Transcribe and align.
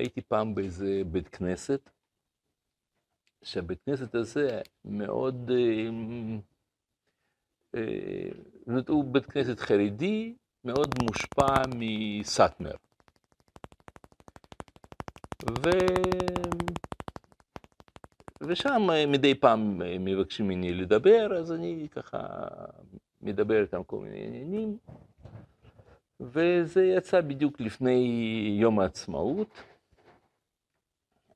הייתי 0.00 0.20
פעם 0.20 0.54
באיזה 0.54 1.02
בית 1.06 1.28
כנסת, 1.28 1.90
שהבית 3.42 3.78
כנסת 3.86 4.14
הזה 4.14 4.60
מאוד, 4.84 5.50
זאת 7.72 8.68
אומרת, 8.68 8.88
הוא 8.88 9.04
בית 9.04 9.26
כנסת 9.26 9.60
חרדי, 9.60 10.34
מאוד 10.64 10.94
מושפע 11.02 11.62
מסאטמר. 11.74 12.74
ו... 15.50 15.70
ושם 18.40 18.88
מדי 19.08 19.34
פעם 19.34 19.78
מבקשים 20.04 20.48
ממני 20.48 20.74
לדבר, 20.74 21.38
אז 21.38 21.52
אני 21.52 21.88
ככה 21.90 22.38
מדבר 23.20 23.62
איתם 23.62 23.84
כל 23.84 23.98
מיני 23.98 24.26
עניינים. 24.26 24.78
וזה 26.20 26.84
יצא 26.84 27.20
בדיוק 27.20 27.60
לפני 27.60 27.98
יום 28.60 28.80
העצמאות. 28.80 29.62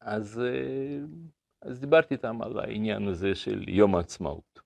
אז, 0.04 0.40
אז 1.62 1.80
דיברתי 1.80 2.14
איתם 2.14 2.42
על 2.42 2.58
העניין 2.58 3.08
הזה 3.08 3.34
של 3.34 3.68
יום 3.68 3.94
העצמאות. 3.94 4.60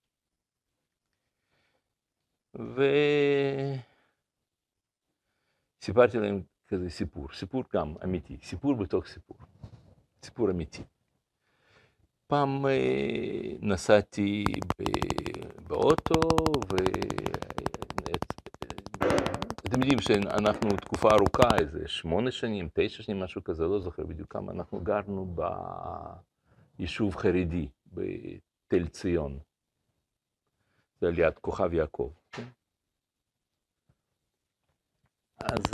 וסיפרתי 5.80 6.18
להם 6.18 6.42
כזה 6.68 6.90
סיפור, 6.90 7.28
סיפור 7.32 7.64
גם 7.74 7.94
אמיתי, 8.04 8.38
סיפור 8.42 8.74
בתוך 8.74 9.06
סיפור, 9.06 9.36
סיפור 10.22 10.50
אמיתי. 10.50 10.82
פעם 12.26 12.66
נסעתי 13.60 14.44
באוטו, 15.66 16.20
ואתם 19.68 19.80
יודעים 19.80 20.00
שאנחנו 20.00 20.76
תקופה 20.76 21.08
ארוכה, 21.08 21.56
איזה 21.58 21.88
שמונה 21.88 22.30
שנים, 22.30 22.68
תשע 22.74 23.02
שנים, 23.02 23.20
משהו 23.20 23.44
כזה, 23.44 23.64
לא 23.64 23.80
זוכר 23.80 24.04
בדיוק 24.04 24.32
כמה, 24.32 24.52
אנחנו 24.52 24.80
גרנו 24.80 25.36
ביישוב 26.78 27.16
חרדי, 27.16 27.68
בתל 27.86 28.88
ציון. 28.88 29.38
זה 31.00 31.10
ליד 31.10 31.34
כוכב 31.40 31.74
יעקב. 31.74 32.12
אז 35.38 35.64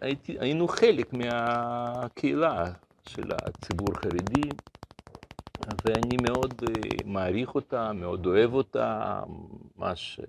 הייתי, 0.00 0.38
היינו 0.40 0.68
חלק 0.68 1.12
מהקהילה 1.12 2.72
של 3.08 3.28
הציבור 3.32 3.88
החרדי, 3.92 4.48
ואני 5.84 6.16
מאוד 6.22 6.54
מעריך 7.04 7.54
אותה, 7.54 7.92
מאוד 7.92 8.26
אוהב 8.26 8.52
אותה, 8.52 9.20
ממש 9.76 10.20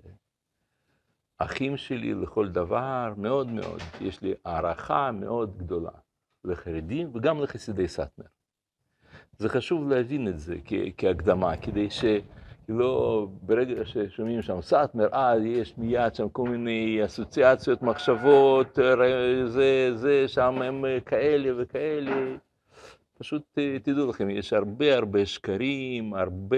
אחים 1.42 1.76
שלי 1.76 2.14
לכל 2.14 2.48
דבר, 2.48 3.12
מאוד 3.16 3.48
מאוד, 3.48 3.80
יש 4.00 4.22
לי 4.22 4.34
הערכה 4.44 5.10
מאוד 5.12 5.58
גדולה 5.58 5.90
לחרדים 6.44 7.10
וגם 7.14 7.42
לחסידי 7.42 7.88
סאטמר. 7.88 8.26
זה 9.38 9.48
חשוב 9.48 9.88
להבין 9.88 10.28
את 10.28 10.38
זה 10.38 10.56
כהקדמה, 10.96 11.56
כדי 11.56 11.90
ש... 11.90 12.04
לא, 12.68 13.26
ברגע 13.42 13.84
ששומעים 13.84 14.42
שם 14.42 14.62
סאטמר, 14.62 15.08
אה, 15.14 15.38
יש 15.38 15.74
מיד 15.78 16.14
שם 16.14 16.28
כל 16.28 16.48
מיני 16.48 17.04
אסוציאציות, 17.04 17.82
מחשבות, 17.82 18.78
זה, 19.46 19.90
זה, 19.94 20.28
שם 20.28 20.62
הם 20.62 20.84
כאלה 21.06 21.50
וכאלה. 21.62 22.36
פשוט 23.18 23.58
תדעו 23.82 24.10
לכם, 24.10 24.30
יש 24.30 24.52
הרבה 24.52 24.96
הרבה 24.96 25.26
שקרים, 25.26 26.14
הרבה 26.14 26.56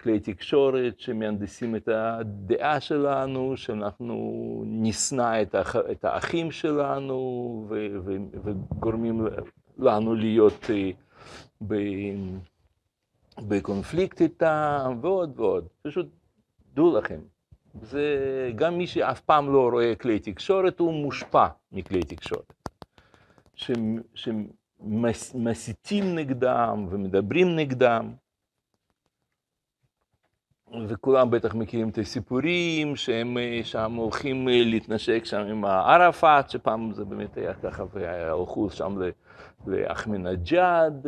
כלי 0.00 0.20
תקשורת 0.20 1.00
שמהנדסים 1.00 1.76
את 1.76 1.88
הדעה 1.88 2.80
שלנו, 2.80 3.56
שאנחנו 3.56 4.14
נשנא 4.66 5.42
את 5.90 6.04
האחים 6.04 6.50
שלנו 6.50 7.66
וגורמים 8.44 9.26
לנו 9.78 10.14
להיות 10.14 10.70
ב... 11.68 11.74
בקונפליקט 13.38 14.20
איתם, 14.20 14.98
ועוד 15.00 15.40
ועוד. 15.40 15.66
פשוט 15.82 16.06
דעו 16.74 16.98
לכם, 16.98 17.20
זה 17.82 18.04
גם 18.56 18.78
מי 18.78 18.86
שאף 18.86 19.20
פעם 19.20 19.52
לא 19.52 19.68
רואה 19.72 19.94
כלי 19.94 20.18
תקשורת, 20.18 20.80
הוא 20.80 20.92
מושפע 20.94 21.46
מכלי 21.72 22.00
תקשורת. 22.00 22.52
שמסיתים 24.80 26.14
נגדם 26.14 26.86
ומדברים 26.90 27.56
נגדם. 27.56 28.12
וכולם 30.88 31.30
בטח 31.30 31.54
מכירים 31.54 31.88
את 31.88 31.98
הסיפורים, 31.98 32.96
שהם 32.96 33.36
שם 33.62 33.92
הולכים 33.94 34.48
להתנשק 34.48 35.24
שם 35.24 35.40
עם 35.40 35.64
ערפאת, 35.64 36.50
שפעם 36.50 36.92
זה 36.92 37.04
באמת 37.04 37.36
היה 37.36 37.54
ככה, 37.54 37.84
והלכו 37.92 38.70
שם 38.70 38.98
לאחמדינג'אד. 39.66 41.06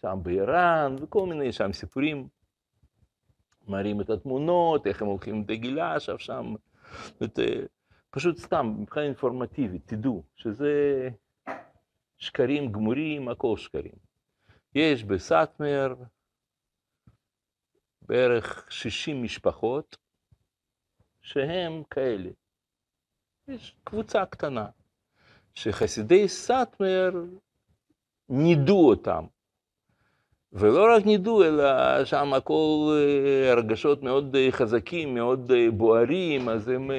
שם 0.00 0.18
באיראן, 0.22 0.96
וכל 1.00 1.26
מיני 1.26 1.52
שם 1.52 1.72
סיפורים. 1.72 2.28
מראים 3.68 4.00
את 4.00 4.10
התמונות, 4.10 4.86
איך 4.86 5.02
הם 5.02 5.08
הולכים 5.08 5.44
דגילה 5.44 5.94
עכשיו 5.94 6.18
שם. 6.18 6.54
זאת, 7.20 7.38
פשוט 8.10 8.38
סתם, 8.38 8.74
מבחינה 8.78 9.06
אינפורמטיבית, 9.06 9.82
תדעו 9.86 10.22
שזה 10.36 11.08
שקרים 12.18 12.72
גמורים, 12.72 13.28
הכל 13.28 13.56
שקרים. 13.56 13.92
יש 14.74 15.04
בסאטמר 15.04 15.94
בערך 18.08 18.66
60 18.68 19.22
משפחות 19.22 19.96
שהם 21.20 21.82
כאלה. 21.90 22.30
יש 23.48 23.74
קבוצה 23.84 24.26
קטנה, 24.26 24.66
שחסידי 25.54 26.28
סאטמר 26.28 27.10
נידו 28.28 28.88
אותם. 28.88 29.24
ולא 30.52 30.96
רק 30.96 31.06
נידו, 31.06 31.44
אלא 31.44 32.04
שם 32.04 32.34
הכל 32.34 32.96
הרגשות 33.50 34.02
מאוד 34.02 34.36
חזקים, 34.50 35.14
מאוד 35.14 35.52
בוערים, 35.72 36.48
אז 36.48 36.68
הם 36.68 36.90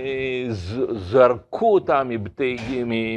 זרקו 0.91 1.73
אותם 1.73 2.07
מבתי, 2.09 2.57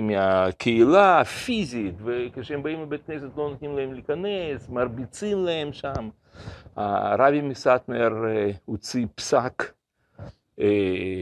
מהקהילה 0.02 1.20
הפיזית, 1.20 1.94
וכשהם 2.04 2.62
באים 2.62 2.82
לבית 2.82 3.06
כנסת 3.06 3.36
לא 3.36 3.50
נותנים 3.50 3.76
להם 3.76 3.92
להיכנס, 3.92 4.68
מרביצים 4.68 5.44
להם 5.44 5.72
שם. 5.72 6.08
הרבי 6.76 7.40
מסטמר 7.40 8.08
הוציא 8.64 9.06
פסק 9.14 9.72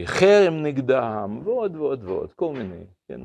חרם 0.05 0.63
נגדם, 0.63 1.41
ועוד 1.43 1.75
ועוד 1.75 2.03
ועוד, 2.03 2.33
כל 2.33 2.53
מיני, 2.53 2.83
כן. 3.07 3.21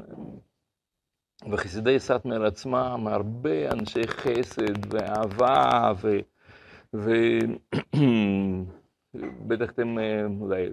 וחסידי 1.51 1.99
סאטמר 1.99 2.47
עצמם, 2.47 3.09
הרבה 3.11 3.73
אנשי 3.73 4.07
חסד 4.07 4.95
ואהבה, 4.95 5.93
ובטח 9.21 9.71
אתם 9.71 9.97
אולי 10.41 10.69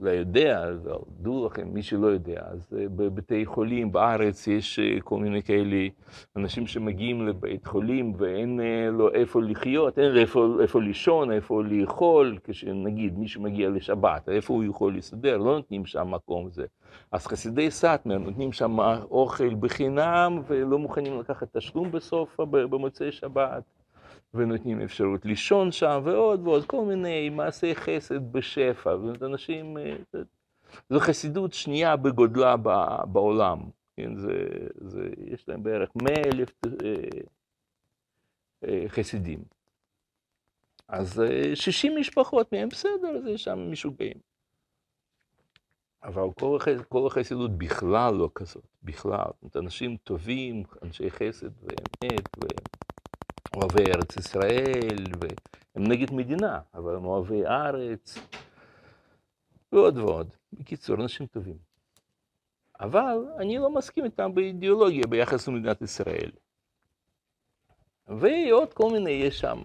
לא 0.00 0.10
יודע, 0.10 0.70
דעו 1.20 1.46
לכם, 1.46 1.68
מי 1.74 1.82
שלא 1.82 2.06
יודע, 2.06 2.40
אז 2.46 2.68
בבתי 2.72 3.46
חולים 3.46 3.92
בארץ 3.92 4.46
יש 4.46 4.80
כל 5.04 5.18
מיני 5.18 5.42
כאלה 5.42 5.88
אנשים 6.36 6.66
שמגיעים 6.66 7.26
לבית 7.26 7.66
חולים 7.66 8.12
ואין 8.16 8.60
לו 8.92 9.12
איפה 9.12 9.42
לחיות, 9.42 9.98
אין 9.98 10.16
איפה, 10.16 10.56
איפה 10.62 10.80
לישון, 10.80 11.32
איפה 11.32 11.62
לאכול, 11.62 12.38
כשנגיד 12.44 13.18
מישהו 13.18 13.42
מגיע 13.42 13.70
לשבת, 13.70 14.28
איפה 14.28 14.54
הוא 14.54 14.64
יכול 14.64 14.92
להסתדר, 14.92 15.36
לא 15.36 15.56
נותנים 15.56 15.86
שם 15.86 16.10
מקום 16.10 16.50
זה. 16.50 16.64
אז 17.12 17.26
חסידי 17.26 17.70
סאטמר 17.70 18.18
נותנים 18.18 18.52
שם 18.52 18.78
אוכל 19.10 19.54
בחינם 19.54 20.42
ולא 20.46 20.78
מוכנים 20.78 21.20
לקחת 21.20 21.56
תשלום 21.56 21.90
בסוף, 21.92 22.40
במוצאי 22.50 23.12
שבת, 23.12 23.62
ונותנים 24.34 24.80
אפשרות 24.80 25.24
לישון 25.24 25.72
שם 25.72 26.00
ועוד 26.04 26.46
ועוד, 26.46 26.66
כל 26.66 26.84
מיני 26.84 27.30
מעשי 27.30 27.74
חסד 27.74 28.32
בשפע, 28.32 28.96
זאת 28.96 29.22
אנשים, 29.22 29.76
זו 30.90 31.00
חסידות 31.00 31.52
שנייה 31.52 31.96
בגודלה 31.96 32.56
בעולם, 33.06 33.58
כן, 33.96 34.16
זה, 34.16 34.48
זה, 34.76 35.08
יש 35.26 35.48
להם 35.48 35.62
בערך 35.62 35.90
מאה 36.02 36.22
אלף 36.32 36.52
חסידים. 38.88 39.44
אז 40.88 41.22
60 41.54 41.96
משפחות 41.96 42.52
מהם 42.52 42.68
בסדר, 42.68 43.20
זה 43.24 43.38
שם 43.38 43.70
משוגעים. 43.70 44.16
אבל 46.04 46.22
כל, 46.40 46.56
החס, 46.56 46.80
כל 46.88 47.06
החסידות 47.06 47.58
בכלל 47.58 48.14
לא 48.14 48.30
כזאת, 48.34 48.64
בכלל. 48.82 49.24
זאת 49.24 49.42
אומרת, 49.42 49.56
אנשים 49.56 49.96
טובים, 50.04 50.62
אנשי 50.82 51.10
חסד 51.10 51.50
ואמת, 51.62 52.28
ואוהבי 53.54 53.92
ארץ 53.92 54.16
ישראל, 54.16 55.06
והם 55.20 55.86
נגד 55.88 56.12
מדינה, 56.12 56.60
אבל 56.74 56.96
הם 56.96 57.04
אוהבי 57.04 57.46
ארץ, 57.46 58.18
ועוד 59.72 59.98
ועוד. 59.98 60.34
בקיצור, 60.52 60.96
אנשים 60.96 61.26
טובים. 61.26 61.56
אבל 62.80 63.26
אני 63.38 63.58
לא 63.58 63.70
מסכים 63.70 64.04
איתם 64.04 64.34
באידיאולוגיה 64.34 65.06
ביחס 65.08 65.48
למדינת 65.48 65.82
ישראל. 65.82 66.30
ועוד 68.08 68.74
כל 68.74 68.90
מיני, 68.92 69.10
יש 69.10 69.40
שם 69.40 69.58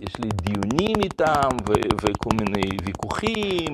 יש 0.00 0.18
לי 0.18 0.28
דיונים 0.28 1.00
איתם 1.02 1.48
וכל 2.02 2.30
מיני 2.40 2.76
ויכוחים. 2.84 3.72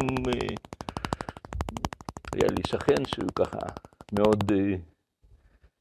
היה 2.33 2.49
לי 2.51 2.63
שכן 2.67 3.05
שהוא 3.07 3.31
ככה 3.35 3.59
מאוד, 4.13 4.53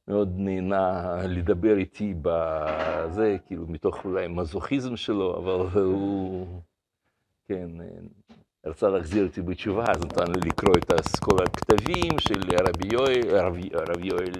מאוד 0.08 0.32
נהנה 0.36 1.16
לדבר 1.28 1.76
איתי 1.76 2.14
בזה, 2.22 3.36
כאילו 3.46 3.66
מתוך 3.66 4.04
אולי 4.04 4.28
מזוכיזם 4.28 4.96
שלו, 4.96 5.36
אבל 5.38 5.82
הוא, 5.82 6.46
כן, 7.48 7.68
רצה 8.66 8.88
להחזיר 8.88 9.26
אותי 9.26 9.42
בתשובה, 9.42 9.84
אז 9.88 10.04
נתן 10.04 10.32
לי 10.32 10.48
לקרוא 10.48 10.74
את 10.78 10.92
כל 11.20 11.36
הכתבים 11.42 12.18
של 12.18 12.40
רבי 12.68 12.88
יואל, 12.92 13.20
רבי, 13.30 13.68
רבי 13.74 14.06
יואל 14.08 14.32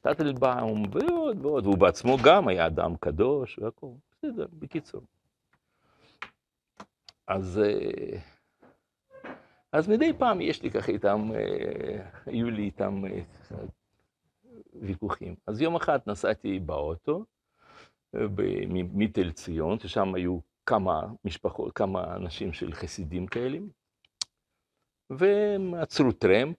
טטלבאום 0.00 0.82
ועוד 0.92 1.46
ועוד, 1.46 1.66
והוא 1.66 1.78
בעצמו 1.78 2.16
גם 2.24 2.48
היה 2.48 2.66
אדם 2.66 2.96
קדוש 3.00 3.58
והכל, 3.58 3.86
בסדר, 4.12 4.46
בקיצור. 4.58 5.00
אז, 7.26 7.60
אז 9.72 9.88
מדי 9.88 10.12
פעם 10.18 10.40
יש 10.40 10.62
לי 10.62 10.70
ככה 10.70 10.92
איתם, 10.92 11.30
היו 12.26 12.50
לי 12.50 12.62
איתם 12.62 13.02
ויכוחים. 14.80 15.34
אז 15.46 15.60
יום 15.60 15.76
אחד 15.76 15.98
נסעתי 16.06 16.58
באוטו 16.58 17.24
מתל 18.72 19.32
ציון, 19.32 19.78
ששם 19.78 20.14
היו 20.14 20.38
כמה 20.66 21.02
משפחות, 21.24 21.72
כמה 21.72 22.16
אנשים 22.16 22.52
של 22.52 22.72
חסידים 22.72 23.26
כאלה, 23.26 23.58
והם 25.10 25.74
עצרו 25.74 26.12
טרמפ, 26.12 26.56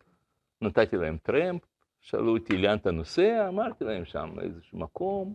נתתי 0.61 0.97
להם 0.97 1.17
טרמפ, 1.23 1.61
שאלו 2.01 2.37
אותי 2.37 2.57
לאן 2.57 2.77
אתה 2.77 2.91
נוסע, 2.91 3.45
אמרתי 3.49 3.83
להם 3.83 4.05
שם 4.05 4.29
איזשהו 4.41 4.79
מקום, 4.79 5.33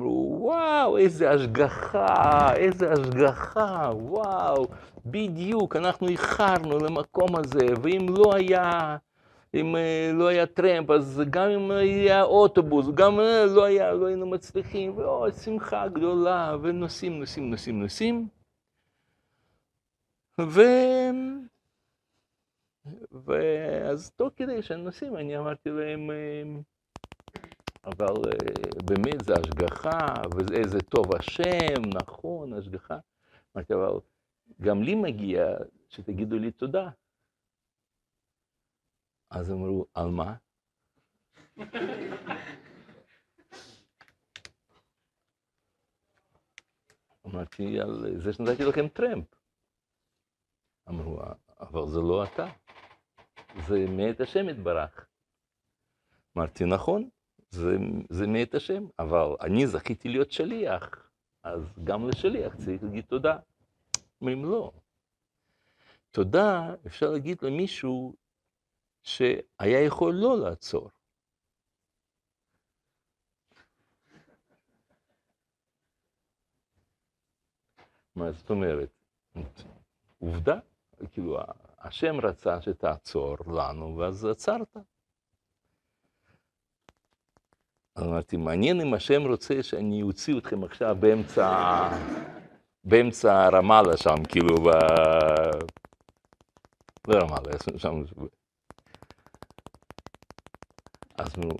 אמרו, 0.00 0.38
וואו, 0.40 0.96
איזה 0.98 1.30
השגחה, 1.30 2.54
איזה 2.56 2.92
השגחה, 2.92 3.90
וואו, 3.94 4.66
בדיוק, 5.06 5.76
אנחנו 5.76 6.08
איחרנו 6.08 6.78
למקום 6.78 7.36
הזה, 7.36 7.66
ואם 7.82 8.06
לא 8.08 8.34
היה 8.34 8.96
אם 9.60 9.76
לא 10.14 10.28
היה 10.28 10.46
טרמפ, 10.46 10.90
אז 10.90 11.22
גם 11.30 11.48
אם 11.48 11.70
היה 11.70 12.22
אוטובוס, 12.22 12.86
גם 12.94 13.18
לא, 13.54 13.64
היה, 13.64 13.92
לא 13.92 14.06
היינו 14.06 14.26
מצליחים, 14.26 14.96
ועוד 14.98 15.32
שמחה 15.32 15.88
גדולה, 15.88 16.56
ונוסעים, 16.62 17.20
נוסעים, 17.20 17.50
נוסעים, 17.50 17.82
נוסעים. 17.82 18.28
ו... 20.40 20.60
ואז 23.12 24.10
תוך 24.10 24.32
כדי 24.36 24.62
שנוסעים, 24.62 25.16
אני 25.16 25.38
אמרתי 25.38 25.70
להם, 25.70 26.10
אבל 27.84 28.14
באמת 28.86 29.24
זה 29.24 29.34
השגחה, 29.34 30.14
ואיזה 30.36 30.82
טוב 30.82 31.14
השם, 31.14 31.82
נכון, 31.94 32.52
השגחה. 32.52 32.98
אמרתי, 33.56 33.74
אבל 33.74 33.98
גם 34.60 34.82
לי 34.82 34.94
מגיע 34.94 35.56
שתגידו 35.88 36.38
לי 36.38 36.50
תודה. 36.50 36.88
אז 39.30 39.50
אמרו, 39.50 39.86
על 39.94 40.08
מה? 40.10 40.34
אמרתי, 47.26 47.80
על 47.80 48.20
זה 48.22 48.32
שנתתי 48.32 48.64
לכם 48.64 48.88
טרמפ. 48.88 49.26
אמרו, 50.88 51.18
אבל 51.60 51.88
זה 51.88 52.00
לא 52.00 52.24
אתה, 52.24 52.46
זה 53.68 53.86
מאת 53.88 54.20
השם 54.20 54.48
יתברך. 54.48 55.06
אמרתי, 56.36 56.64
נכון, 56.64 57.08
זה, 57.50 57.76
זה 58.10 58.26
מאת 58.26 58.54
השם, 58.54 58.84
אבל 58.98 59.36
אני 59.40 59.66
זכיתי 59.66 60.08
להיות 60.08 60.32
שליח, 60.32 61.10
אז 61.42 61.78
גם 61.84 62.08
לשליח 62.08 62.54
צריך 62.56 62.82
להגיד 62.82 63.04
תודה. 63.04 63.38
אומרים, 64.20 64.44
לא. 64.44 64.72
תודה 66.10 66.74
אפשר 66.86 67.10
להגיד 67.10 67.42
למישהו 67.42 68.14
שהיה 69.04 69.80
יכול 69.84 70.14
לא 70.14 70.38
לעצור. 70.38 70.90
מה 78.16 78.32
זאת 78.32 78.50
אומרת? 78.50 78.90
עובדה, 80.18 80.58
כאילו, 81.12 81.38
השם 81.78 82.20
רצה 82.20 82.62
שתעצור 82.62 83.36
לנו, 83.46 83.96
ואז 83.96 84.24
עצרת. 84.24 84.76
אמרתי, 87.98 88.36
מעניין 88.36 88.80
אם 88.80 88.94
השם 88.94 89.22
רוצה 89.22 89.62
שאני 89.62 90.02
אוציא 90.02 90.38
אתכם 90.38 90.64
עכשיו 90.64 90.96
באמצע, 91.00 91.88
באמצע 92.84 93.48
רמאללה 93.48 93.96
שם, 93.96 94.24
כאילו, 94.28 94.56
ב... 94.56 94.68
לא 97.08 97.18
רמאללה, 97.18 97.52
שם, 97.76 98.02
אז 101.18 101.32
הוא, 101.36 101.52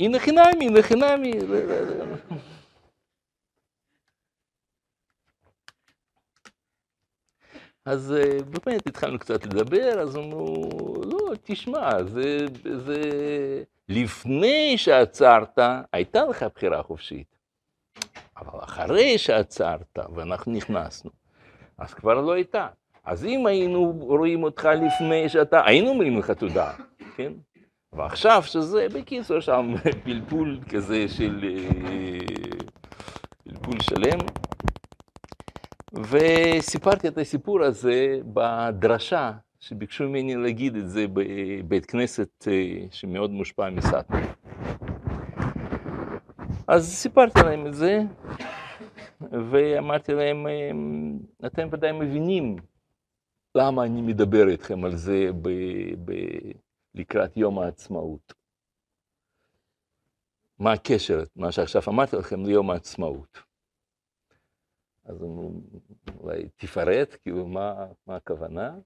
הנה 0.00 0.18
חינמי, 0.18 0.66
הנה 0.66 0.82
חינמי. 0.82 1.32
אז 7.84 8.14
באמת 8.50 8.86
התחלנו 8.86 9.18
קצת 9.18 9.46
לדבר, 9.46 10.00
אז 10.00 10.16
אמרו, 10.16 10.70
לא, 11.04 11.34
תשמע, 11.44 12.02
זה, 12.04 12.38
זה 12.76 13.00
לפני 13.88 14.78
שעצרת, 14.78 15.58
הייתה 15.92 16.24
לך 16.24 16.44
בחירה 16.54 16.82
חופשית. 16.82 17.36
אבל 18.36 18.64
אחרי 18.64 19.18
שעצרת, 19.18 19.98
ואנחנו 20.14 20.52
נכנסנו, 20.52 21.10
אז 21.78 21.94
כבר 21.94 22.20
לא 22.20 22.32
הייתה. 22.32 22.68
אז 23.04 23.24
אם 23.24 23.46
היינו 23.46 23.92
רואים 24.00 24.42
אותך 24.42 24.64
לפני 24.64 25.28
שאתה, 25.28 25.66
היינו 25.66 25.88
אומרים 25.88 26.18
לך 26.18 26.30
תודה, 26.30 26.72
כן? 27.16 27.32
ועכשיו 27.92 28.42
שזה, 28.42 28.86
בקיצור, 28.94 29.40
שם 29.40 29.74
פלפול 30.04 30.60
כזה 30.68 31.08
של... 31.08 31.58
פלפול 33.44 33.80
שלם. 33.80 34.18
וסיפרתי 35.94 37.08
את 37.08 37.18
הסיפור 37.18 37.62
הזה 37.62 38.20
בדרשה, 38.32 39.32
שביקשו 39.60 40.08
ממני 40.08 40.36
להגיד 40.36 40.76
את 40.76 40.90
זה 40.90 41.06
בבית 41.12 41.86
כנסת 41.86 42.48
שמאוד 42.90 43.30
מושפע 43.30 43.70
מסטנה. 43.70 44.20
אז 46.68 46.88
סיפרתי 46.94 47.40
להם 47.44 47.66
את 47.66 47.74
זה, 47.74 48.02
ואמרתי 49.50 50.12
להם, 50.12 50.46
אתם 51.46 51.68
ודאי 51.70 51.92
מבינים 51.92 52.56
למה 53.54 53.84
אני 53.84 54.00
מדבר 54.02 54.48
איתכם 54.48 54.84
על 54.84 54.96
זה 54.96 55.30
ב... 55.42 55.48
ב 56.04 56.12
לקראת 56.94 57.36
יום 57.36 57.58
העצמאות. 57.58 58.32
מה 60.58 60.72
הקשר, 60.72 61.18
מה 61.36 61.52
שעכשיו 61.52 61.82
אמרתי 61.88 62.16
לכם, 62.16 62.46
ליום 62.46 62.70
העצמאות? 62.70 63.38
אז 65.04 65.24
אולי 66.20 66.48
תפרט, 66.56 67.16
כאילו, 67.22 67.46
מה, 67.46 67.86
מה 68.06 68.16
הכוונה? 68.16 68.78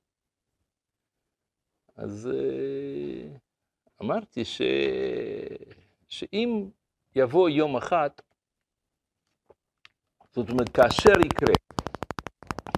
אז 1.97 2.29
אה, 2.35 3.37
אמרתי 4.03 4.45
ש... 4.45 4.63
שאם 6.09 6.71
יבוא 7.17 7.49
יום 7.49 7.77
אחד, 7.77 8.11
זאת 10.33 10.51
אומרת, 10.51 10.69
כאשר 10.69 11.21
יקרה, 11.27 11.55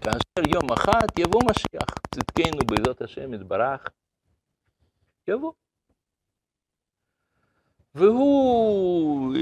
כאשר 0.04 0.54
יום 0.54 0.73
אחד 0.73 1.06
יבוא 1.18 1.40
משיח, 1.50 1.88
צדקנו 2.14 2.59
בעזרת 2.66 3.02
השם 3.02 3.35
יתברך, 3.35 3.88
יבוא. 5.28 5.52
והוא, 7.95 9.35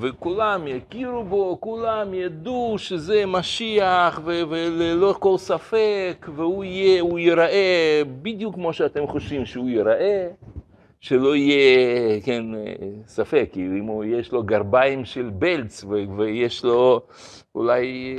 וכולם 0.00 0.66
יכירו 0.66 1.24
בו, 1.24 1.58
כולם 1.60 2.14
ידעו 2.14 2.74
שזה 2.78 3.26
משיח 3.26 4.20
וללא 4.24 5.14
כל 5.18 5.36
ספק, 5.36 6.26
והוא 6.34 6.64
יהיה, 6.64 7.00
הוא 7.00 7.18
ייראה 7.18 8.02
בדיוק 8.22 8.54
כמו 8.54 8.72
שאתם 8.72 9.06
חושבים 9.06 9.46
שהוא 9.46 9.68
ייראה, 9.68 10.28
שלא 11.00 11.36
יהיה, 11.36 12.20
כן, 12.20 12.44
ספק, 13.06 13.50
אם 13.56 13.84
הוא, 13.84 14.04
יש 14.04 14.32
לו 14.32 14.42
גרביים 14.42 15.04
של 15.04 15.30
בלץ 15.30 15.84
ויש 16.16 16.64
לו 16.64 17.00
אולי 17.54 18.16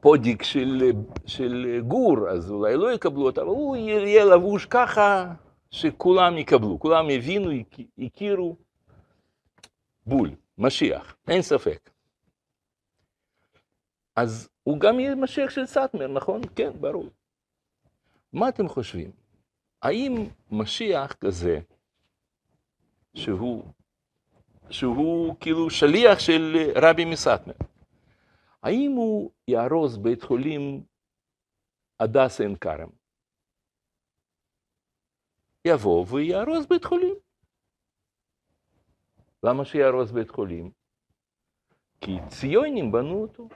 פודיק 0.00 0.42
של, 0.42 0.90
של 1.26 1.80
גור, 1.88 2.28
אז 2.28 2.50
אולי 2.50 2.76
לא 2.76 2.92
יקבלו 2.92 3.26
אותה, 3.26 3.40
אבל 3.40 3.50
הוא 3.50 3.76
יהיה 3.76 4.24
לבוש 4.24 4.66
ככה 4.66 5.34
שכולם 5.70 6.38
יקבלו, 6.38 6.78
כולם 6.78 7.10
יבינו, 7.10 7.50
יכירו, 7.98 8.56
בול, 10.06 10.30
משיח, 10.58 11.16
אין 11.28 11.42
ספק. 11.42 11.90
אז 14.16 14.48
הוא 14.62 14.80
גם 14.80 15.00
יהיה 15.00 15.14
משיח 15.14 15.50
של 15.50 15.66
סאטמר, 15.66 16.06
נכון? 16.08 16.40
כן, 16.56 16.70
ברור. 16.80 17.08
מה 18.32 18.48
אתם 18.48 18.68
חושבים? 18.68 19.10
האם 19.82 20.26
משיח 20.50 21.12
כזה, 21.12 21.60
שהוא, 23.14 23.64
שהוא 24.70 25.36
כאילו 25.40 25.70
שליח 25.70 26.18
של 26.18 26.70
רבי 26.76 27.04
מסאטמר, 27.04 27.54
האם 28.68 28.90
הוא 28.90 29.30
יארוז 29.48 29.98
בית 29.98 30.22
חולים 30.22 30.82
הדסה 32.00 32.42
עין 32.42 32.56
כרם? 32.56 32.88
יבוא 35.64 36.06
ויהרוס 36.08 36.66
בית 36.66 36.84
חולים. 36.84 37.14
למה 39.42 39.64
שיהרוס 39.64 40.10
בית 40.10 40.30
חולים? 40.30 40.70
כי 42.00 42.16
ציונים 42.28 42.92
בנו 42.92 43.22
אותו. 43.22 43.48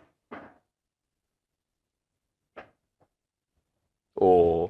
או 4.16 4.68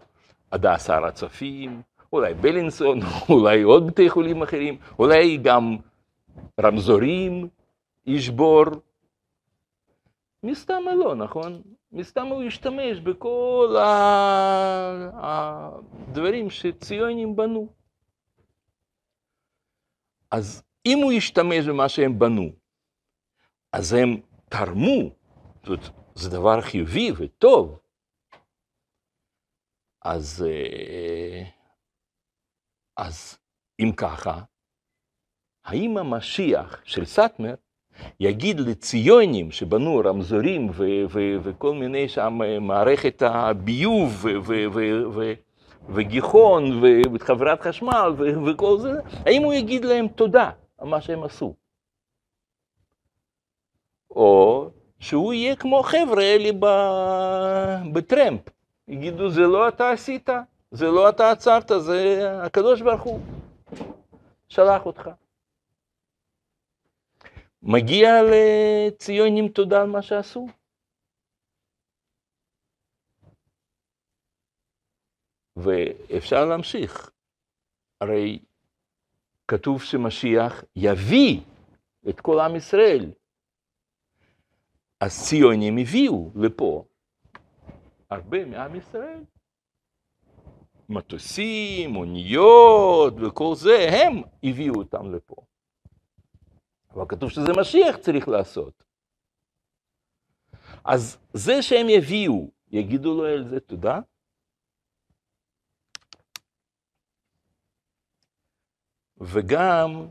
הדס 0.53 0.91
הר 0.91 1.07
הצופים, 1.07 1.83
אולי 2.13 2.35
בלינסון, 2.35 2.99
אולי 3.31 3.63
עוד 3.63 3.87
בתי 3.87 4.11
חולים 4.11 4.43
אחרים, 4.43 4.79
אולי 4.99 5.37
גם 5.37 5.77
רמזורים 6.61 7.49
ישבור. 8.07 8.65
מסתם 10.43 10.83
לא, 10.99 11.15
נכון? 11.15 11.63
מסתם 11.93 12.27
הוא 12.27 12.43
ישתמש 12.43 13.01
בכל 13.05 13.77
הדברים 15.23 16.51
שציונים 16.51 17.37
בנו. 17.37 17.75
אז 20.31 20.63
אם 20.87 20.99
הוא 21.03 21.13
ישתמש 21.13 21.67
במה 21.69 21.89
שהם 21.89 22.19
בנו, 22.19 22.53
אז 23.73 23.93
הם 23.93 24.21
תרמו, 24.51 25.11
זאת 25.55 25.67
אומרת, 25.67 25.81
זה 26.15 26.31
דבר 26.31 26.61
חיובי 26.61 27.13
וטוב. 27.19 27.79
אז, 30.05 30.45
אה, 30.49 31.43
אז 32.97 33.39
אם 33.81 33.93
ככה, 33.97 34.43
האם 35.65 35.99
המשיח 35.99 36.85
של 36.85 37.05
סאטמר 37.05 37.55
יגיד 38.21 38.61
לציונים 38.61 39.51
שבנו 39.51 40.03
רמזורים 40.05 40.71
וכל 41.43 41.75
מיני 41.75 42.09
שם 42.09 42.43
אה, 42.43 42.61
מערכת 42.61 43.23
הביוב 43.27 44.27
וגיחון 45.89 46.83
וחברת 47.15 47.61
חשמל 47.61 48.13
וכל 48.47 48.79
זה, 48.79 48.93
האם 49.27 49.43
הוא 49.43 49.53
יגיד 49.53 49.85
להם 49.85 50.09
תודה 50.09 50.51
על 50.79 50.89
מה 50.89 51.01
שהם 51.01 51.23
עשו? 51.23 51.55
או 54.11 54.71
שהוא 55.01 55.33
יהיה 55.33 55.57
כמו 55.57 55.83
חבר'ה 55.83 56.23
אלה 56.23 56.51
בטרמפ, 57.93 58.41
יגידו 58.89 59.31
זה 59.31 59.41
לא 59.41 59.69
אתה 59.69 59.91
עשית, 59.91 60.29
זה 60.71 60.87
לא 60.87 61.09
אתה 61.09 61.31
עצרת, 61.31 61.73
זה 61.79 62.31
הקדוש 62.43 62.83
ברוך 62.83 63.03
הוא 63.03 63.21
שלח 64.49 64.87
אותך. 64.87 65.11
מגיע 67.63 68.09
לציונים 68.23 69.49
תודה 69.49 69.81
על 69.81 69.87
מה 69.87 70.03
שעשו. 70.03 70.47
ואפשר 75.57 76.45
להמשיך. 76.45 77.11
הרי 78.01 78.39
כתוב 79.49 79.83
שמשיח 79.83 80.65
יביא 80.77 81.41
את 82.09 82.21
כל 82.21 82.41
עם 82.41 82.57
ישראל. 82.57 83.13
אז 85.01 85.29
ציונים 85.29 85.79
הביאו 85.79 86.31
לפה 86.35 86.85
הרבה 88.11 88.45
מעם 88.45 88.77
ישראל. 88.77 89.25
מטוסים, 90.89 91.97
אוניות 91.97 93.15
וכל 93.15 93.55
זה, 93.55 93.89
הם 93.91 94.23
הביאו 94.43 94.75
אותם 94.75 95.15
לפה. 95.15 95.37
אבל 96.95 97.05
כתוב 97.09 97.31
שזה 97.31 97.53
משיח 97.61 97.97
צריך 97.97 98.29
לעשות. 98.29 98.85
אז 100.85 101.19
זה 101.33 101.63
שהם 101.63 101.89
יביאו, 101.89 102.51
יגידו 102.71 103.15
לו 103.15 103.25
על 103.25 103.49
זה 103.49 103.61
תודה? 103.61 104.01
וגם 109.21 110.07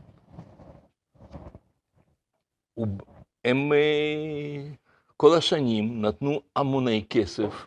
הם 3.44 3.72
אה, 3.72 4.70
כל 5.16 5.38
השנים 5.38 6.02
נתנו 6.02 6.40
המוני 6.56 7.06
כסף 7.10 7.66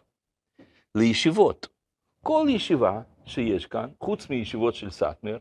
לישיבות. 0.96 1.68
כל 2.24 2.48
ישיבה 2.50 3.02
שיש 3.26 3.66
כאן, 3.66 3.90
חוץ 4.00 4.30
מישיבות 4.30 4.76
של 4.76 4.90
סאטמר, 4.90 5.38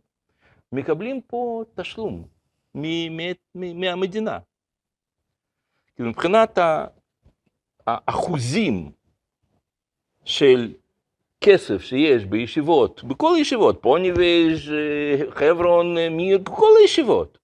מקבלים 0.72 1.20
פה 1.20 1.62
תשלום 1.74 2.33
מהמדינה. 3.54 4.38
מבחינת 5.98 6.58
האחוזים 7.86 8.92
של 10.24 10.74
כסף 11.40 11.82
שיש 11.82 12.24
בישיבות, 12.24 13.04
בכל 13.04 13.34
הישיבות, 13.36 13.78
פוניבז', 13.82 14.72
חברון, 15.30 16.08
מיר, 16.10 16.38
בכל 16.38 16.70
הישיבות. 16.80 17.38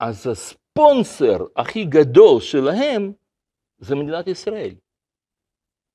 אז 0.00 0.26
הספונסר 0.26 1.36
הכי 1.56 1.84
גדול 1.84 2.40
שלהם 2.40 3.12
זה 3.78 3.94
מדינת 3.94 4.26
ישראל. 4.26 4.74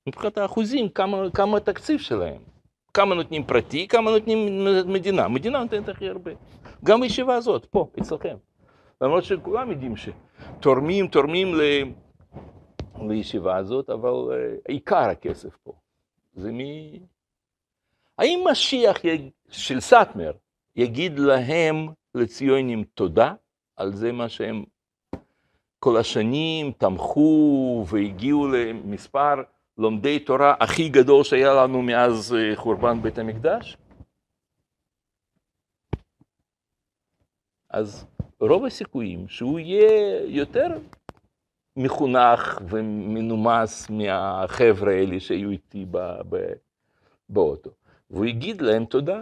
מבחינת 0.07 0.37
האחוזים, 0.37 0.89
כמה, 0.89 1.17
כמה 1.33 1.57
התקציב 1.57 1.99
שלהם. 1.99 2.54
כמה 2.95 3.15
נותנים 3.15 3.43
פרטי, 3.43 3.87
כמה 3.87 4.11
נותנים 4.11 4.65
מדינה. 4.87 5.27
מדינה 5.27 5.59
נותנת 5.59 5.89
הכי 5.89 6.09
הרבה. 6.09 6.31
גם 6.85 7.01
בישיבה 7.01 7.35
הזאת, 7.35 7.65
פה, 7.65 7.89
אצלכם. 8.01 8.35
למרות 9.01 9.23
שכולם 9.23 9.71
יודעים 9.71 9.93
שתורמים, 9.97 11.07
תורמים 11.07 11.55
ל... 11.55 11.61
לישיבה 13.09 13.57
הזאת, 13.57 13.89
אבל 13.89 14.13
עיקר 14.67 15.09
הכסף 15.09 15.57
פה 15.63 15.73
זה 16.33 16.51
מ... 16.51 16.59
האם 18.17 18.43
משיח 18.51 19.05
יג... 19.05 19.29
של 19.49 19.79
סאטמר 19.79 20.31
יגיד 20.75 21.19
להם, 21.19 21.87
לציונים, 22.15 22.83
תודה 22.93 23.33
על 23.75 23.93
זה 23.93 24.11
מה 24.11 24.29
שהם 24.29 24.63
כל 25.79 25.97
השנים 25.97 26.71
תמכו 26.71 27.85
והגיעו 27.89 28.47
למספר 28.47 29.35
לומדי 29.77 30.19
תורה 30.19 30.55
הכי 30.59 30.89
גדול 30.89 31.23
שהיה 31.23 31.53
לנו 31.53 31.81
מאז 31.81 32.35
אה, 32.35 32.55
חורבן 32.55 33.01
בית 33.01 33.17
המקדש? 33.17 33.77
אז 37.69 38.05
רוב 38.39 38.65
הסיכויים 38.65 39.27
שהוא 39.27 39.59
יהיה 39.59 40.21
יותר 40.25 40.67
מחונך 41.75 42.61
ומנומס 42.69 43.89
מהחבר'ה 43.89 44.91
האלה 44.91 45.19
שהיו 45.19 45.49
איתי 45.49 45.85
באוטו. 47.29 47.69
והוא 48.09 48.25
יגיד 48.25 48.61
להם 48.61 48.85
תודה. 48.85 49.21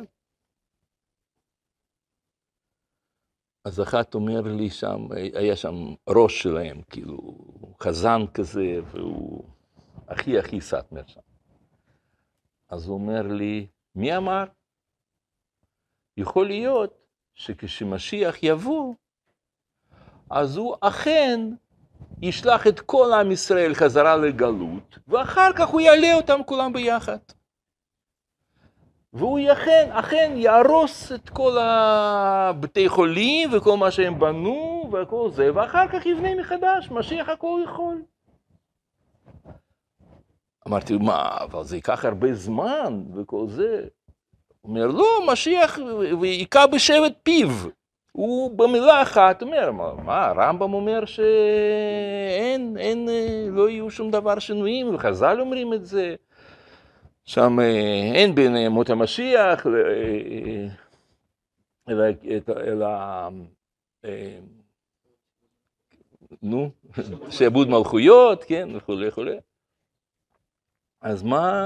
אז 3.66 3.82
אחת 3.82 4.16
אומר 4.16 4.42
לי 4.42 4.70
שם, 4.70 5.08
היה 5.34 5.56
שם 5.56 5.76
ראש 6.10 6.44
שלהם, 6.44 6.82
כאילו, 6.90 7.18
חזן 7.82 8.22
כזה, 8.34 8.80
והוא 8.92 9.44
הכי 10.08 10.40
הכי 10.40 10.62
סאטמר 10.62 11.02
שם. 11.08 11.22
אז 12.70 12.88
הוא 12.88 12.94
אומר 12.94 13.22
לי, 13.22 13.68
מי 13.96 14.18
אמר? 14.18 14.44
יכול 16.18 16.48
להיות 16.48 16.94
שכשמשיח 17.36 18.36
יבוא, 18.44 18.94
אז 20.30 20.58
הוא 20.58 20.76
אכן 20.82 21.40
ישלח 22.22 22.68
את 22.68 22.80
כל 22.80 23.14
עם 23.14 23.32
ישראל 23.32 23.74
חזרה 23.74 24.18
לגלות, 24.18 24.98
ואחר 25.08 25.54
כך 25.56 25.68
הוא 25.68 25.82
יעלה 25.82 26.14
אותם 26.14 26.40
כולם 26.46 26.74
ביחד. 26.74 27.18
והוא 29.14 29.40
אכן, 29.54 29.90
אכן 29.92 30.32
יהרוס 30.36 31.12
את 31.12 31.30
כל 31.30 31.58
הבתי 31.60 32.90
חולים 32.90 33.50
וכל 33.54 33.78
מה 33.78 33.92
שהם 33.92 34.20
בנו 34.20 34.92
וכל 34.94 35.30
זה, 35.32 35.56
ואחר 35.56 35.88
כך 35.88 36.06
יבנה 36.06 36.36
מחדש, 36.36 36.92
משיח 36.92 37.30
הכל 37.30 37.62
יכול. 37.64 38.02
אמרתי, 40.68 40.98
מה, 40.98 41.38
אבל 41.42 41.64
זה 41.64 41.76
ייקח 41.76 42.06
הרבה 42.06 42.34
זמן 42.34 43.04
וכל 43.16 43.48
זה. 43.48 43.86
הוא 44.62 44.70
אומר, 44.70 44.88
לא, 44.88 45.32
משיח 45.32 45.80
ויכה 46.22 46.68
בשבט 46.68 47.14
פיו. 47.24 47.50
הוא 48.12 48.58
במילה 48.58 49.02
אחת 49.02 49.42
אומר, 49.42 49.72
מה, 50.06 50.26
הרמב"ם 50.26 50.74
אומר 50.74 51.06
שאין, 51.06 52.78
אין, 52.78 53.10
לא 53.50 53.70
יהיו 53.70 53.92
שום 53.92 54.12
דבר 54.12 54.40
שינויים, 54.40 54.96
וחז"ל 54.96 55.38
אומרים 55.40 55.74
את 55.74 55.86
זה. 55.86 56.16
שם 57.26 57.60
אה, 57.60 58.12
אין 58.16 58.36
בין 58.36 58.68
מות 58.68 58.90
המשיח, 58.90 59.68
אה, 59.68 60.68
אלא, 61.90 62.04
אלא, 62.50 62.88
אה, 64.06 64.40
נו, 66.42 66.70
שעבוד 67.36 67.70
מלכויות, 67.70 68.44
כן, 68.44 68.70
וכולי 68.76 69.08
וכולי. 69.08 69.38
אז 71.04 71.24
מה, 71.24 71.62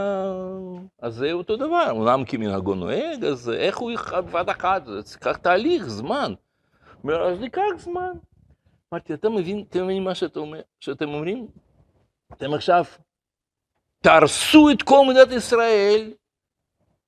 אז 1.00 1.16
זה 1.16 1.32
אותו 1.32 1.56
דבר, 1.58 1.88
עולם 1.92 2.26
כמנהגו 2.26 2.76
נוהג, 2.76 3.26
אז 3.26 3.50
איך 3.50 3.78
הוא 3.78 3.92
בבת 4.12 4.50
אחת, 4.50 4.86
זה 4.86 5.16
ייקח 5.16 5.38
תהליך, 5.38 5.84
זמן. 5.84 6.34
אומר, 7.04 7.22
אז 7.28 7.42
ייקח 7.42 7.62
זמן. 7.78 8.12
אמרתי, 8.94 9.14
אתה 9.14 9.30
מבין, 9.30 9.66
אתם 9.70 9.84
מבינים 9.84 10.04
מה 10.04 10.16
שאתה 10.16 10.40
אומר, 10.40 10.62
שאתם 10.80 11.10
אומרים? 11.10 11.48
אתם 12.34 12.54
עכשיו 12.54 12.84
תהרסו 14.02 14.70
את 14.70 14.84
כל 14.84 15.06
מדינת 15.10 15.32
ישראל, 15.32 16.14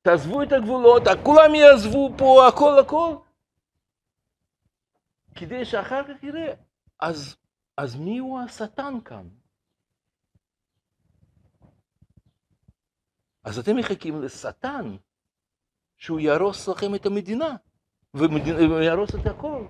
תעזבו 0.01 0.43
את 0.43 0.51
הגבולות, 0.51 1.03
כולם 1.23 1.55
יעזבו 1.55 2.11
פה, 2.17 2.47
הכל 2.47 2.79
הכל. 2.79 3.15
כדי 5.35 5.65
שאחר 5.65 6.03
כך 6.03 6.23
יראה, 6.23 6.53
אז, 6.99 7.35
אז 7.77 7.95
מי 7.95 8.17
הוא 8.17 8.39
השטן 8.39 8.93
כאן? 9.05 9.38
אז 13.49 13.59
אתם 13.59 13.75
מחכים 13.77 14.21
לשטן, 14.21 14.95
שהוא 15.97 16.19
יהרוס 16.19 16.67
לכם 16.67 16.95
את 16.95 17.05
המדינה, 17.05 17.55
ויהרוס 18.13 19.09
את 19.15 19.25
הכל. 19.25 19.65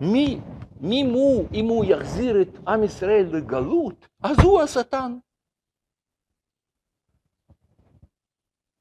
מי, 0.00 0.40
מי 0.80 1.02
הוא, 1.02 1.48
אם 1.54 1.64
הוא 1.64 1.84
יחזיר 1.84 2.42
את 2.42 2.68
עם 2.68 2.84
ישראל 2.84 3.26
לגלות, 3.32 4.08
אז 4.22 4.36
הוא 4.44 4.60
השטן. 4.60 5.18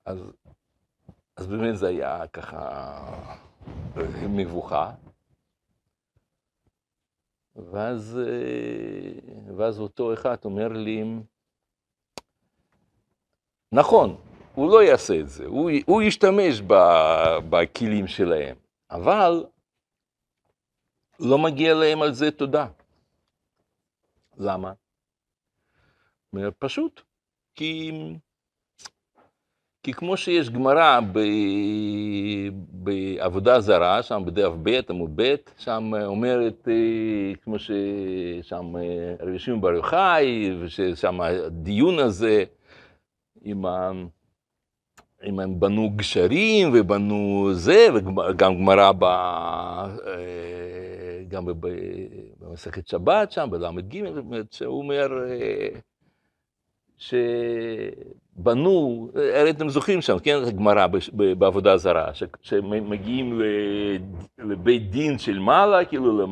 אז, 0.05 0.17
אז 1.35 1.47
באמת 1.47 1.77
זה 1.77 1.87
היה 1.87 2.27
ככה 2.27 2.99
מבוכה. 4.29 4.93
ואז, 7.55 8.19
ואז 9.57 9.79
אותו 9.79 10.13
אחד 10.13 10.37
אומר 10.45 10.67
לי, 10.67 11.03
נכון, 13.71 14.15
הוא 14.55 14.71
לא 14.71 14.83
יעשה 14.83 15.19
את 15.19 15.29
זה, 15.29 15.45
הוא, 15.45 15.71
הוא 15.85 16.01
ישתמש 16.01 16.61
בכלים 17.49 18.07
שלהם, 18.07 18.55
אבל 18.91 19.45
לא 21.19 21.37
מגיע 21.37 21.73
להם 21.73 22.01
על 22.01 22.13
זה 22.13 22.31
תודה. 22.31 22.67
למה? 24.37 24.73
פשוט, 26.59 27.01
כי, 27.55 27.91
כי 29.83 29.93
כמו 29.93 30.17
שיש 30.17 30.49
גמרא 30.49 30.99
בעבודה 32.71 33.59
זרה, 33.59 34.03
שם 34.03 34.23
בדף 34.25 34.51
ב', 34.63 34.79
עמוד 34.89 35.11
ב', 35.15 35.35
שם 35.57 35.91
אומרת, 36.05 36.67
אה, 36.67 37.35
כמו 37.43 37.55
ששם 37.59 38.77
אה, 38.77 39.15
רבי 39.19 39.39
שמעון 39.39 39.61
בר 39.61 39.73
יוחאי, 39.73 40.57
וששם 40.59 41.21
הדיון 41.21 41.99
הזה 41.99 42.43
עם 43.47 43.65
ה... 43.65 43.91
אם 45.23 45.39
הם 45.39 45.59
בנו 45.59 45.89
גשרים 45.95 46.69
ובנו 46.73 47.49
זה, 47.53 47.87
וגם 47.93 48.55
גמרא 48.55 48.91
ב... 48.91 49.03
אה, 49.03 49.87
גם 51.27 51.45
במסכת 52.39 52.87
שבת 52.87 53.31
שם, 53.31 53.49
בל"ג, 53.51 54.03
שהוא 54.51 54.77
אומר 54.77 55.07
אה, 55.29 55.69
שבנו, 58.37 59.09
הרי 59.33 59.49
אתם 59.49 59.69
זוכרים 59.69 60.01
שם, 60.01 60.19
כן, 60.19 60.37
גמרא 60.55 60.87
בעבודה 61.13 61.77
זרה, 61.77 62.11
שמגיעים 62.41 63.41
לבית 64.37 64.91
דין 64.91 65.17
של 65.17 65.39
מעלה, 65.39 65.85
כאילו 65.85 66.25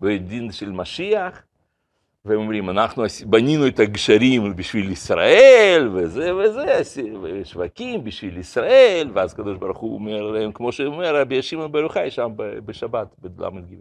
לבית 0.00 0.28
דין 0.28 0.52
של 0.52 0.70
משיח, 0.70 1.42
והם 2.26 2.38
אומרים, 2.38 2.70
אנחנו 2.70 3.04
בנינו 3.26 3.66
את 3.66 3.78
הגשרים 3.78 4.56
בשביל 4.56 4.90
ישראל, 4.90 5.88
וזה 5.94 6.34
וזה, 6.34 6.80
ושווקים 7.22 8.04
בשביל 8.04 8.38
ישראל, 8.38 9.10
ואז 9.14 9.32
הקדוש 9.32 9.58
ברוך 9.58 9.78
הוא 9.78 9.94
אומר 9.94 10.22
להם, 10.22 10.52
כמו 10.52 10.72
שאומר 10.72 11.20
רבי 11.20 11.42
שמעון 11.42 11.72
בר 11.72 11.78
יוחאי 11.78 12.10
שם 12.10 12.32
בשבת, 12.36 13.08
בל"ג. 13.18 13.76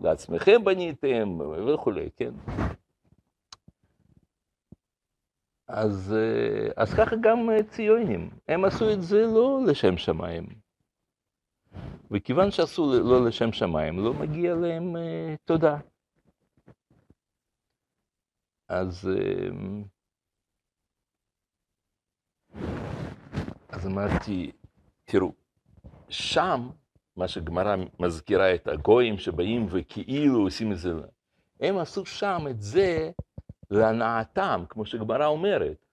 לעצמכם 0.00 0.64
בניתם, 0.64 1.38
וכולי, 1.40 2.08
כן? 2.16 2.30
אז, 5.68 6.16
אז 6.76 6.94
ככה 6.94 7.16
גם 7.20 7.48
ציונים, 7.68 8.30
הם 8.48 8.64
עשו 8.64 8.92
את 8.92 9.02
זה 9.02 9.26
לא 9.26 9.60
לשם 9.66 9.96
שמיים. 9.96 10.46
וכיוון 12.10 12.50
שעשו 12.50 12.92
לא 13.04 13.24
לשם 13.26 13.52
שמיים, 13.52 13.98
לא 13.98 14.14
מגיע 14.14 14.54
להם 14.54 14.96
תודה. 15.44 15.76
אז, 18.68 19.08
אמ, 19.48 19.84
אז 23.68 23.86
אמרתי, 23.86 24.52
תראו, 25.04 25.32
שם, 26.08 26.70
מה 27.16 27.28
שגמרא 27.28 27.76
מזכירה 28.00 28.54
את 28.54 28.68
הגויים 28.68 29.18
שבאים 29.18 29.66
וכאילו 29.70 30.40
עושים 30.40 30.72
את 30.72 30.78
זה, 30.78 30.92
הם 31.60 31.78
עשו 31.78 32.06
שם 32.06 32.46
את 32.50 32.60
זה 32.62 33.10
להנאתם, 33.70 34.64
כמו 34.68 34.86
שגמרא 34.86 35.26
אומרת, 35.26 35.86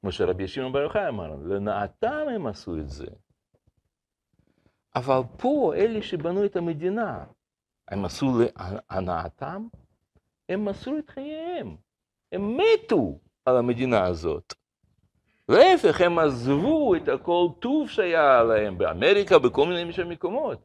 כמו 0.00 0.12
שרבי 0.12 0.48
שמעון 0.48 0.72
בר 0.72 0.78
יוחאי 0.78 1.08
אמר, 1.08 1.34
להנאתם 1.34 2.26
הם 2.34 2.46
עשו 2.46 2.78
את 2.78 2.88
זה. 2.88 3.06
אבל 4.96 5.20
פה, 5.36 5.72
אלה 5.76 6.02
שבנו 6.02 6.44
את 6.44 6.56
המדינה, 6.56 7.24
הם 7.88 8.04
עשו 8.04 8.26
להנאתם, 8.90 9.66
הם 10.48 10.64
מסרו 10.64 10.98
את 10.98 11.10
חייהם. 11.10 11.76
הם 12.32 12.56
מתו 12.56 13.18
על 13.44 13.56
המדינה 13.56 14.04
הזאת. 14.04 14.54
להפך, 15.48 16.00
הם 16.00 16.18
עזבו 16.18 16.94
את 16.94 17.08
הכל 17.08 17.48
טוב 17.58 17.88
שהיה 17.88 18.42
להם 18.42 18.78
באמריקה, 18.78 19.38
בכל 19.38 19.66
מיני 19.66 19.92
מקומות. 20.06 20.58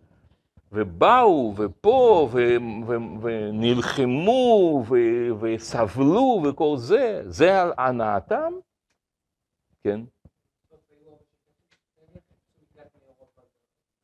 ובאו, 0.71 1.53
ופה, 1.57 2.29
ו- 2.31 2.57
ו- 2.87 3.21
ונלחמו, 3.21 4.83
ו- 4.89 5.39
וסבלו, 5.39 6.43
וכל 6.45 6.77
זה, 6.77 7.21
זה 7.25 7.61
על 7.61 7.73
הנאתם? 7.77 8.53
כן. 9.83 10.01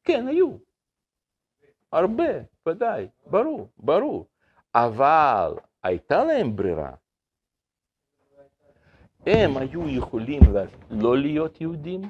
כן, 0.03 0.27
היו. 0.27 0.51
הרבה, 1.91 2.23
ודאי, 2.65 3.07
ברור, 3.25 3.69
ברור. 3.77 4.27
אבל 4.75 5.53
הייתה 5.83 6.23
להם 6.23 6.55
ברירה. 6.55 6.91
הם 9.25 9.57
היו 9.57 9.89
יכולים 9.89 10.41
לא 10.89 11.17
להיות 11.17 11.61
יהודים? 11.61 12.01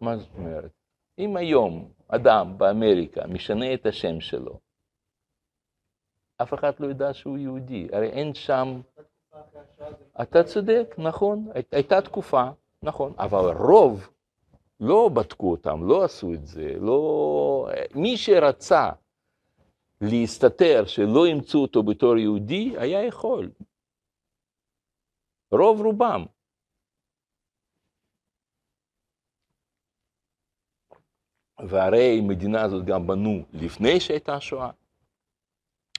מה 0.00 0.16
זאת 0.16 0.28
אומרת? 0.38 0.70
אם 1.18 1.36
היום 1.36 1.88
אדם 2.08 2.58
באמריקה 2.58 3.26
משנה 3.26 3.74
את 3.74 3.86
השם 3.86 4.20
שלו, 4.20 4.58
אף 6.36 6.54
אחד 6.54 6.72
לא 6.78 6.90
ידע 6.90 7.14
שהוא 7.14 7.38
יהודי, 7.38 7.88
הרי 7.92 8.08
אין 8.08 8.34
שם... 8.34 8.80
אתה 10.22 10.44
צודק, 10.44 10.94
נכון, 10.98 11.48
הייתה 11.72 12.00
תקופה, 12.00 12.44
נכון, 12.82 13.12
אבל 13.18 13.56
רוב 13.56 14.08
לא 14.80 15.10
בדקו 15.14 15.50
אותם, 15.50 15.88
לא 15.88 16.04
עשו 16.04 16.34
את 16.34 16.46
זה, 16.46 16.74
לא... 16.80 17.68
מי 17.94 18.16
שרצה 18.16 18.90
להסתתר, 20.00 20.84
שלא 20.86 21.28
ימצאו 21.28 21.60
אותו 21.62 21.82
בתור 21.82 22.16
יהודי, 22.16 22.74
היה 22.78 23.04
יכול. 23.04 23.50
רוב 25.52 25.80
רובם. 25.80 26.24
והרי 31.66 32.20
מדינה 32.20 32.62
הזאת 32.62 32.84
גם 32.84 33.06
בנו 33.06 33.42
לפני 33.52 34.00
שהייתה 34.00 34.40
שואה, 34.40 34.70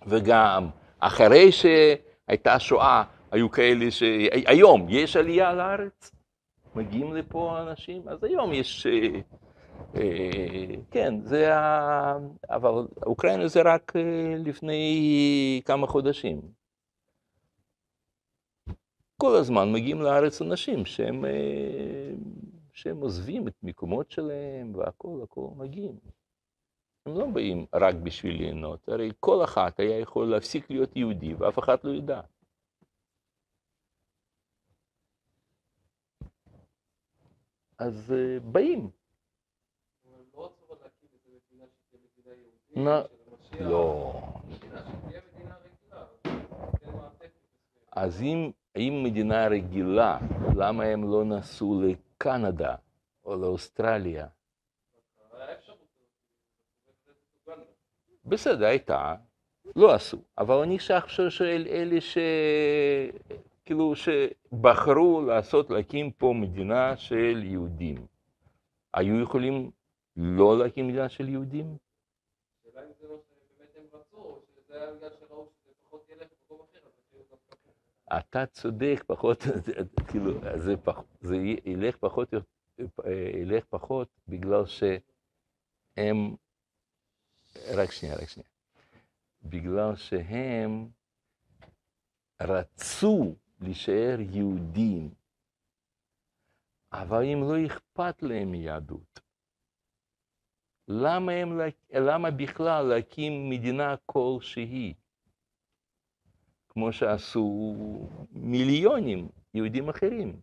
וגם 0.08 0.70
אחרי 1.00 1.52
שהייתה 1.52 2.60
שואה, 2.60 3.04
היו 3.32 3.52
כאלה 3.52 3.92
שהיום 3.92 4.86
יש 4.90 5.16
עלייה 5.16 5.54
לארץ, 5.54 6.12
מגיעים 6.76 7.14
לפה 7.14 7.62
אנשים, 7.62 8.10
אז 8.10 8.24
היום 8.24 8.54
יש, 8.54 8.88
אה, 8.88 9.20
אה, 9.96 10.76
כן, 10.92 11.14
זה 11.22 11.56
ה... 11.56 12.18
אבל 12.50 12.72
אוקראינה 13.06 13.48
זה 13.48 13.62
רק 13.62 13.94
אה, 13.96 14.36
לפני 14.38 15.62
כמה 15.66 15.88
חודשים. 15.88 16.59
כל 19.22 19.36
הזמן 19.36 19.72
מגיעים 19.74 20.02
לארץ 20.02 20.42
אנשים 20.42 20.86
שהם, 20.86 21.26
אה, 21.26 22.12
שהם 22.74 22.98
עוזבים 22.98 23.48
את 23.48 23.54
מקומות 23.64 24.12
שלהם 24.12 24.76
והכל, 24.76 25.20
הכל 25.24 25.48
מגיעים. 25.56 26.00
הם 27.06 27.18
לא 27.18 27.26
באים 27.26 27.66
רק 27.74 27.96
בשביל 27.96 28.38
ליהנות, 28.38 28.90
הרי 28.90 29.12
כל 29.20 29.44
אחת 29.44 29.80
היה 29.80 30.00
יכול 30.00 30.28
להפסיק 30.28 30.70
להיות 30.70 30.96
יהודי 30.96 31.34
ואף 31.34 31.60
אחד 31.60 31.78
לא 31.84 31.92
ידע. 31.92 32.22
אז 37.78 38.14
uh, 38.14 38.44
באים. 38.44 38.90
לא. 43.60 44.22
אז 47.92 48.22
אם 48.22 48.52
האם 48.80 49.04
מדינה 49.04 49.48
רגילה, 49.48 50.20
למה 50.56 50.84
הם 50.84 51.12
לא 51.12 51.24
נסעו 51.26 51.82
לקנדה 51.82 52.76
או 53.26 53.36
לאוסטרליה? 53.36 54.28
בסדר, 58.26 58.66
הייתה, 58.66 59.16
לא 59.76 59.94
עשו. 59.94 60.18
אבל 60.38 60.56
אני 60.56 60.76
עכשיו 60.76 61.30
שואל 61.30 61.68
אלה 61.70 62.02
ש... 62.02 62.18
כאילו 63.66 63.94
שבחרו 63.96 65.22
לעשות, 65.22 65.70
להקים 65.70 66.12
פה 66.12 66.34
מדינה 66.36 66.98
של 66.98 67.44
יהודים. 67.44 68.08
היו 68.94 69.22
יכולים 69.24 69.72
לא 70.16 70.60
להקים 70.60 70.88
מדינה 70.88 71.10
של 71.10 71.30
יהודים? 71.30 71.78
השאלה 72.60 72.86
אם 72.86 72.92
זה 73.00 73.08
מה 73.08 73.16
שבאמת 73.18 73.76
הם 73.76 74.00
רצו, 74.00 74.18
או 74.18 74.42
שזה 74.56 74.82
היה 74.82 74.94
בגלל 74.94 75.10
שראו 75.20 75.48
שזה 75.50 75.74
פחות 75.84 76.06
ילך 76.10 76.28
במקום 76.32 76.66
אחר, 76.70 76.80
אז 76.86 76.92
התחילו 77.00 77.24
גם 77.32 77.38
ככה. 77.48 77.72
אתה 78.18 78.46
צודק, 78.46 79.04
פחות, 79.08 79.44
כאילו, 80.08 80.32
זה, 80.58 80.78
פח, 80.78 81.02
זה 81.22 81.36
ילך 81.66 81.98
פחות, 81.98 82.34
ילך 83.34 83.66
פחות 83.66 84.08
בגלל 84.28 84.66
שהם, 84.66 86.36
רק 87.76 87.92
שנייה, 87.92 88.16
רק 88.16 88.30
שנייה, 88.30 88.50
בגלל 89.44 89.96
שהם 89.96 90.90
רצו 92.42 93.36
להישאר 93.62 94.18
יהודים, 94.20 95.10
אבל 96.94 97.24
אם 97.24 97.42
לא 97.44 97.66
אכפת 97.66 98.24
להם 98.24 98.52
מיהדות, 98.52 99.20
למה, 100.88 101.32
למה 101.94 102.32
בכלל 102.32 102.86
להקים 102.86 103.50
מדינה 103.50 103.96
כלשהי? 104.06 104.94
כמו 106.70 106.94
שעשו 106.94 107.76
מיליונים 108.32 109.30
יהודים 109.54 109.90
אחרים. 109.90 110.42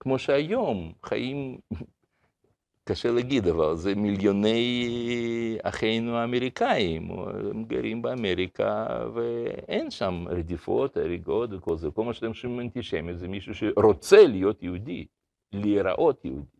כמו 0.00 0.18
שהיום 0.18 0.92
חיים, 1.04 1.58
קשה 2.88 3.10
להגיד, 3.12 3.46
אבל 3.46 3.76
זה 3.76 3.94
מיליוני 3.94 5.58
אחינו 5.62 6.16
האמריקאים, 6.16 7.10
הם 7.10 7.64
גרים 7.64 8.02
באמריקה 8.02 8.86
ואין 9.14 9.90
שם 9.90 10.24
רדיפות, 10.28 10.96
הריגות 10.96 11.52
וכל 11.52 11.76
זה. 11.76 11.90
כל 11.90 12.04
מה 12.04 12.14
שאתם 12.14 12.34
שומעים 12.34 12.60
אנטישמיות 12.60 13.18
זה 13.18 13.28
מישהו 13.28 13.54
שרוצה 13.54 14.26
להיות 14.26 14.62
יהודי, 14.62 15.06
להיראות 15.52 16.24
יהודי. 16.24 16.58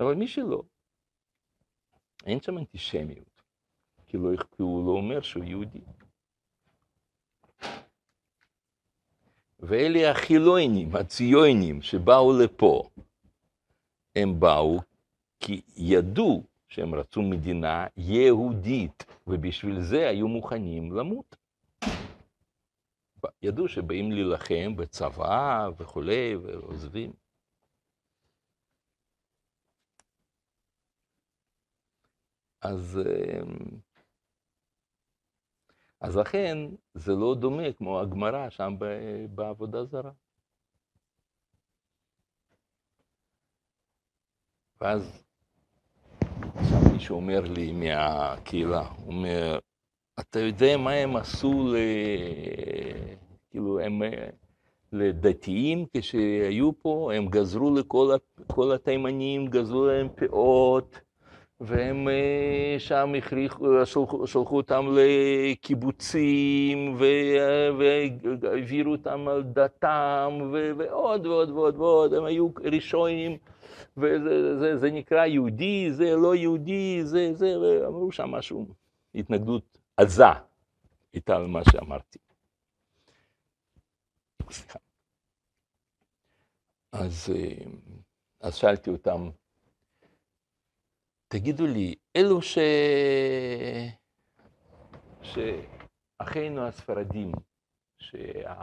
אבל 0.00 0.14
מי 0.14 0.28
שלא, 0.28 0.62
אין 2.26 2.40
שם 2.40 2.58
אנטישמיות. 2.58 3.33
כי, 4.14 4.18
לא, 4.18 4.30
הוא 4.58 4.86
לא 4.86 4.90
אומר 4.90 5.20
שהוא 5.20 5.44
יהודי. 5.44 5.80
ואלה 9.60 10.10
החילונים, 10.10 10.96
הציונים, 10.96 11.82
שבאו 11.82 12.32
לפה, 12.42 12.82
הם 14.16 14.40
באו 14.40 14.80
כי 15.40 15.62
ידעו 15.76 16.42
שהם 16.68 16.94
רצו 16.94 17.22
מדינה 17.22 17.86
יהודית, 17.96 19.04
ובשביל 19.26 19.80
זה 19.80 20.08
היו 20.08 20.28
מוכנים 20.28 20.92
למות. 20.92 21.36
ידעו 23.42 23.68
שבאים 23.68 24.12
להילחם 24.12 24.76
בצבא 24.76 25.68
וכולי, 25.78 26.36
ועוזבים. 26.36 27.12
אז 32.60 33.00
אז 36.04 36.16
לכן 36.16 36.58
זה 36.94 37.12
לא 37.12 37.34
דומה 37.34 37.72
כמו 37.72 38.00
הגמרא 38.00 38.50
שם 38.50 38.74
בעבודה 39.30 39.84
זרה. 39.84 40.10
ואז 44.80 45.24
שם 46.38 46.92
מישהו 46.92 47.16
אומר 47.16 47.40
לי 47.40 47.72
מהקהילה, 47.72 48.88
הוא 48.88 49.14
אומר, 49.14 49.58
אתה 50.20 50.40
יודע 50.40 50.76
מה 50.76 50.90
הם 50.90 51.16
עשו 51.16 51.68
ל... 51.68 51.76
כאילו, 53.50 53.80
הם 53.80 54.02
לדתיים 54.92 55.86
כשהיו 55.96 56.78
פה, 56.78 57.12
הם 57.14 57.26
גזרו 57.26 57.74
לכל 57.74 58.74
התימנים, 58.74 59.46
גזרו 59.46 59.86
להם 59.86 60.08
פאות, 60.08 61.00
והם 61.60 62.08
אה, 62.08 62.76
שם 62.78 63.14
הכריחו, 63.18 63.86
שלחו, 63.86 64.26
שלחו 64.26 64.56
אותם 64.56 64.86
לקיבוצים, 65.50 66.96
והעבירו 68.40 68.92
אותם 68.92 69.28
על 69.28 69.42
דתם, 69.42 70.52
ועוד 70.78 71.26
ועוד 71.26 71.50
ועוד 71.50 71.76
ועוד, 71.76 72.14
הם 72.14 72.24
היו 72.24 72.48
ראשונים, 72.72 73.38
וזה 73.96 74.58
זה, 74.58 74.76
זה 74.78 74.90
נקרא 74.90 75.26
יהודי, 75.26 75.92
זה 75.92 76.16
לא 76.16 76.34
יהודי, 76.34 77.00
זה 77.04 77.34
זה, 77.34 77.58
ואמרו 77.60 78.12
שם 78.12 78.30
משהו, 78.30 78.66
התנגדות 79.14 79.78
עזה 79.96 80.24
איתה 81.14 81.36
על 81.36 81.46
מה 81.46 81.60
שאמרתי. 81.72 82.18
אז, 86.92 87.32
אה, 87.34 87.64
אז 88.40 88.54
שאלתי 88.54 88.90
אותם, 88.90 89.30
תגידו 91.34 91.66
לי, 91.66 91.94
אלו 92.16 92.42
ש... 92.42 92.58
שאחינו 95.22 96.66
הספרדים, 96.66 97.32
שה... 97.98 98.54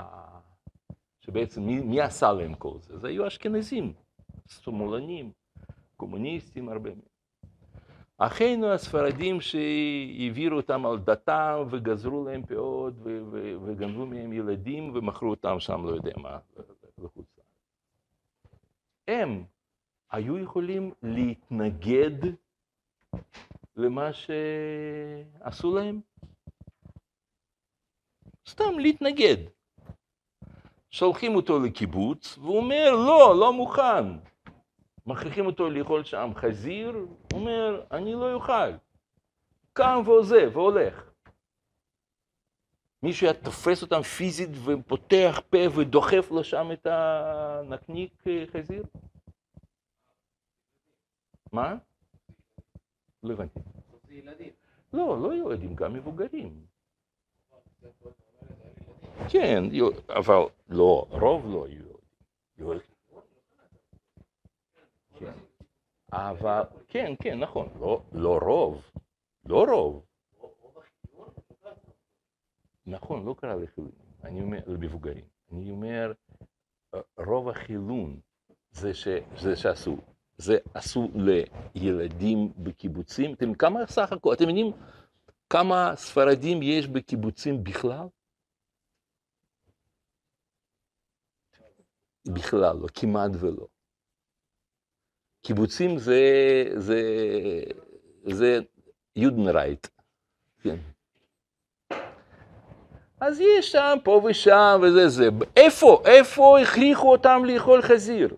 שבעצם 1.22 1.62
מי, 1.62 1.80
מי 1.80 2.02
עשה 2.02 2.32
להם 2.34 2.54
כל 2.56 2.78
זה? 2.80 2.98
זה 2.98 3.08
היו 3.08 3.28
אשכנזים, 3.28 3.94
שמאלנים, 4.48 5.32
קומוניסטים, 5.98 6.70
הרבה 6.70 6.90
מהם. 6.90 7.00
אחינו 8.18 8.68
הספרדים 8.68 9.42
שהעבירו 9.42 10.58
אותם 10.58 10.86
על 10.86 11.00
דתם 11.00 11.64
וגזרו 11.70 12.26
להם 12.26 12.44
פאות 12.46 12.94
וגנבו 13.66 14.06
מהם 14.06 14.34
ילדים 14.34 14.96
ומכרו 14.96 15.30
אותם 15.30 15.60
שם, 15.60 15.86
לא 15.86 15.92
יודע 15.92 16.12
מה, 16.18 16.40
לחוץ 16.98 17.40
הם 19.08 19.44
היו 20.12 20.38
יכולים 20.38 20.92
להתנגד 21.04 22.12
למה 23.76 24.10
שעשו 24.14 25.76
להם? 25.76 26.02
סתם 28.48 28.80
להתנגד. 28.80 29.38
שולחים 30.92 31.36
אותו 31.36 31.60
לקיבוץ, 31.60 32.38
והוא 32.38 32.58
אומר, 32.58 32.92
לא, 32.92 33.36
לא 33.40 33.54
מוכן. 33.54 34.04
מכריחים 35.06 35.46
אותו 35.46 35.70
לאכול 35.70 36.04
שם 36.04 36.32
חזיר, 36.36 36.92
הוא 36.92 37.40
אומר, 37.40 37.86
אני 37.92 38.14
לא 38.14 38.34
אוכל. 38.34 38.72
קם 39.74 40.02
ועוזב 40.06 40.50
והולך. 40.54 41.12
מישהו 43.04 43.28
היה 43.28 43.34
תופס 43.34 43.82
אותם 43.82 44.02
פיזית 44.02 44.50
ופותח 44.66 45.42
פה 45.50 45.58
ודוחף 45.76 46.32
לו 46.32 46.44
שם 46.44 46.72
את 46.74 46.88
הנקניק 46.90 48.24
חזיר? 48.54 48.84
מה? 51.52 51.76
לא 53.24 53.34
הבנתי. 53.34 53.60
לא, 54.94 55.22
לא 55.22 55.36
ילדים, 55.36 55.76
גם 55.76 55.94
מבוגרים. 55.94 56.66
כן, 59.30 59.64
אבל 60.10 60.36
לא, 60.70 61.06
רוב 61.10 61.46
לא 61.46 61.68
יהיו. 61.68 61.92
כן. 65.20 65.34
אבל, 66.14 66.62
כן, 66.88 67.14
כן, 67.24 67.40
נכון, 67.40 67.70
לא, 67.80 68.02
לא 68.12 68.40
רוב, 68.42 68.92
לא 69.46 69.66
רוב. 69.70 70.06
נכון, 72.86 73.26
לא 73.26 73.36
קרה 73.38 73.56
לחילונים, 73.56 73.96
אני 74.24 74.42
אומר, 74.42 74.60
למבוגרים. 74.68 75.26
אני 75.52 75.72
אומר, 75.72 76.14
רוב 77.18 77.50
החילון 77.50 78.20
זה, 78.72 78.94
ש, 78.94 79.08
זה 79.38 79.56
שעשו. 79.56 79.98
זה 80.42 80.58
עשו 80.74 81.12
לילדים 81.76 82.54
בקיבוצים. 82.58 83.34
אתם 83.34 83.54
כמה 83.54 83.88
סך 83.88 84.14
הכל, 84.14 84.34
אתם 84.34 84.50
יודעים 84.50 84.72
כמה 85.50 85.94
ספרדים 85.96 86.64
יש 86.64 86.88
בקיבוצים 86.88 87.64
בכלל? 87.64 88.08
בכלל 92.26 92.76
לא, 92.78 92.88
כמעט 92.94 93.32
ולא. 93.40 93.68
קיבוצים 95.42 95.98
זה, 95.98 96.22
זה, 96.78 97.02
זה 98.24 98.60
יודנרייט, 99.16 99.88
כן. 100.62 100.76
אז 103.20 103.40
יש 103.40 103.72
שם, 103.72 103.98
פה 104.04 104.22
ושם, 104.30 104.80
וזה 104.84 105.10
זה. 105.10 105.30
איפה, 105.58 106.02
איפה 106.06 106.60
הכריחו 106.60 107.12
אותם 107.12 107.42
לאכול 107.46 107.82
חזיר? 107.82 108.36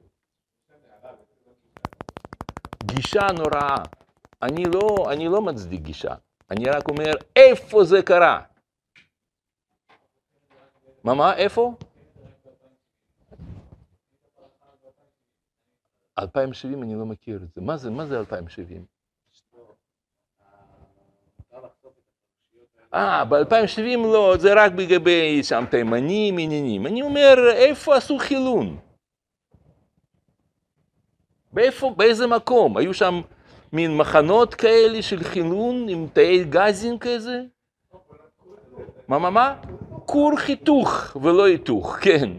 גישה 3.03 3.27
נוראה. 3.37 3.75
אני 4.41 4.63
לא, 4.73 5.11
אני 5.11 5.27
לא 5.27 5.41
מצדיק 5.41 5.81
גישה, 5.81 6.15
אני 6.51 6.69
רק 6.69 6.89
אומר, 6.89 7.11
איפה 7.35 7.83
זה 7.83 8.01
קרה? 8.01 8.41
מה, 11.03 11.13
מה, 11.13 11.35
איפה? 11.35 11.73
2070 16.19 16.83
אני 16.83 16.95
לא 16.95 17.05
מכיר 17.05 17.43
את 17.43 17.53
זה. 17.55 17.61
מה 17.61 17.77
זה, 17.77 17.89
מה 17.89 18.05
זה 18.05 18.19
2070? 18.19 18.85
אה, 22.93 23.25
ב-2070 23.25 23.97
לא, 23.97 24.35
זה 24.39 24.53
רק 24.53 24.71
לגבי 24.77 25.43
שם 25.43 25.63
תימנים, 25.71 26.35
עניינים. 26.39 26.87
אני 26.87 27.01
אומר, 27.01 27.35
איפה 27.53 27.95
עשו 27.95 28.17
חילון? 28.19 28.79
באיפה, 31.53 31.93
באיזה 31.97 32.27
מקום? 32.27 32.77
היו 32.77 32.93
שם 32.93 33.21
מין 33.73 33.97
מחנות 33.97 34.55
כאלה 34.55 35.01
של 35.01 35.23
חילון 35.23 35.89
עם 35.89 36.07
תאי 36.13 36.43
גזים 36.43 36.99
כזה? 36.99 37.41
מה, 39.07 39.19
מה, 39.19 39.29
מה? 39.29 39.55
כור 40.05 40.37
חיתוך 40.37 41.17
ולא 41.21 41.45
היתוך, 41.45 41.97
כן. 42.01 42.29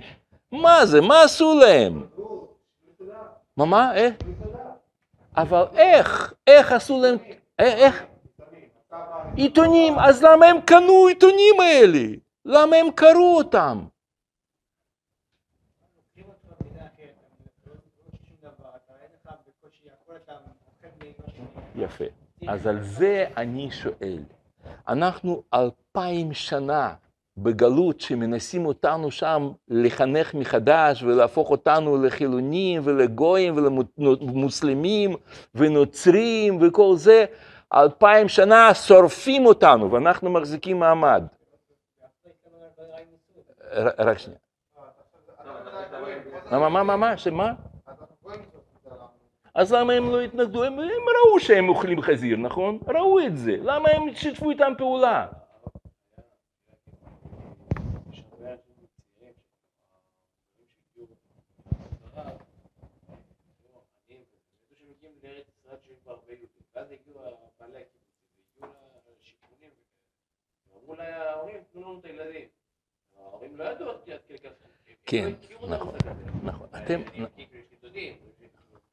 מה 0.52 0.86
זה? 0.86 1.00
מה 1.00 1.22
עשו 1.22 1.54
להם? 1.54 2.06
מה, 3.56 3.64
מה? 3.64 3.94
איך? 3.94 4.14
אבל 5.36 5.64
איך? 5.76 6.34
איך 6.46 6.72
עשו 6.72 7.02
להם? 7.02 7.16
אה, 7.60 7.74
איך? 7.74 8.04
עיתונים, 9.36 9.98
אז 9.98 10.22
למה 10.22 10.46
הם 10.46 10.60
קנו 10.60 11.06
עיתונים 11.06 11.60
האלה? 11.60 12.06
למה 12.44 12.76
הם 12.76 12.90
קראו 12.90 13.36
אותם? 13.36 13.84
לוקחים 15.96 16.24
אותך 16.28 16.44
במדינה 16.60 16.86
אחרת, 16.86 17.14
אתה 17.62 17.70
לא 17.70 17.74
לא 17.74 18.18
שום 18.26 18.36
דבר, 18.40 18.68
אתה 18.84 18.92
אין 19.02 19.10
לך 19.14 19.32
בקושי 19.46 19.86
הכל, 20.02 20.16
אתה 20.16 20.32
אוכל 20.32 20.88
ממה 21.00 21.63
יפה. 21.74 22.04
אז 22.48 22.66
על 22.66 22.82
זה 22.82 23.26
אני 23.36 23.70
שואל. 23.70 24.18
אנחנו 24.88 25.42
אלפיים 25.54 26.32
שנה 26.32 26.94
בגלות 27.36 28.00
שמנסים 28.00 28.66
אותנו 28.66 29.10
שם 29.10 29.50
לחנך 29.68 30.34
מחדש 30.34 31.02
ולהפוך 31.02 31.50
אותנו 31.50 32.02
לחילונים 32.02 32.80
ולגויים 32.84 33.56
ולמוסלמים 33.56 35.16
ונוצרים 35.54 36.58
וכל 36.62 36.96
זה, 36.96 37.24
אלפיים 37.74 38.28
שנה 38.28 38.74
שורפים 38.74 39.46
אותנו 39.46 39.92
ואנחנו 39.92 40.30
מחזיקים 40.30 40.78
מעמד. 40.78 41.24
רק 43.98 44.18
שנייה. 44.18 44.38
מה, 46.50 46.68
מה, 46.68 46.82
מה, 46.82 46.96
מה, 46.96 47.16
שמה? 47.16 47.52
אז 49.54 49.72
למה 49.72 49.92
הם 49.92 50.10
לא 50.10 50.20
התנגדו? 50.20 50.64
הם, 50.64 50.72
הם 50.72 50.80
ראו 51.28 51.40
שהם 51.40 51.68
אוכלים 51.68 52.02
חזיר, 52.02 52.36
נכון? 52.36 52.78
ראו 52.88 53.20
את 53.26 53.36
זה. 53.36 53.56
למה 53.62 53.88
הם 53.90 54.14
שיתפו 54.14 54.50
איתם 54.50 54.72
פעולה? 54.78 55.26
כן, 75.06 75.28
נכון. 75.68 75.94
נכון. 76.44 76.68
אתם, 76.84 77.00
אני- 77.14 77.26
כי 77.36 77.58
יש 77.58 77.70
לי 77.70 77.76
דודים, 77.82 78.14
יש 78.28 78.40
לי 78.40 78.48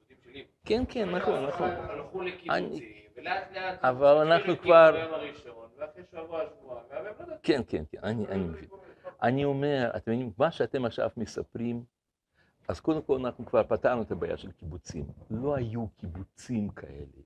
דודים 0.09 0.17
שלי. 0.23 0.45
כן, 0.71 0.83
כן, 0.89 1.09
נכון, 1.09 1.45
נכון. 1.45 1.69
הלכו 1.69 2.21
לקיבוצים, 2.21 2.83
ולאט 3.17 3.51
לאט... 3.53 3.79
אבל 3.85 4.17
אנחנו 4.31 4.57
כבר- 4.57 4.91
לא 4.91 4.97
יודעים. 5.15 5.33
כן, 7.43 7.61
כן, 7.67 7.83
כן, 7.91 7.97
אני, 8.03 8.23
מבין. 8.37 8.65
אני 9.21 9.45
אומר, 9.45 9.91
אתם 9.95 10.11
מבינים, 10.11 10.31
מה 10.37 10.51
שאתם 10.51 10.85
עכשיו 10.85 11.09
מספרים, 11.17 11.83
אז 12.67 12.79
קודם 12.79 13.01
כל 13.01 13.15
אנחנו 13.19 13.45
כבר 13.45 13.63
פתרנו 13.63 14.01
את 14.01 14.11
הבעיה 14.11 14.37
של 14.37 14.51
קיבוצים. 14.51 15.05
לא 15.31 15.55
היו 15.55 15.87
קיבוצים 15.97 16.69
כאלה. 16.69 17.21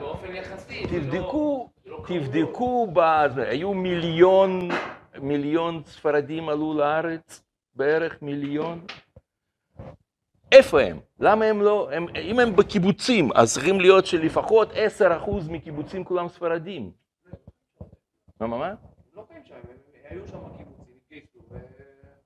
באופן 0.00 0.34
יחסי. 0.34 0.82
לא- 0.82 0.88
תבדקו, 0.88 1.70
לא. 1.86 2.04
תבדקו, 2.08 2.88
היו 3.36 3.74
מיליון, 3.74 4.68
מיליון 5.20 5.82
ספרדים 5.84 6.48
עלו 6.48 6.74
לארץ, 6.74 7.42
בערך 7.74 8.22
מיליון. 8.22 8.86
איפה 10.52 10.80
הם? 10.80 10.98
למה 11.20 11.44
הם 11.44 11.62
לא, 11.62 11.88
הם, 11.92 12.06
אם 12.22 12.38
הם 12.40 12.56
בקיבוצים, 12.56 13.28
אז 13.34 13.52
צריכים 13.52 13.80
להיות 13.80 14.06
שלפחות 14.06 14.72
10% 14.72 14.74
מקיבוצים 15.50 16.04
כולם 16.04 16.28
ספרדים. 16.28 16.90
מה, 18.40 18.46
מה, 18.46 18.58
מה? 18.58 18.74
לא 19.14 19.24
חיים 19.28 19.42
שם, 19.44 19.54
היו 20.10 20.26
שם 20.28 20.38
התגייסו, 20.38 21.38
ו... 21.50 21.56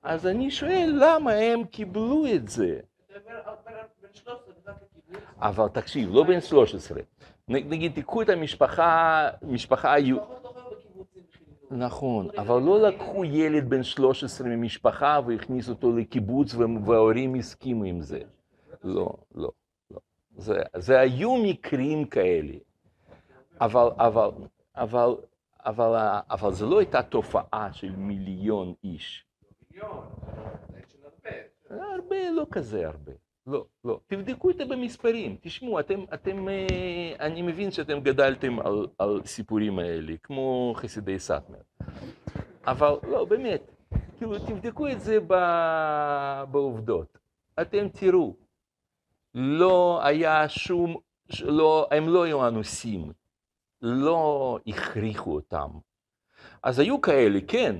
אז 0.03 0.27
אני 0.27 0.51
שואל, 0.51 0.95
למה 1.01 1.31
הם 1.33 1.63
קיבלו 1.63 2.23
את 2.35 2.47
זה? 2.49 2.79
זה 3.09 3.19
בין- 3.25 3.35
בין- 3.65 3.75
בין 4.01 4.11
13 4.13 4.53
נכנס 4.59 4.75
לקיבוץ, 4.83 5.23
אבל 5.39 5.67
תקשיב, 5.67 6.09
לא 6.13 6.23
בן 6.23 6.41
13. 6.41 7.01
נ- 7.47 7.69
נגיד, 7.69 7.91
תיקחו 7.95 8.21
את 8.21 8.29
המשפחה, 8.29 9.29
משפחה 9.41 9.93
היו... 9.93 10.17
פחות 10.19 10.45
או 10.45 10.49
יותר 10.49 10.75
בקיבוצים 10.77 11.23
חילקו. 11.31 11.60
נכון, 11.71 12.27
אבל 12.37 12.61
לא 12.61 12.81
לקחו 12.87 13.25
ילד 13.25 13.69
בן 13.69 13.83
13 13.83 14.47
ממשפחה 14.47 15.19
והכניסו 15.27 15.71
אותו 15.71 15.95
לקיבוץ 15.97 16.53
וה- 16.55 16.65
וההורים 16.85 17.35
הסכימו 17.35 17.83
עם 17.83 18.01
זה. 18.01 18.19
לא, 18.83 19.13
לא, 19.35 19.51
לא. 19.91 19.99
זה, 20.37 20.55
זה 20.77 20.99
היו 20.99 21.35
מקרים 21.43 22.05
כאלה, 22.05 22.53
אבל, 23.61 23.89
אבל, 23.97 24.29
אבל, 24.75 25.15
אבל, 25.65 25.95
אבל 26.29 26.53
זה 26.53 26.65
לא 26.65 26.79
הייתה 26.79 27.03
תופעה 27.03 27.73
של 27.73 27.95
מיליון 27.95 28.73
איש. 28.83 29.25
מיליון, 29.71 30.07
זה 30.73 30.79
של 30.87 30.97
הרבה. 31.03 31.37
הרבה, 31.93 32.15
לא 32.35 32.45
כזה 32.51 32.87
הרבה. 32.87 33.11
לא, 33.47 33.65
לא. 33.83 33.99
תבדקו 34.07 34.49
את 34.49 34.57
זה 34.57 34.65
במספרים. 34.65 35.37
תשמעו, 35.41 35.79
אתם, 35.79 36.03
אתם, 36.13 36.49
אה, 36.49 37.15
אני 37.19 37.41
מבין 37.41 37.71
שאתם 37.71 37.99
גדלתם 37.99 38.59
על, 38.59 38.87
על 38.97 39.21
סיפורים 39.25 39.79
האלה, 39.79 40.13
כמו 40.23 40.73
חסידי 40.77 41.19
סאטמר. 41.19 41.61
אבל 42.65 42.95
לא, 43.07 43.25
באמת, 43.25 43.71
כאילו, 44.17 44.39
תבדקו 44.39 44.87
את 44.87 45.01
זה 45.01 45.19
ב, 45.27 45.33
בעובדות. 46.51 47.17
אתם 47.61 47.89
תראו, 47.89 48.35
לא 49.33 49.99
היה 50.03 50.49
שום, 50.49 50.95
לא, 51.43 51.87
הם 51.91 52.09
לא 52.09 52.23
היו 52.23 52.47
אנוסים, 52.47 53.11
לא 53.81 54.59
הכריחו 54.67 55.33
אותם. 55.33 55.69
אז 56.63 56.79
היו 56.79 57.01
כאלה, 57.01 57.39
כן, 57.47 57.75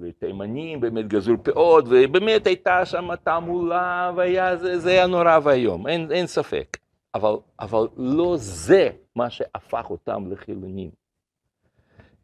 ותימנים 0.00 0.80
באמת 0.80 1.08
גזרו 1.08 1.44
פאות, 1.44 1.84
ובאמת 1.88 2.46
הייתה 2.46 2.84
שם 2.84 3.16
תעמולה, 3.16 4.12
והיה, 4.16 4.56
זה, 4.56 4.78
זה 4.78 4.90
היה 4.90 5.06
נורא 5.06 5.38
ואיום, 5.42 5.86
אין, 5.86 6.12
אין 6.12 6.26
ספק. 6.26 6.76
אבל, 7.14 7.34
אבל 7.60 7.86
לא 7.96 8.34
זה 8.38 8.90
מה 9.16 9.30
שהפך 9.30 9.90
אותם 9.90 10.32
לחילונים, 10.32 10.90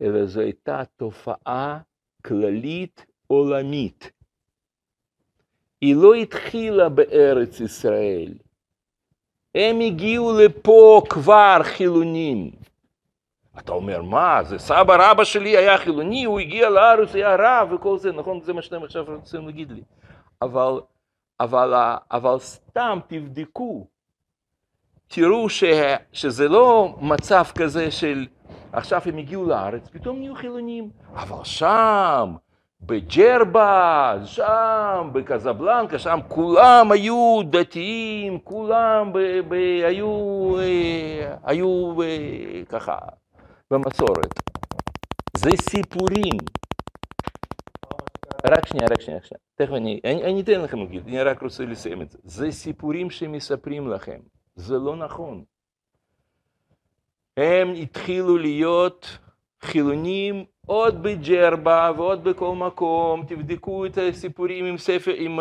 אלא 0.03 0.27
זו 0.27 0.41
הייתה 0.41 0.83
תופעה 0.97 1.79
כללית 2.25 3.07
עולמית. 3.27 4.11
היא 5.81 5.97
לא 5.97 6.15
התחילה 6.15 6.89
בארץ 6.89 7.61
ישראל. 7.61 8.35
הם 9.55 9.81
הגיעו 9.81 10.39
לפה 10.39 11.03
כבר 11.09 11.59
חילונים. 11.63 12.51
אתה 13.59 13.73
אומר, 13.73 14.03
מה, 14.03 14.41
זה 14.45 14.59
סבא 14.59 15.11
רבא 15.11 15.25
שלי 15.25 15.57
היה 15.57 15.79
חילוני, 15.79 16.25
הוא 16.25 16.41
הגיע 16.41 16.71
לארץ, 16.71 17.15
היה 17.15 17.37
רב 17.39 17.73
וכל 17.73 17.99
זה, 17.99 18.13
נכון? 18.13 18.41
זה 18.41 18.53
מה 18.53 18.63
שאתם 18.63 18.83
עכשיו 18.83 19.05
רוצים 19.09 19.47
להגיד 19.47 19.71
לי. 19.71 19.83
אבל, 20.43 20.81
אבל, 21.41 21.75
אבל 22.11 22.39
סתם 22.39 22.99
תבדקו, 23.07 23.87
תראו 25.09 25.49
ש, 25.49 25.65
שזה 26.13 26.49
לא 26.49 26.97
מצב 27.01 27.45
כזה 27.59 27.91
של 27.91 28.27
עכשיו 28.73 29.01
הם 29.07 29.19
הגיעו 29.19 29.47
לארץ, 29.47 29.89
פתאום 29.89 30.19
נהיו 30.19 30.35
חילונים. 30.35 30.91
אבל 31.15 31.45
שם, 31.45 32.35
בג'רבה, 32.81 34.15
שם, 34.25 35.11
בקזבלנקה, 35.13 35.99
שם 35.99 36.19
כולם 36.29 36.93
היו 36.93 37.41
דתיים, 37.51 38.39
כולם 38.39 39.13
ב, 39.13 39.19
ב, 39.49 39.55
היו, 39.85 40.55
אה, 40.59 41.35
היו 41.45 42.03
אה, 42.03 42.63
ככה, 42.69 42.97
במסורת. 43.73 44.35
זה 45.37 45.51
סיפורים. 45.61 46.39
רק 48.47 48.67
שנייה, 48.67 48.87
רק 48.91 49.01
שנייה, 49.01 49.21
שנייה. 49.23 49.41
תכף 49.55 49.73
אני, 49.73 50.01
אני, 50.05 50.25
אני 50.25 50.41
אתן 50.41 50.61
לכם 50.61 50.79
להגיד, 50.79 51.03
אני 51.07 51.23
רק 51.23 51.43
רוצה 51.43 51.65
לסיים 51.65 52.03
את 52.03 52.11
זה. 52.11 52.19
זה 52.25 52.51
סיפורים 52.51 53.11
שמספרים 53.11 53.91
לכם. 53.91 54.21
זה 54.57 54.79
לא 54.79 54.97
נכון. 54.97 55.45
הם 57.37 57.73
התחילו 57.75 58.39
להיות 58.39 59.19
חילונים 59.63 60.45
עוד 60.67 61.03
בג'רבה 61.03 61.91
ועוד 61.97 62.25
בכל 62.25 62.55
מקום. 62.55 63.25
תבדקו 63.27 63.87
את 63.87 63.99
הסיפורים 63.99 64.65
עם 64.65 64.79
ספר, 64.79 65.13
עם, 65.17 65.41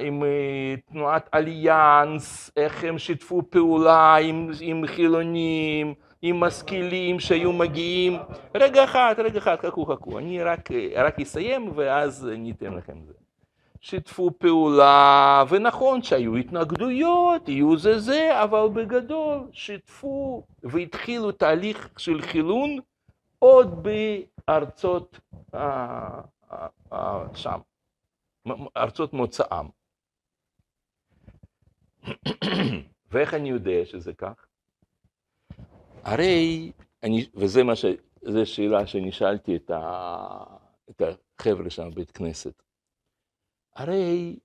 עם 0.00 0.24
אה, 0.24 0.74
תנועת 0.90 1.28
אליאנס, 1.34 2.50
איך 2.56 2.84
הם 2.84 2.98
שיתפו 2.98 3.42
פעולה 3.50 4.16
עם, 4.16 4.50
עם 4.60 4.86
חילונים, 4.86 5.94
עם 6.26 6.40
משכילים 6.40 7.20
שהיו 7.20 7.52
מגיעים. 7.52 8.18
רגע 8.54 8.84
אחד, 8.84 9.14
רגע 9.18 9.38
אחד, 9.38 9.56
חכו, 9.62 9.86
חכו. 9.86 10.18
אני 10.18 10.42
רק, 10.42 10.68
רק 10.96 11.20
אסיים 11.20 11.72
ואז 11.74 12.28
אני 12.28 12.50
אתן 12.50 12.74
לכם 12.74 13.04
זה. 13.06 13.12
שיתפו 13.80 14.30
פעולה, 14.38 15.44
ונכון 15.48 16.02
שהיו 16.02 16.36
התנגדויות, 16.36 17.48
יהיו 17.48 17.76
זה 17.76 17.98
זה, 17.98 18.42
אבל 18.42 18.68
בגדול 18.72 19.48
שיתפו 19.52 20.42
והתחילו 20.62 21.32
תהליך 21.32 21.88
של 21.96 22.22
חילון 22.22 22.78
עוד 23.38 23.86
בארצות 24.46 25.20
אה, 25.54 26.20
אה, 26.52 26.66
אה, 26.92 27.24
שם, 27.34 27.58
ארצות 28.76 29.12
מוצאם. 29.12 29.66
ואיך 33.10 33.34
אני 33.34 33.48
יודע 33.48 33.84
שזה 33.84 34.12
כך? 34.12 34.46
הרי, 36.04 36.72
אני, 37.02 37.26
וזה 37.34 37.62
מה 37.62 37.76
ש... 37.76 37.84
זו 38.22 38.46
שאלה 38.46 38.86
שאני 38.86 39.12
שאלתי 39.12 39.56
את, 39.56 39.70
ה, 39.70 40.44
את 40.90 41.02
החבר'ה 41.02 41.70
שם 41.70 41.90
בבית 41.90 42.10
כנסת. 42.10 42.62
הרי 43.76 44.38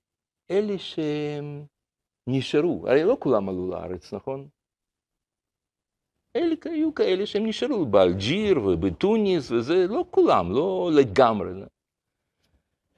אלה 0.50 0.74
שנשארו, 2.28 2.88
הרי 2.88 3.04
לא 3.04 3.16
כולם 3.20 3.48
עלו 3.48 3.70
לארץ, 3.70 4.14
נכון? 4.14 4.48
אלה 6.36 6.54
היו 6.64 6.94
כאלה 6.94 7.26
שהם 7.26 7.46
נשארו 7.46 7.86
באלג'יר 7.86 8.58
ובתוניס 8.58 9.50
וזה, 9.50 9.86
לא 9.88 10.04
כולם, 10.10 10.52
לא 10.52 10.90
לגמרי. 11.00 11.50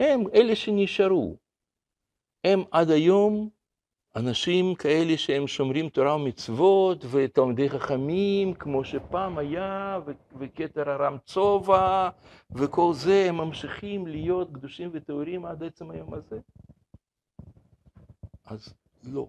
הם 0.00 0.20
אלה 0.34 0.56
שנשארו. 0.56 1.36
הם 2.44 2.60
עד 2.70 2.90
היום 2.90 3.50
אנשים 4.16 4.74
כאלה 4.74 5.16
שהם 5.16 5.46
שומרים 5.46 5.88
תורה 5.88 6.16
ומצוות 6.16 7.04
ותלמידי 7.10 7.70
חכמים, 7.70 8.54
כמו 8.54 8.84
שפעם 8.84 9.38
היה, 9.38 10.00
וכתר 10.38 10.90
הרם 10.90 11.16
צובע, 11.24 12.10
וכל 12.50 12.92
זה, 12.94 13.26
הם 13.28 13.36
ממשיכים 13.36 14.06
להיות 14.06 14.48
קדושים 14.54 14.90
וטהורים 14.92 15.46
עד 15.46 15.62
עצם 15.62 15.90
היום 15.90 16.14
הזה? 16.14 16.40
אז 18.44 18.74
לא. 19.04 19.28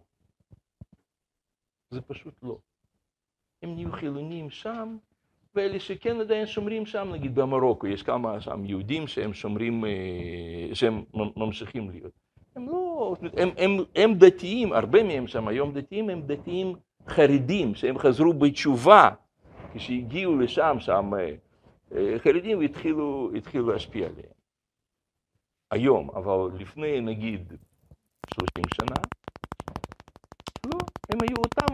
זה 1.89 2.01
פשוט 2.01 2.33
לא. 2.43 2.57
הם 3.61 3.75
נהיו 3.75 3.91
חילונים 3.91 4.49
שם, 4.49 4.97
ואלה 5.55 5.79
שכן 5.79 6.19
עדיין 6.21 6.45
שומרים 6.45 6.85
שם, 6.85 7.09
נגיד 7.13 7.35
במרוקו, 7.35 7.87
יש 7.87 8.03
כמה 8.03 8.41
שם 8.41 8.65
יהודים 8.65 9.07
שהם 9.07 9.33
שומרים, 9.33 9.85
אה, 9.85 10.69
שהם 10.75 11.03
ממשיכים 11.35 11.89
להיות. 11.89 12.22
הם 12.55 12.69
לא, 12.69 13.15
הם, 13.37 13.49
הם, 13.57 13.77
הם 13.95 14.13
דתיים, 14.13 14.73
הרבה 14.73 15.03
מהם 15.03 15.27
שם 15.27 15.47
היום 15.47 15.73
דתיים, 15.73 16.09
הם 16.09 16.21
דתיים 16.21 16.75
חרדים, 17.07 17.75
שהם 17.75 17.97
חזרו 17.97 18.33
בתשובה 18.33 19.09
כשהגיעו 19.73 20.37
לשם, 20.37 20.77
שם 20.79 21.11
אה, 21.13 21.35
אה, 21.95 22.19
חרדים 22.19 22.59
והתחילו 22.59 23.31
התחילו 23.37 23.71
להשפיע 23.71 24.07
עליהם. 24.07 24.33
היום, 25.71 26.09
אבל 26.09 26.59
לפני 26.59 27.01
נגיד 27.01 27.53
30 28.33 28.63
שנה, 28.73 29.01
לא, 30.65 30.79
הם 31.09 31.17
היו 31.21 31.37
אותם 31.37 31.73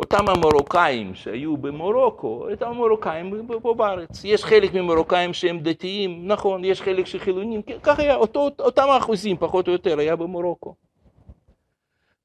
אותם 0.00 0.24
המרוקאים 0.28 1.14
שהיו 1.14 1.56
במרוקו, 1.56 2.50
אותם 2.50 2.66
המרוקאים 2.66 3.46
פה 3.62 3.74
בארץ. 3.74 4.24
יש 4.24 4.44
חלק 4.44 4.74
ממרוקאים 4.74 5.34
שהם 5.34 5.60
דתיים, 5.60 6.28
נכון, 6.28 6.64
יש 6.64 6.82
חלק 6.82 7.06
שחילונים, 7.06 7.62
כך 7.82 7.98
היה, 7.98 8.16
אותו, 8.16 8.48
אותם 8.58 8.88
האחוזים 8.88 9.36
פחות 9.36 9.68
או 9.68 9.72
יותר 9.72 9.98
היה 9.98 10.16
במרוקו. 10.16 10.74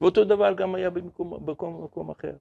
ואותו 0.01 0.23
דבר 0.23 0.53
גם 0.53 0.75
היה 0.75 0.89
במקום, 0.89 1.45
בכל 1.45 1.69
מקום 1.69 2.11
אחר. 2.11 2.33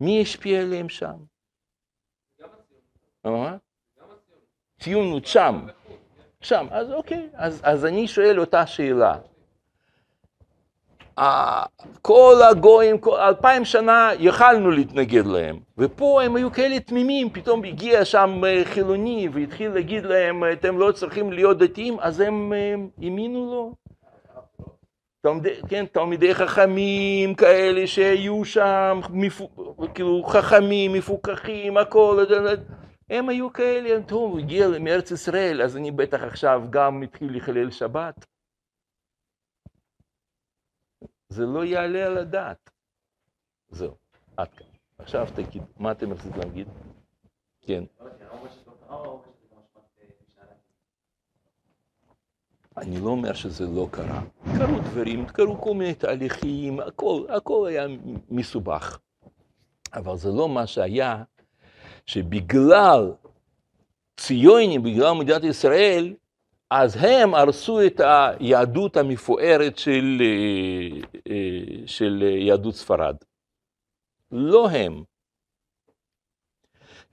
מי 0.00 0.22
השפיע 0.22 0.60
עליהם 0.60 0.88
שם? 0.88 1.16
מה? 3.24 3.56
ציונות 4.80 5.26
שם. 5.26 5.66
שם, 6.40 6.66
אז 6.70 6.92
אוקיי, 6.92 7.28
אז, 7.34 7.60
אז 7.64 7.84
אני 7.84 8.08
שואל 8.08 8.40
אותה 8.40 8.66
שאלה. 8.66 9.18
כל 12.02 12.34
הגויים, 12.50 12.96
אלפיים 13.18 13.64
שנה 13.64 14.10
יכלנו 14.18 14.70
להתנגד 14.70 15.26
להם, 15.26 15.58
ופה 15.78 16.22
הם 16.22 16.36
היו 16.36 16.52
כאלה 16.52 16.80
תמימים, 16.80 17.30
פתאום 17.30 17.64
הגיע 17.64 18.04
שם 18.04 18.44
אה, 18.44 18.62
חילוני 18.64 19.28
והתחיל 19.32 19.70
להגיד 19.70 20.04
להם, 20.04 20.44
אתם 20.52 20.78
לא 20.78 20.92
צריכים 20.92 21.32
להיות 21.32 21.58
דתיים, 21.58 21.96
אז 22.00 22.20
הם 22.20 22.52
האמינו 23.02 23.50
לו. 23.50 23.74
תלמידי, 25.22 25.54
כן, 25.68 25.84
תלמידי 25.92 26.34
חכמים 26.34 27.34
כאלה 27.34 27.86
שהיו 27.86 28.44
שם, 28.44 29.00
מפו, 29.10 29.48
כאילו 29.94 30.24
חכמים, 30.24 30.92
מפוקחים, 30.92 31.76
הכל, 31.76 32.24
הם 33.10 33.28
היו 33.28 33.52
כאלה, 33.52 34.02
טוב, 34.02 34.38
הגיע 34.38 34.68
מארץ 34.80 35.10
ישראל, 35.10 35.62
אז 35.62 35.76
אני 35.76 35.90
בטח 35.90 36.22
עכשיו 36.22 36.62
גם 36.70 37.00
מתחיל 37.00 37.36
לחלל 37.36 37.70
שבת. 37.70 38.26
זה 41.30 41.46
לא 41.46 41.64
יעלה 41.64 42.06
על 42.06 42.18
הדעת. 42.18 42.70
זהו, 43.70 43.94
עד 44.36 44.48
כאן. 44.48 44.66
עכשיו 44.98 45.26
תגיד, 45.34 45.62
מה 45.78 45.92
אתם 45.92 46.12
רציתם 46.12 46.38
להגיד? 46.38 46.68
כן. 47.60 47.84
אני 52.76 53.00
לא 53.00 53.08
אומר 53.08 53.32
שזה 53.34 53.66
לא 53.66 53.88
קרה. 53.90 54.22
קרו 54.58 54.78
דברים, 54.78 55.26
קרו 55.26 55.60
כל 55.60 55.74
מיני 55.74 55.94
תהליכים, 55.94 56.80
הכל, 56.80 57.26
הכל 57.28 57.66
היה 57.68 57.86
מסובך. 58.28 58.98
אבל 59.92 60.16
זה 60.16 60.28
לא 60.28 60.48
מה 60.48 60.66
שהיה, 60.66 61.22
שבגלל 62.06 63.12
ציונים, 64.16 64.82
בגלל 64.82 65.12
מדינת 65.12 65.44
ישראל, 65.44 66.14
אז 66.70 66.96
הם 67.00 67.34
הרסו 67.34 67.86
את 67.86 68.00
היהדות 68.00 68.96
המפוארת 68.96 69.78
של, 69.78 70.18
אה, 70.20 71.00
אה, 71.30 71.86
של 71.86 72.22
יהדות 72.22 72.74
ספרד. 72.74 73.16
לא 74.32 74.70
הם, 74.70 75.02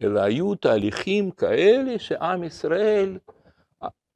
אלא 0.01 0.19
היו 0.19 0.55
תהליכים 0.55 1.31
כאלה 1.31 1.99
שעם 1.99 2.43
ישראל 2.43 3.17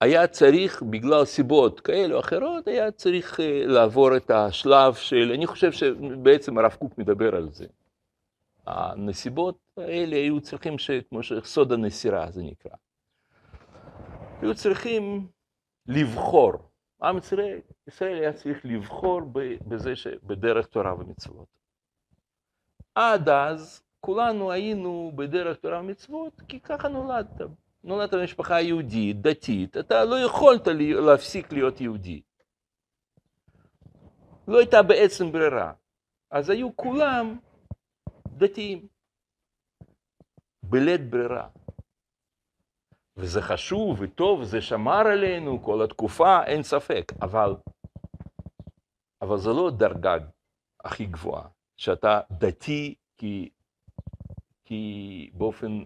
היה 0.02 0.28
צריך, 0.28 0.82
בגלל 0.82 1.26
סיבות 1.26 1.80
כאלה 1.80 2.16
או 2.16 2.20
אחרות, 2.20 2.68
היה 2.68 2.92
צריך 2.92 3.40
אה, 3.40 3.64
לעבור 3.66 4.18
את 4.18 4.32
השלב 4.32 4.94
של, 4.94 5.32
אני 5.36 5.48
חושב 5.48 5.72
שבעצם 5.72 6.58
הרב 6.58 6.74
קוק 6.74 6.98
מדבר 6.98 7.36
על 7.36 7.50
זה. 7.52 7.66
הנסיבות 8.68 9.58
האלה 9.78 10.16
היו 10.16 10.42
צריכים, 10.42 10.76
כמו 11.10 11.24
שסוד 11.24 11.72
הנסירה 11.72 12.32
זה 12.32 12.44
נקרא. 12.44 12.72
היו 14.42 14.56
צריכים 14.56 15.28
לבחור. 15.88 16.54
עם 17.02 17.18
ישראל, 17.18 17.62
היה 18.18 18.34
צריך 18.34 18.58
לבחור 18.64 19.22
בזה 19.68 19.96
שבדרך 19.96 20.68
תורה 20.68 20.94
ומצוות. 20.94 21.48
עד 22.96 23.30
אז 23.30 23.84
כולנו 24.00 24.52
היינו 24.52 25.12
בדרך 25.16 25.58
תורה 25.58 25.80
ומצוות, 25.80 26.42
כי 26.48 26.60
ככה 26.60 26.88
נולדת. 26.88 27.42
נולדת 27.84 28.14
במשפחה 28.14 28.62
יהודית, 28.62 29.22
דתית, 29.22 29.78
אתה 29.78 30.06
לא 30.06 30.16
יכולת 30.20 30.68
להפסיק 31.08 31.52
להיות 31.52 31.82
יהודי. 31.82 32.22
לא 34.48 34.60
הייתה 34.60 34.84
בעצם 34.84 35.32
ברירה. 35.32 35.74
אז 36.32 36.50
היו 36.50 36.76
כולם 36.76 37.40
דתיים. 38.38 38.88
בלית 40.64 41.10
ברירה. 41.10 41.48
וזה 43.18 43.42
חשוב 43.42 43.98
וטוב, 44.02 44.44
זה 44.44 44.62
שמר 44.62 45.08
עלינו 45.08 45.64
כל 45.64 45.82
התקופה, 45.84 46.44
אין 46.44 46.64
ספק, 46.64 47.12
אבל, 47.22 47.56
אבל 49.22 49.38
זו 49.38 49.54
לא 49.54 49.72
דרגה 49.72 50.18
הכי 50.84 51.06
גבוהה, 51.06 51.48
שאתה 51.78 52.22
דתי 52.32 52.96
כי, 53.18 53.50
כי 54.66 55.30
באופן 55.34 55.84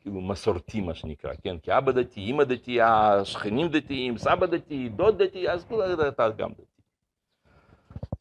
כאילו 0.00 0.20
מסורתי 0.20 0.80
מה 0.80 0.94
שנקרא, 0.94 1.32
כן? 1.42 1.58
כי 1.58 1.78
אבא 1.78 1.92
דתי, 1.92 2.20
אמא 2.30 2.44
דתי, 2.44 2.80
השכנים 2.80 3.68
דתיים, 3.68 4.18
סבא 4.18 4.46
דתי, 4.46 4.88
דוד 4.88 5.22
דתי, 5.22 5.50
אז 5.50 5.64
כולה 5.64 6.08
אתה 6.08 6.30
גם 6.30 6.52
דתי. 6.52 6.82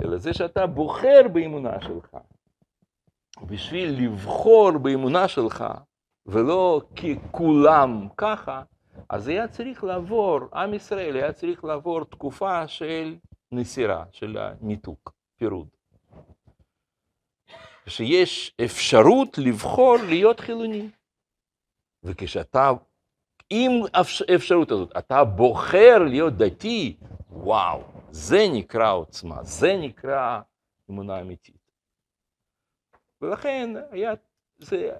אלא 0.03 0.17
זה 0.17 0.33
שאתה 0.33 0.67
בוחר 0.67 1.21
באמונה 1.33 1.81
שלך. 1.81 2.17
בשביל 3.47 4.05
לבחור 4.05 4.71
באמונה 4.77 5.27
שלך, 5.27 5.63
ולא 6.25 6.81
כי 6.95 7.15
כולם 7.31 8.07
ככה, 8.17 8.63
אז 9.09 9.27
היה 9.27 9.47
צריך 9.47 9.83
לעבור, 9.83 10.39
עם 10.53 10.73
ישראל 10.73 11.15
היה 11.15 11.33
צריך 11.33 11.63
לעבור 11.63 12.05
תקופה 12.05 12.67
של 12.67 13.15
נסירה, 13.51 14.05
של 14.11 14.37
הניתוק, 14.37 15.13
פירוד. 15.37 15.67
שיש 17.87 18.55
אפשרות 18.65 19.37
לבחור 19.37 19.95
להיות 20.09 20.39
חילוני. 20.39 20.89
וכשאתה, 22.03 22.71
עם 23.49 23.71
האפשרות 23.93 24.71
הזאת, 24.71 24.97
אתה 24.97 25.23
בוחר 25.23 25.97
להיות 26.09 26.33
דתי, 26.33 26.97
וואו, 27.29 27.83
זה 28.11 28.39
נקרא 28.53 28.91
עוצמה, 28.91 29.43
זה 29.43 29.77
נקרא 29.81 30.41
אמונה 30.89 31.21
אמיתית. 31.21 31.71
ולכן 33.21 33.69
היה, 33.91 34.13
זה 34.57 34.91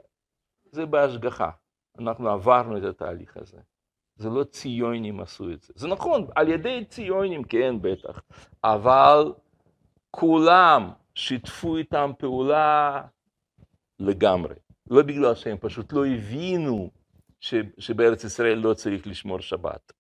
זה 0.74 0.86
בהשגחה. 0.86 1.50
אנחנו 2.00 2.30
עברנו 2.30 2.78
את 2.78 2.84
התהליך 2.84 3.38
הזה. 3.38 3.58
זה 4.16 4.30
לא 4.30 4.44
ציונים 4.44 5.20
עשו 5.20 5.52
את 5.52 5.62
זה. 5.62 5.74
זה 5.76 5.88
נכון, 5.88 6.28
על 6.36 6.48
ידי 6.48 6.86
ציונים, 6.86 7.44
כן, 7.44 7.76
בטח, 7.82 8.22
אבל 8.64 9.34
כולם 10.12 10.90
שיתפו 11.16 11.78
איתם 11.78 12.12
פעולה 12.18 13.02
לגמרי. 14.00 14.56
לא 14.90 15.02
בגלל 15.02 15.36
שהם 15.36 15.58
פשוט 15.58 15.94
לא 15.94 16.06
הבינו 16.06 16.92
ש, 17.40 17.54
שבארץ 17.78 18.24
ישראל 18.24 18.58
לא 18.58 18.74
צריך 18.74 19.08
לשמור 19.08 19.40
שבת. 19.40 19.94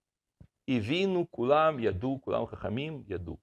הבינו, 0.67 1.26
כולם 1.32 1.80
ידעו, 1.80 2.19
כולם 2.21 2.45
חכמים, 2.45 3.03
ידעו. 3.07 3.38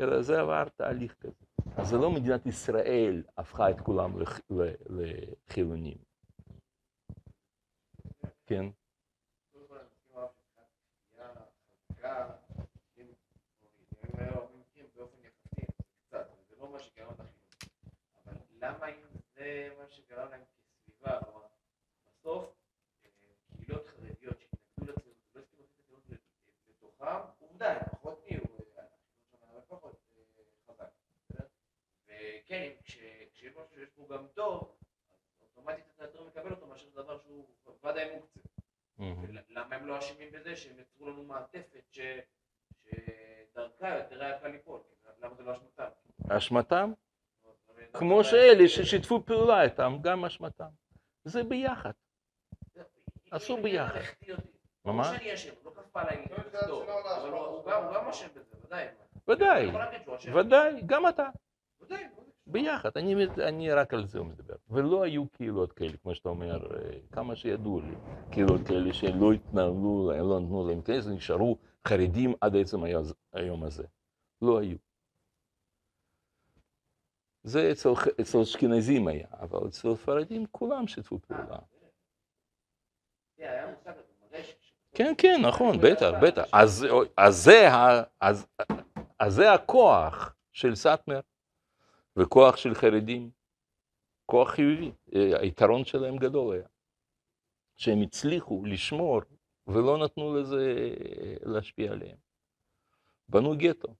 אלא 0.00 0.22
זה 0.22 0.40
עבר 0.40 0.64
תהליך 0.76 1.14
כזה. 1.20 1.44
אז 1.76 1.88
זה 1.88 1.96
לא 1.96 2.10
מדינת 2.10 2.46
ישראל 2.46 3.22
הפכה 3.38 3.70
את 3.70 3.80
כולם 3.80 4.20
לח, 4.20 4.40
לחילונים. 4.86 5.96
כן? 8.46 8.64
לא 9.54 9.60
למה 18.62 18.88
אם 18.88 19.00
זה 19.34 19.70
מה 19.78 19.88
שגרם 19.88 20.30
להם 20.30 20.40
כסביבה, 20.44 21.20
כלומר, 21.24 21.46
בסוף, 22.06 22.54
אה, 23.04 23.10
קהילות 23.56 23.86
חרדיות 23.86 24.40
שהתנגדו 24.40 24.92
לציונות 24.92 25.18
ולא 25.34 25.42
הסכימו 25.42 25.96
לתת 25.98 26.10
הציונות 26.10 26.64
לתוכם, 26.68 27.06
עובדה, 27.38 27.72
הם 27.72 27.88
פחות 27.90 28.24
נהיו, 28.26 28.40
אה, 28.40 28.84
החינוך 28.84 29.40
שם 29.40 29.50
היה 29.50 29.60
פחות 29.68 30.00
אה, 30.16 30.42
חזק, 30.66 30.90
בסדר? 31.28 31.46
כש- 32.84 32.98
כשיש 33.32 33.52
משהו 33.56 33.74
שיש 33.74 33.88
בו 33.96 34.08
גם 34.08 34.26
טוב, 34.34 34.74
אז 35.12 35.18
אוטומטית 35.42 35.84
אתה 35.96 36.04
יותר 36.04 36.22
מקבל 36.24 36.50
אותו 36.50 36.66
מאשר 36.66 36.88
דבר 36.94 37.18
שהוא 37.18 37.48
ודאי 37.84 38.10
מוקצה. 38.14 38.40
למה 39.48 39.76
הם 39.76 39.86
לא 39.86 39.98
אשמים 39.98 40.32
בזה 40.32 40.56
שהם 40.56 40.78
יצרו 40.78 41.10
לנו 41.10 41.22
מעטפת 41.24 41.82
ש... 41.90 42.00
שדרכה 42.84 43.88
יותר 43.98 44.22
היה 44.24 44.38
קל 44.40 44.48
ליפול? 44.48 44.80
למה 45.18 45.34
זה 45.34 45.42
לא 45.42 45.52
אשמתם? 45.52 45.88
אשמתם? 46.28 46.92
לא 47.44 47.52
כמו 47.98 48.24
שאלה 48.24 48.68
ששיתפו 48.68 49.22
פעולה 49.26 49.62
איתם, 49.62 49.92
גם 50.02 50.24
אשמתם. 50.24 50.68
זה 51.24 51.42
ביחד. 51.44 51.92
עשו 53.30 53.56
ביחד. 53.62 53.94
ממש? 53.94 54.40
ממש? 54.84 55.06
שאני 55.06 55.34
אשם, 55.34 55.52
לא 55.64 55.70
כפה 55.70 56.00
עליי 56.00 56.24
לכתוב, 56.24 56.82
אבל 56.88 57.28
הוא- 57.30 57.38
הוא 57.38 57.66
גם- 57.70 57.84
הוא 57.84 57.94
גם 57.94 58.08
אשם 58.08 58.28
בזה, 58.34 58.56
ודאי. 58.64 58.86
ודאי, 60.34 60.82
גם 60.86 61.08
אתה. 61.08 61.28
ודאי. 61.80 62.04
ביחד, 62.46 62.90
אני, 62.96 63.14
אני 63.48 63.70
רק 63.70 63.94
על 63.94 64.06
זה 64.06 64.22
מדבר. 64.22 64.54
ולא 64.70 65.02
היו 65.02 65.28
קהילות 65.28 65.72
כאלה, 65.72 65.96
כמו 66.02 66.14
שאתה 66.14 66.28
אומר, 66.28 66.58
כמה 67.12 67.36
שידעו 67.36 67.80
לי, 67.80 67.94
קהילות 68.30 68.60
כאלה 68.66 68.92
שלא 68.92 69.32
התנהלו, 69.32 70.12
לא 70.18 70.40
נתנו 70.40 70.68
להם 70.68 70.82
כסף, 70.82 71.10
נשארו 71.10 71.58
חרדים 71.88 72.34
עד 72.40 72.56
עצם 72.56 72.78
היום 73.32 73.64
הזה. 73.64 73.84
לא 74.42 74.60
היו. 74.60 74.76
זה 77.44 77.68
אצל, 77.72 77.88
אצל 78.20 78.38
אשכנזים 78.38 79.08
היה, 79.08 79.26
אבל 79.32 79.68
אצל 79.68 79.94
ספרדים 79.94 80.46
כולם 80.50 80.86
שיתפו 80.86 81.18
פעולה. 81.18 81.58
כן, 84.94 85.12
כן, 85.18 85.40
נכון, 85.46 85.76
בטח, 85.82 86.10
בטח. 86.22 86.44
אז, 86.52 86.86
אז, 87.16 87.34
זה, 87.44 87.68
אז, 88.20 88.46
אז 89.18 89.34
זה 89.34 89.52
הכוח 89.52 90.34
של 90.52 90.74
סאטמר 90.74 91.20
וכוח 92.16 92.56
של 92.56 92.74
חרדים, 92.74 93.30
כוח 94.26 94.50
חיובי. 94.50 94.92
אה, 95.14 95.40
היתרון 95.40 95.84
שלהם 95.84 96.16
גדול 96.16 96.54
היה, 96.54 96.68
שהם 97.76 98.02
הצליחו 98.02 98.64
לשמור 98.64 99.20
ולא 99.66 99.98
נתנו 100.04 100.36
לזה 100.36 100.94
להשפיע 101.42 101.92
עליהם. 101.92 102.16
בנו 103.28 103.54
גטו. 103.58 103.94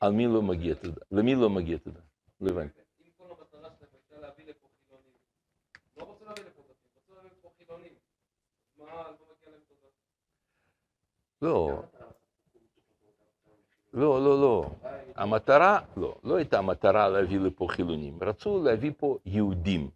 על 0.00 0.12
מי 0.12 0.26
לא 0.26 0.42
מגיע 0.42 0.74
תודה? 0.74 1.00
למי 1.10 1.34
לא 1.34 1.50
מגיע 1.50 1.78
תודה? 1.78 2.00
לא 2.40 2.50
הבנתי. 2.50 2.80
אם 11.40 11.93
לא? 13.94 14.24
לא, 14.24 14.40
לא. 14.40 14.70
המטרה, 15.14 15.80
לא, 15.96 16.14
לא 16.24 16.36
הייתה 16.36 16.58
המטרה 16.58 17.08
להביא 17.08 17.40
לפה 17.40 17.66
חילונים, 17.70 18.18
רצו 18.22 18.62
להביא 18.64 18.92
פה 18.96 19.18
יהודים. 19.26 19.90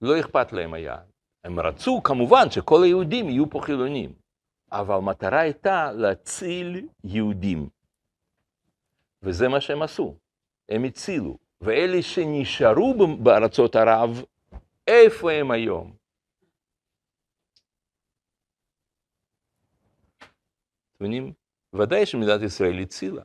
לא 0.00 0.20
אכפת 0.20 0.52
להם 0.52 0.74
היה. 0.74 0.96
הם 1.44 1.60
רצו 1.60 2.02
כמובן 2.02 2.50
שכל 2.50 2.84
היהודים 2.84 3.28
יהיו 3.28 3.50
פה 3.50 3.60
חילונים, 3.60 4.12
אבל 4.72 4.94
המטרה 4.94 5.40
הייתה 5.40 5.92
להציל 5.92 6.88
יהודים. 7.04 7.68
וזה 9.22 9.48
מה 9.48 9.60
שהם 9.60 9.82
עשו, 9.82 10.14
הם 10.68 10.84
הצילו. 10.84 11.38
ואלה 11.60 12.02
שנשארו 12.02 12.94
בארצות 13.22 13.76
ערב, 13.76 14.22
איפה 14.86 15.32
הם 15.32 15.50
היום? 15.50 15.92
אתם 20.96 21.04
מבינים? 21.04 21.47
ודאי 21.72 22.06
שמדינת 22.06 22.42
ישראל 22.42 22.78
הצילה. 22.82 23.22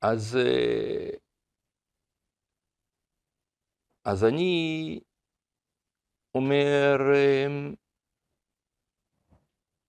אז, 0.00 0.36
אה, 0.36 1.10
אז 4.04 4.24
אני 4.24 5.00
אומר 6.34 6.96
אה, 7.14 7.46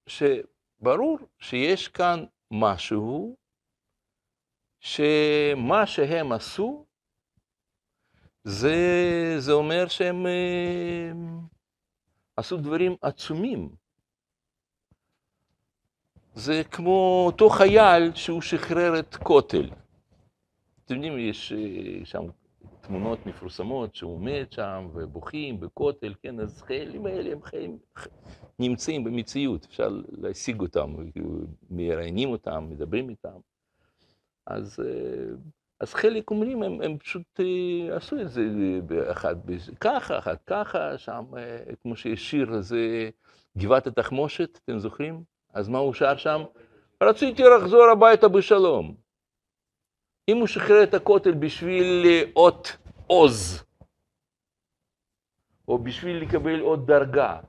שברור 0.08 1.18
שיש 1.40 1.88
כאן 1.88 2.26
משהו 2.52 3.38
שמה 4.80 5.86
שהם 5.86 6.32
עשו 6.32 6.86
זה, 8.44 8.76
זה 9.40 9.52
אומר 9.52 9.88
שהם 9.88 10.26
אה, 10.28 11.12
עשו 12.40 12.58
דברים 12.58 12.96
עצומים. 13.02 13.70
זה 16.36 16.62
כמו 16.72 17.24
אותו 17.26 17.50
חייל 17.50 18.16
שהוא 18.16 18.42
שחרר 18.42 19.00
את 19.00 19.16
כותל. 19.16 19.70
אתם 20.86 20.96
יודעים, 20.96 21.20
יש 21.30 21.54
אה, 21.54 22.06
שם 22.06 22.24
תמונות 22.82 23.26
מפורסמות 23.26 23.96
שהוא 23.96 24.14
עומד 24.14 24.46
שם 24.52 24.88
ובוכים 24.94 25.60
בכותל, 25.60 26.14
כן, 26.22 26.40
אז 26.40 26.62
חיילים 26.62 27.06
האלה 27.06 27.32
הם 27.32 27.42
חיים, 27.44 27.78
נמצאים 28.60 29.04
במציאות, 29.04 29.66
אפשר 29.66 29.90
להשיג 30.12 30.62
אותם, 30.62 30.96
מראיינים 31.70 32.30
אותם, 32.30 32.68
מדברים 32.70 33.10
איתם. 33.10 33.40
אז, 34.46 34.80
אה, 34.80 35.36
אז 35.80 35.94
חלק 35.94 36.32
אומרים, 36.32 36.64
הם, 36.64 36.82
הם 36.82 36.98
פשוט 36.98 37.40
אה, 37.40 37.96
עשו 37.96 38.22
את 38.22 38.32
זה 38.32 38.42
אחד 39.12 39.36
ככה, 39.80 40.20
אחד 40.20 40.36
ככה, 40.48 40.98
שם, 40.98 41.24
אה, 41.38 41.76
כמו 41.82 41.96
שיש 41.96 42.30
שיר 42.30 42.54
הזה, 42.54 43.10
גבעת 43.58 43.88
התחמושת, 43.88 44.60
אתם 44.64 44.80
זוכרים? 44.80 45.24
אז 45.54 45.70
מה 45.70 45.78
הוא 45.78 45.94
שר 45.94 46.18
שם? 46.18 46.42
רציתי 47.04 47.44
לחזור 47.44 47.84
הביתה 47.92 48.28
בשלום. 48.28 48.96
אם 50.30 50.38
הוא 50.38 50.48
שחרר 50.48 50.84
את 50.84 50.94
הכותל 50.94 51.34
בשביל 51.34 52.06
אות 52.36 52.78
עוז, 53.08 53.64
או 55.68 55.78
בשביל 55.78 56.22
לקבל 56.22 56.60
עוד 56.60 56.88
דרגה, 56.88 57.40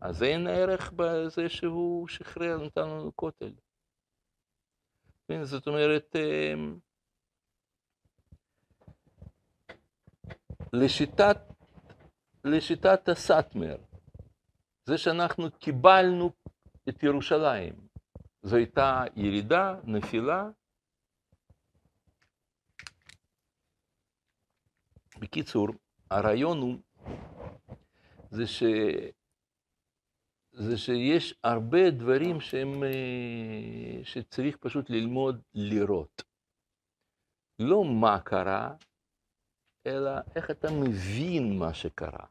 אז 0.00 0.22
אין 0.22 0.46
ערך 0.46 0.92
בזה 0.96 1.48
שהוא 1.48 2.08
שחרר, 2.08 2.58
נתן 2.66 2.88
לנו 2.88 3.12
כותל. 3.14 3.50
כן, 5.28 5.44
זאת 5.44 5.66
אומרת, 5.66 6.16
לשיטת, 10.72 11.38
לשיטת 12.44 13.08
הסאטמר, 13.08 13.76
זה 14.84 14.98
שאנחנו 14.98 15.50
קיבלנו 15.50 16.30
את 16.88 17.02
ירושלים, 17.02 17.74
זו 18.42 18.56
הייתה 18.56 19.04
ירידה, 19.16 19.74
נפילה. 19.84 20.48
בקיצור, 25.18 25.68
הרעיון 26.10 26.58
הוא, 26.58 26.76
זה, 28.30 28.46
ש, 28.46 28.62
זה 30.58 30.78
שיש 30.78 31.34
הרבה 31.44 31.90
דברים 31.90 32.40
שהם, 32.40 32.82
שצריך 34.02 34.56
פשוט 34.56 34.90
ללמוד 34.90 35.42
לראות. 35.54 36.22
לא 37.58 37.84
מה 37.84 38.20
קרה, 38.20 38.74
אלא 39.86 40.10
איך 40.36 40.50
אתה 40.50 40.70
מבין 40.70 41.58
מה 41.58 41.74
שקרה. 41.74 42.26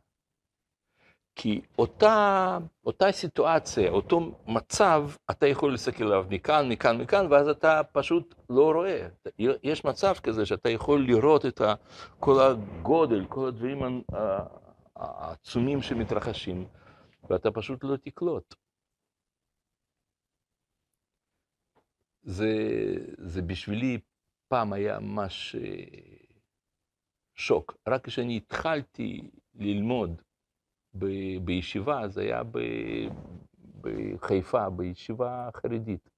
כי 1.35 1.61
אותה, 1.79 2.57
אותה 2.85 3.11
סיטואציה, 3.11 3.89
אותו 3.89 4.31
מצב, 4.47 5.09
אתה 5.31 5.47
יכול 5.47 5.71
להסתכל 5.71 6.03
עליו 6.03 6.25
מכאן, 6.29 6.69
מכאן, 6.69 7.01
מכאן, 7.01 7.27
ואז 7.29 7.47
אתה 7.47 7.81
פשוט 7.91 8.35
לא 8.49 8.71
רואה. 8.71 9.07
יש 9.63 9.85
מצב 9.85 10.13
כזה 10.23 10.45
שאתה 10.45 10.69
יכול 10.69 11.05
לראות 11.05 11.45
את 11.45 11.61
כל 12.19 12.39
הגודל, 12.41 13.25
כל 13.25 13.47
הדברים 13.47 14.03
העצומים 14.95 15.81
שמתרחשים, 15.81 16.67
ואתה 17.29 17.51
פשוט 17.51 17.83
לא 17.83 17.97
תקלוט. 17.97 18.55
זה, 22.23 22.53
זה 23.17 23.41
בשבילי 23.41 23.99
פעם 24.47 24.73
היה 24.73 24.99
ממש 24.99 25.55
אה, 25.55 26.25
שוק. 27.35 27.77
רק 27.87 28.05
כשאני 28.05 28.37
התחלתי 28.37 29.29
ללמוד 29.55 30.21
ב, 30.93 31.05
בישיבה, 31.45 32.07
זה 32.07 32.21
היה 32.21 32.43
ב, 32.43 32.59
בחיפה, 33.81 34.69
בישיבה 34.69 35.49
חרדית. 35.55 36.09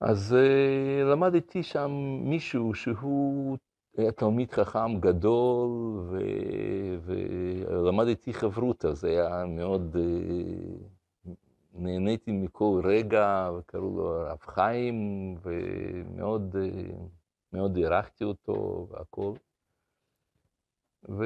אז 0.00 0.32
uh, 0.32 1.12
למדתי 1.12 1.62
שם 1.62 1.90
מישהו 2.30 2.74
שהוא 2.74 3.58
היה 3.96 4.12
תלמיד 4.12 4.52
חכם 4.52 5.00
גדול, 5.00 5.70
ו, 6.10 6.18
ולמדתי 7.04 8.34
חברותא, 8.34 8.92
זה 8.92 9.08
היה 9.08 9.44
מאוד... 9.46 9.96
Uh, 9.96 10.94
נהניתי 11.74 12.32
מכל 12.32 12.80
רגע, 12.84 13.50
וקראו 13.58 13.96
לו 13.96 14.20
הרב 14.20 14.38
חיים, 14.40 14.94
ומאוד 15.42 16.56
מאוד 17.52 17.76
הערכתי 17.76 18.24
אותו 18.24 18.86
והכול. 18.90 19.34
ו... 21.08 21.24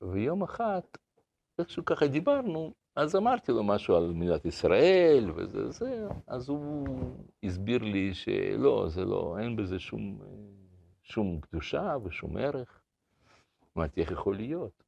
ויום 0.00 0.42
אחד, 0.42 0.80
איכשהו 1.58 1.84
ככה 1.84 2.06
דיברנו, 2.06 2.72
אז 2.96 3.16
אמרתי 3.16 3.52
לו 3.52 3.64
משהו 3.64 3.96
על 3.96 4.12
מדינת 4.14 4.44
ישראל 4.44 5.30
וזה 5.34 5.70
זה, 5.70 6.08
אז 6.26 6.48
הוא 6.48 6.88
הסביר 7.42 7.82
לי 7.82 8.14
שלא, 8.14 8.88
זה 8.88 9.04
לא, 9.04 9.36
אין 9.38 9.56
בזה 9.56 9.78
שום, 9.78 10.18
שום 11.06 11.40
קדושה 11.40 11.96
ושום 12.04 12.36
ערך. 12.36 12.80
אמרתי, 13.76 14.00
איך 14.00 14.10
יכול 14.10 14.36
להיות? 14.36 14.82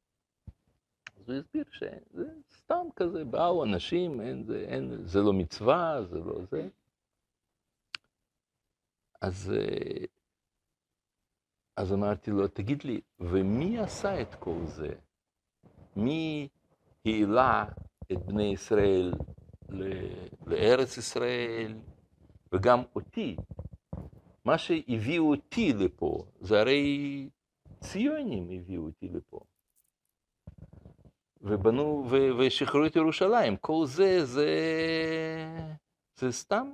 אז 1.17 1.29
הוא 1.29 1.37
הסביר 1.37 1.63
שזה 1.71 2.29
סתם 2.51 2.87
כזה, 2.95 3.25
באו 3.25 3.63
אנשים, 3.63 4.21
אין, 4.21 4.43
זה, 4.43 4.65
אין, 4.67 5.07
זה 5.07 5.19
לא 5.19 5.33
מצווה, 5.33 6.03
זה 6.09 6.19
לא 6.19 6.45
זה. 6.51 6.69
אז, 9.21 9.53
אז 11.75 11.93
אמרתי 11.93 12.31
לו, 12.31 12.47
תגיד 12.47 12.83
לי, 12.83 13.01
ומי 13.19 13.79
עשה 13.79 14.21
את 14.21 14.35
כל 14.35 14.65
זה? 14.65 14.93
מי 15.95 16.47
העלה 17.05 17.65
את 18.11 18.17
בני 18.25 18.53
ישראל 18.53 19.13
לארץ 20.45 20.97
ישראל, 20.97 21.73
וגם 22.51 22.83
אותי? 22.95 23.35
מה 24.49 24.57
שהביאו 24.57 25.29
אותי 25.29 25.73
לפה, 25.73 26.25
זה 26.39 26.59
הרי 26.59 27.29
ציונים 27.83 28.49
הביאו 28.49 28.85
אותי 28.85 29.07
לפה. 29.07 29.39
ובנו, 31.41 32.05
ו, 32.11 32.15
ושחררו 32.39 32.85
את 32.85 32.95
ירושלים. 32.95 33.57
כל 33.57 33.83
זה, 33.85 34.25
זה, 34.25 34.49
זה 36.15 36.31
סתם? 36.31 36.71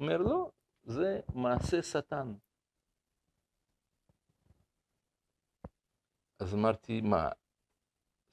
אומר, 0.00 0.16
לא, 0.16 0.50
זה 0.82 1.20
מעשה 1.34 1.82
שטן. 1.82 2.34
אז 6.40 6.54
אמרתי, 6.54 7.00
מה, 7.00 7.28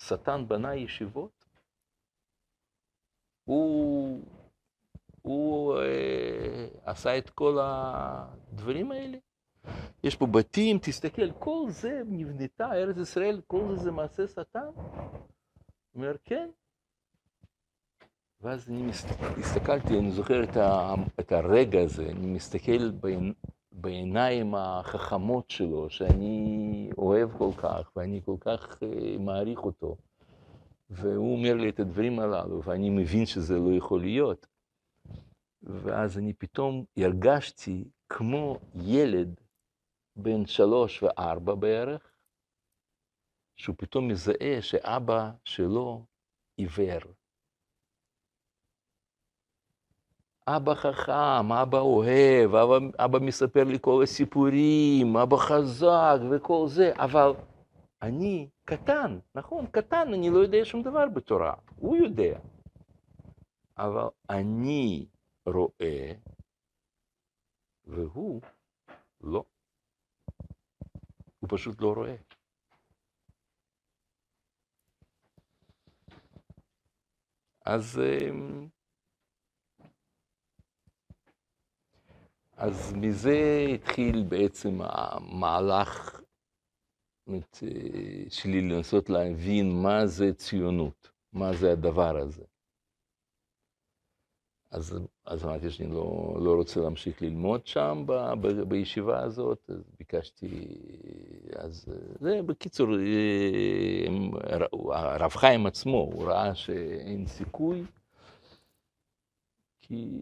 שטן 0.01 0.47
בנה 0.47 0.75
ישיבות? 0.75 1.45
הוא, 3.43 4.34
הוא 5.25 5.77
אה, 5.77 6.67
עשה 6.83 7.17
את 7.17 7.29
כל 7.29 7.57
הדברים 7.61 8.91
האלה? 8.91 9.17
יש 10.03 10.15
פה 10.15 10.25
בתים, 10.25 10.77
תסתכל, 10.81 11.31
כל 11.31 11.65
זה 11.69 12.01
נבנתה, 12.05 12.73
ארץ 12.73 12.97
ישראל, 12.97 13.41
כל 13.47 13.75
זה 13.75 13.83
זה 13.83 13.91
מעשה 13.91 14.27
שטן? 14.27 14.67
אומר, 15.95 16.15
כן. 16.23 16.49
ואז 18.41 18.69
אני 18.69 18.89
הסתכלתי, 19.37 19.99
אני 19.99 20.11
זוכר 20.11 20.43
את, 20.43 20.57
ה, 20.57 20.93
את 21.19 21.31
הרגע 21.31 21.81
הזה, 21.81 22.05
אני 22.05 22.27
מסתכל 22.27 22.91
בעין, 22.91 23.33
בעיניים 23.71 24.55
החכמות 24.55 25.49
שלו, 25.49 25.89
שאני 25.89 26.89
אוהב 26.97 27.37
כל 27.37 27.51
כך, 27.57 27.91
ואני 27.95 28.21
כל 28.25 28.35
כך 28.39 28.73
uh, 28.73 29.19
מעריך 29.19 29.59
אותו. 29.59 29.95
והוא 30.89 31.35
אומר 31.35 31.53
לי 31.53 31.69
את 31.69 31.79
הדברים 31.79 32.19
הללו, 32.19 32.63
ואני 32.63 32.89
מבין 32.89 33.25
שזה 33.25 33.59
לא 33.59 33.77
יכול 33.77 34.01
להיות. 34.01 34.54
ואז 35.65 36.17
אני 36.17 36.33
פתאום 36.33 36.85
הרגשתי 36.97 37.89
כמו 38.09 38.59
ילד 38.75 39.41
בן 40.15 40.45
שלוש 40.45 41.03
וארבע 41.03 41.55
בערך, 41.55 42.11
שהוא 43.57 43.75
פתאום 43.79 44.07
מזהה 44.07 44.61
שאבא 44.61 45.31
שלו 45.43 46.05
עיוור. 46.57 47.01
אבא 50.47 50.73
חכם, 50.73 51.51
אבא 51.51 51.77
אוהב, 51.77 52.55
אבא, 52.55 52.77
אבא 52.97 53.19
מספר 53.19 53.63
לי 53.63 53.77
כל 53.81 54.03
הסיפורים, 54.03 55.17
אבא 55.17 55.37
חזק 55.37 56.17
וכל 56.31 56.65
זה, 56.67 56.93
אבל 56.95 57.31
אני 58.01 58.49
קטן, 58.65 59.19
נכון, 59.35 59.65
קטן, 59.67 60.13
אני 60.13 60.29
לא 60.29 60.37
יודע 60.37 60.57
שום 60.63 60.81
דבר 60.81 61.09
בתורה, 61.09 61.53
הוא 61.75 61.95
יודע. 61.95 62.39
אבל 63.77 64.07
אני 64.29 65.05
רואה, 65.45 66.13
והוא 67.85 68.41
לא. 69.21 69.43
הוא 71.39 71.49
פשוט 71.49 71.81
לא 71.81 71.93
רואה. 71.93 72.15
אז, 77.65 77.99
אמ, 77.99 78.67
אז 82.57 82.93
מזה 82.93 83.65
התחיל 83.75 84.23
בעצם 84.29 84.77
המהלך 84.81 86.21
אה, 87.29 88.29
שלי 88.29 88.61
לנסות 88.61 89.09
להבין 89.09 89.81
מה 89.83 90.07
זה 90.07 90.33
ציונות, 90.33 91.09
מה 91.33 91.53
זה 91.53 91.71
הדבר 91.71 92.17
הזה. 92.17 92.43
אז, 94.75 94.99
אז 95.25 95.45
אמרתי 95.45 95.71
שאני 95.71 95.89
לא, 95.89 96.37
לא 96.41 96.55
רוצה 96.55 96.79
להמשיך 96.79 97.21
ללמוד 97.21 97.67
שם 97.67 98.03
ב, 98.05 98.13
ב, 98.41 98.47
בישיבה 98.61 99.19
הזאת, 99.19 99.69
אז 99.69 99.83
ביקשתי, 99.99 100.67
אז 101.55 101.85
זה 102.19 102.41
בקיצור, 102.41 102.87
אה, 102.95 104.65
הרב 104.91 105.31
חיים 105.31 105.65
עצמו, 105.65 105.97
הוא 105.97 106.23
ראה 106.25 106.55
שאין 106.55 107.27
סיכוי, 107.27 107.83
כי 109.79 110.21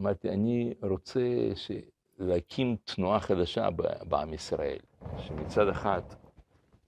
אמרתי, 0.00 0.28
אני 0.28 0.74
רוצה 0.82 1.20
להקים 2.18 2.76
תנועה 2.84 3.20
חדשה 3.20 3.68
בעם 4.08 4.34
ישראל, 4.34 4.78
שמצד 5.18 5.68
אחד 5.68 6.02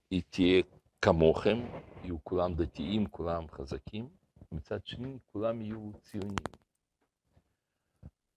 היא 0.09 0.21
תהיה 0.29 0.63
כמוכם, 1.01 1.57
יהיו 2.03 2.17
כולם 2.23 2.53
דתיים, 2.53 3.05
כולם 3.05 3.43
חזקים, 3.51 4.07
מצד 4.51 4.85
שני 4.85 5.17
כולם 5.33 5.61
יהיו 5.61 5.91
ציונים. 6.01 6.64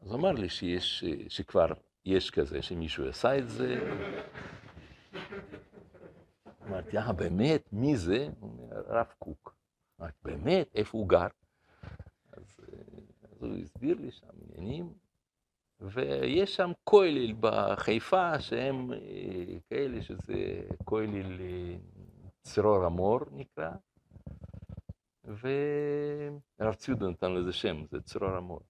אז 0.01 0.15
אמר 0.15 0.33
לי 0.33 0.49
שיש, 0.49 1.05
שכבר 1.29 1.67
יש 2.05 2.31
כזה, 2.31 2.63
שמישהו 2.63 3.09
עשה 3.09 3.39
את 3.39 3.49
זה. 3.49 3.95
אמרתי, 6.67 6.99
אה, 6.99 7.13
באמת? 7.13 7.73
מי 7.73 7.97
זה? 7.97 8.29
הוא 8.41 8.51
אומר, 8.51 8.77
הרב 8.77 9.13
קוק. 9.19 9.55
אמרתי, 10.01 10.17
באמת? 10.23 10.69
איפה 10.75 10.99
הוא 10.99 11.09
גר? 11.09 11.27
אז, 12.33 12.61
אז 13.23 13.43
הוא 13.43 13.57
הסביר 13.57 13.97
לי 14.01 14.11
שם 14.11 14.27
עניינים, 14.43 14.93
ויש 15.81 16.57
שם 16.57 16.71
כולל 16.85 17.33
בחיפה, 17.41 18.41
שהם 18.41 18.93
אה, 18.93 18.99
כאלה, 19.71 20.03
שזה 20.03 20.61
כולל 20.85 21.41
אה, 21.41 21.77
צרור 22.43 22.85
המור 22.85 23.21
נקרא, 23.33 23.71
והרב 25.25 26.75
ציודה 26.75 27.09
נתן 27.09 27.35
לזה 27.35 27.53
שם, 27.53 27.85
זה 27.91 28.01
צרור 28.01 28.31
המור. 28.31 28.61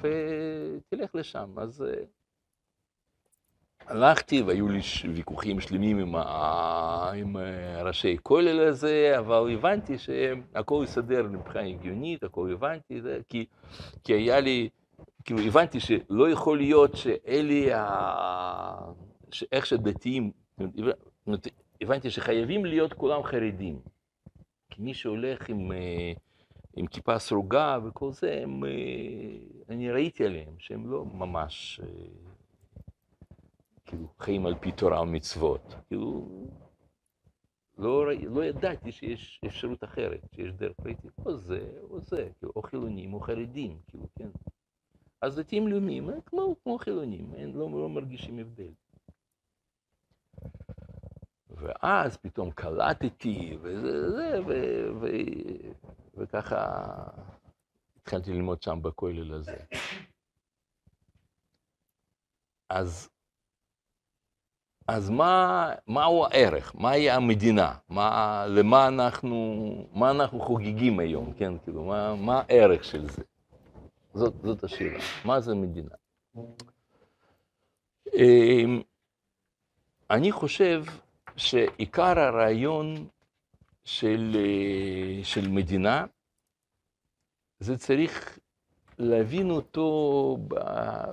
ותלך 0.00 1.14
לשם. 1.14 1.58
אז 1.58 1.82
אה, 1.82 2.04
הלכתי, 3.86 4.42
והיו 4.42 4.68
לי 4.68 4.80
ויכוחים 5.14 5.60
שלמים 5.60 5.98
עם, 5.98 6.14
ה... 6.14 7.12
עם 7.16 7.36
אה, 7.36 7.82
ראשי 7.82 8.16
כולל 8.22 8.60
הזה, 8.60 9.14
אבל 9.18 9.52
הבנתי 9.52 9.98
שהכל 9.98 10.84
יסדר 10.84 11.22
מבחינה 11.22 11.68
הגיונית, 11.68 12.22
הכל 12.22 12.52
הבנתי, 12.52 13.00
זה, 13.00 13.20
כי, 13.28 13.46
כי 14.04 14.12
היה 14.12 14.40
לי, 14.40 14.68
כאילו 15.24 15.40
הבנתי 15.40 15.80
שלא 15.80 16.30
יכול 16.30 16.58
להיות 16.58 16.96
שאלה, 16.96 17.78
ה... 17.78 18.92
שאיך 19.30 19.66
שדתיים, 19.66 20.30
הבנתי 21.80 22.10
שחייבים 22.10 22.64
להיות 22.64 22.92
כולם 22.92 23.22
חרדים. 23.22 23.78
כי 24.70 24.82
מי 24.82 24.94
שהולך 24.94 25.48
עם, 25.48 25.72
אה, 25.72 26.12
עם 26.76 26.86
כיפה 26.86 27.18
סרוגה 27.18 27.78
וכל 27.84 28.12
זה, 28.12 28.40
הם, 28.42 28.64
אה, 28.64 28.70
אני 29.68 29.90
ראיתי 29.90 30.24
עליהם 30.24 30.54
שהם 30.58 30.90
לא 30.90 31.04
ממש 31.04 31.80
אה, 31.84 31.88
כאילו 33.84 34.08
חיים 34.18 34.46
על 34.46 34.54
פי 34.60 34.72
תורה 34.72 35.02
ומצוות. 35.02 35.74
כאילו, 35.88 36.28
לא, 37.78 38.06
לא 38.14 38.44
ידעתי 38.44 38.92
שיש 38.92 39.40
אפשרות 39.46 39.84
אחרת, 39.84 40.20
שיש 40.34 40.52
דרך, 40.52 40.76
ראיתי 40.84 41.08
או 41.26 41.36
זה 41.36 41.68
או 41.90 42.00
זה, 42.00 42.28
כאילו, 42.38 42.52
או 42.56 42.62
חילונים 42.62 43.14
או 43.14 43.20
חרדים, 43.20 43.78
כאילו, 43.86 44.06
כן. 44.18 44.28
אז 45.20 45.38
דתיים 45.38 45.68
לאומיים, 45.68 46.10
כמו, 46.26 46.56
כמו 46.62 46.78
חילונים, 46.78 47.34
הם 47.38 47.56
לא, 47.56 47.70
לא 47.70 47.88
מרגישים 47.88 48.38
הבדל. 48.38 48.72
ואז 51.62 52.16
פתאום 52.16 52.50
קלטתי, 52.50 53.58
וזה, 53.62 54.10
זה, 54.10 54.40
ו, 54.46 54.52
ו, 55.00 55.06
וככה 56.14 56.84
התחלתי 57.96 58.32
ללמוד 58.32 58.62
שם 58.62 58.78
בכולל 58.82 59.34
הזה. 59.34 59.56
אז, 62.68 63.10
אז 64.88 65.10
מה, 65.10 65.72
מהו 65.86 66.24
הערך? 66.26 66.74
מהי 66.74 67.10
המדינה? 67.10 67.74
מה, 67.88 68.44
למה 68.48 68.88
אנחנו, 68.88 69.36
מה 69.92 70.10
אנחנו 70.10 70.40
חוגגים 70.40 70.98
היום, 70.98 71.32
כן? 71.32 71.58
כאילו, 71.58 71.84
מה, 71.84 72.14
מה 72.14 72.42
הערך 72.48 72.84
של 72.84 73.08
זה? 73.08 73.22
זאת, 74.14 74.34
זאת 74.42 74.64
השאלה. 74.64 74.98
מה 75.24 75.40
זה 75.40 75.54
מדינה? 75.54 75.94
אמ, 78.14 78.82
אני 80.10 80.32
חושב 80.32 80.84
שעיקר 81.36 82.18
הרעיון 82.18 83.08
של, 83.84 84.32
אה, 84.36 85.24
של 85.24 85.48
מדינה, 85.48 86.04
זה 87.60 87.78
צריך 87.78 88.38
להבין 88.98 89.50
אותו, 89.50 90.36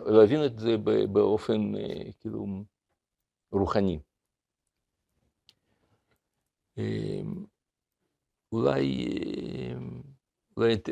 להבין 0.06 0.46
את 0.46 0.60
זה 0.60 0.78
באופן 1.14 1.76
אה, 1.76 2.12
כאילו 2.20 2.46
רוחני. 3.52 4.00
אמ, 6.78 7.46
אולי, 8.52 9.08
אולי 10.58 10.74
את- 10.74 10.90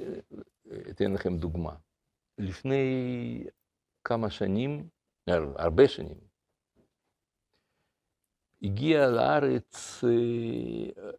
אתן 0.89 1.13
לכם 1.13 1.38
דוגמה. 1.38 1.75
לפני 2.38 2.84
כמה 4.03 4.30
שנים, 4.30 4.89
הר- 5.28 5.61
הרבה 5.61 5.88
שנים, 5.88 6.17
הגיע 8.61 9.07
לארץ 9.07 10.03
אה, 10.03 11.11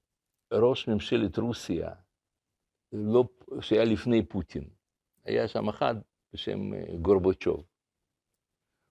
ראש 0.52 0.88
ממשלת 0.88 1.38
רוסיה, 1.38 1.90
לא, 2.92 3.24
שהיה 3.60 3.84
לפני 3.84 4.26
פוטין. 4.26 4.64
היה 5.24 5.48
שם 5.48 5.68
אחד 5.68 5.94
בשם 6.32 6.74
אה, 6.74 6.96
גורבצ'וב. 7.02 7.64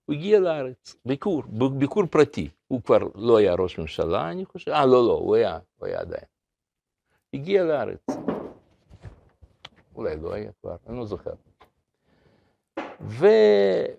הוא 0.05 0.15
הגיע 0.15 0.39
לארץ, 0.39 0.95
ביקור, 1.05 1.43
ביקור 1.79 2.05
פרטי. 2.05 2.49
הוא 2.67 2.81
כבר 2.81 2.97
לא 3.15 3.37
היה 3.37 3.53
ראש 3.53 3.79
ממשלה, 3.79 4.31
אני 4.31 4.45
חושב, 4.45 4.71
אה, 4.71 4.85
לא, 4.85 5.07
לא, 5.07 5.13
הוא 5.13 5.35
היה, 5.35 5.59
הוא 5.77 5.87
היה 5.87 5.99
עדיין. 5.99 6.25
הגיע 7.33 7.63
לארץ. 7.63 8.05
אולי 9.95 10.17
לא 10.17 10.33
היה 10.33 10.51
כבר, 10.61 10.75
אני 10.87 10.97
לא 10.97 11.05
זוכר. 11.05 11.33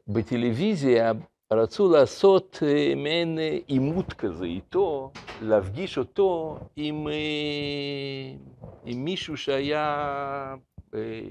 ובטלוויזיה 0.09 1.13
רצו 1.53 1.93
לעשות 1.93 2.59
אה, 2.63 2.95
מעין 2.97 3.39
אה, 3.39 3.59
עימות 3.67 4.13
כזה 4.13 4.45
איתו, 4.45 5.13
להפגיש 5.43 5.99
אותו 5.99 6.59
עם, 6.77 7.09
אה, 7.09 8.59
עם 8.85 9.05
מישהו 9.05 9.37
שהיה 9.37 10.55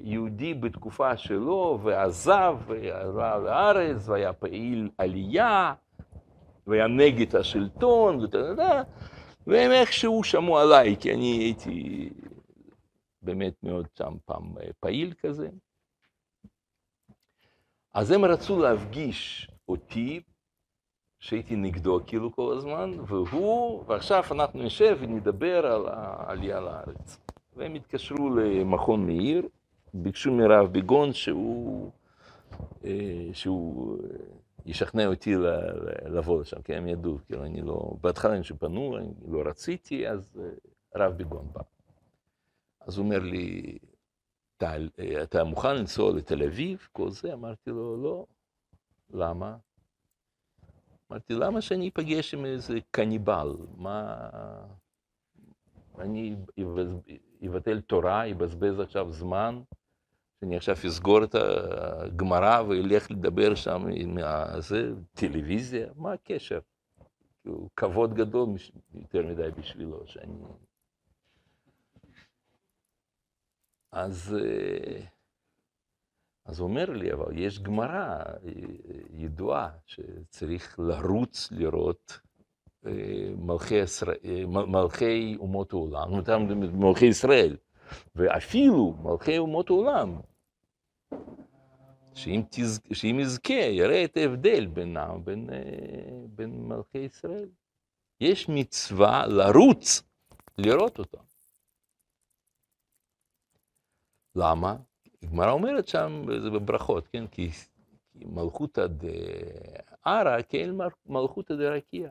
יהודי 0.03 0.53
בתקופה 0.53 1.17
שלו, 1.17 1.79
ועזב, 1.83 2.57
ועלה 2.67 3.37
לארץ, 3.37 4.09
והיה 4.09 4.33
פעיל 4.33 4.89
עלייה, 4.97 5.73
והיה 6.67 6.87
נגד 6.87 7.35
השלטון, 7.35 8.23
וטה-טה-טה, 8.23 8.83
והם 9.47 9.71
איכשהו 9.71 10.23
שמעו 10.23 10.59
עליי, 10.59 10.95
כי 10.99 11.13
אני 11.13 11.37
הייתי 11.37 12.09
באמת 13.21 13.53
מאוד 13.63 13.87
שם 13.97 14.13
פעם 14.25 14.55
פעיל 14.79 15.13
כזה. 15.21 15.49
אז 17.93 18.11
הם 18.11 18.25
רצו 18.25 18.59
להפגיש 18.59 19.51
אותי, 19.67 20.21
שהייתי 21.19 21.55
נגדו 21.55 21.99
כאילו 22.07 22.31
כל 22.31 22.57
הזמן, 22.57 22.91
והוא, 23.07 23.83
ועכשיו 23.87 24.23
אנחנו 24.31 24.63
נשב 24.63 24.97
ונדבר 25.01 25.65
על 25.65 25.85
העלייה 25.87 26.59
לארץ. 26.59 27.19
והם 27.55 27.73
התקשרו 27.73 28.29
למכון 28.29 29.05
מאיר, 29.05 29.47
ביקשו 29.93 30.31
מרב 30.31 30.71
ביגון 30.71 31.13
שהוא, 31.13 31.91
אה, 32.85 33.29
שהוא 33.33 33.97
אה, 34.03 34.07
ישכנע 34.65 35.07
אותי 35.07 35.35
לבוא 36.05 36.41
לשם, 36.41 36.61
כי 36.61 36.75
הם 36.75 36.87
ידעו, 36.87 37.17
כאילו 37.25 37.43
אני 37.43 37.61
לא, 37.61 37.95
בהתחלה 38.01 38.43
שפנו, 38.43 38.97
אני 38.97 39.13
לא 39.27 39.41
רציתי, 39.45 40.07
אז 40.07 40.39
אה, 40.43 40.49
רב 40.95 41.13
ביגון 41.13 41.47
בא. 41.53 41.61
אז 42.81 42.97
הוא 42.97 43.05
אומר 43.05 43.19
לי, 43.19 43.77
אתה, 44.57 44.73
אתה 45.23 45.43
מוכן 45.43 45.75
לנסוע 45.75 46.13
לתל 46.13 46.43
אביב? 46.43 46.87
כל 46.91 47.09
זה? 47.09 47.33
אמרתי 47.33 47.69
לו, 47.69 48.03
לא. 48.03 48.25
למה? 49.09 49.57
אמרתי, 51.11 51.33
למה 51.33 51.61
שאני 51.61 51.89
אפגש 51.89 52.33
עם 52.33 52.45
איזה 52.45 52.79
קניבל? 52.91 53.55
מה... 53.75 54.29
אני 55.99 56.35
אבטל 57.47 57.81
תורה, 57.81 58.31
אבזבז 58.31 58.79
עכשיו 58.79 59.11
זמן, 59.11 59.61
שאני 60.39 60.57
עכשיו 60.57 60.75
אסגור 60.87 61.23
את 61.23 61.35
הגמרא 61.35 62.61
ואלך 62.61 63.11
לדבר 63.11 63.55
שם 63.55 63.85
עם 63.91 64.17
זה, 64.59 64.93
טלוויזיה? 65.13 65.87
מה 65.95 66.13
הקשר? 66.13 66.59
כבוד 67.75 68.13
גדול 68.13 68.49
יותר 68.93 69.27
מדי 69.27 69.49
בשבילו, 69.57 70.07
שאני... 70.07 70.37
אז, 73.91 74.35
אה, 74.39 75.05
אז 76.47 76.59
הוא 76.59 76.67
אומר 76.67 76.89
לי, 76.89 77.13
אבל 77.13 77.37
יש 77.37 77.59
גמרא 77.59 78.19
אה, 78.19 78.51
ידועה 79.13 79.69
שצריך 79.85 80.79
לרוץ 80.79 81.51
לראות 81.51 82.19
אה, 82.85 82.91
מלכי, 83.37 83.75
ישראל, 83.75 84.17
אה, 84.25 84.45
מלכי 84.45 85.35
אומות 85.39 85.73
העולם, 85.73 86.13
אותם 86.13 86.47
מלכי 86.73 87.05
ישראל, 87.05 87.57
ואפילו 88.15 88.95
מלכי 89.03 89.37
אומות 89.37 89.69
העולם, 89.69 90.19
שאם, 92.13 92.41
תז... 92.49 92.81
שאם 92.93 93.17
יזכה, 93.21 93.53
יראה 93.53 94.03
את 94.03 94.17
ההבדל 94.17 94.65
בינם 94.65 95.21
בין, 95.23 95.49
אה, 95.49 96.25
בין 96.27 96.67
מלכי 96.67 96.97
ישראל. 96.97 97.49
יש 98.21 98.49
מצווה 98.49 99.27
לרוץ 99.27 100.03
לראות 100.57 100.99
אותם. 100.99 101.23
למה? 104.35 104.75
הגמרא 105.23 105.51
אומרת 105.51 105.87
שם, 105.87 106.25
זה 106.43 106.49
בברכות, 106.49 107.07
כן? 107.07 107.27
כי, 107.27 107.49
מלכותא 108.15 108.87
דערא 108.87 110.41
כאל 110.49 110.71
מל- 110.71 110.87
מלכותא 111.05 111.55
דרקיע. 111.55 112.09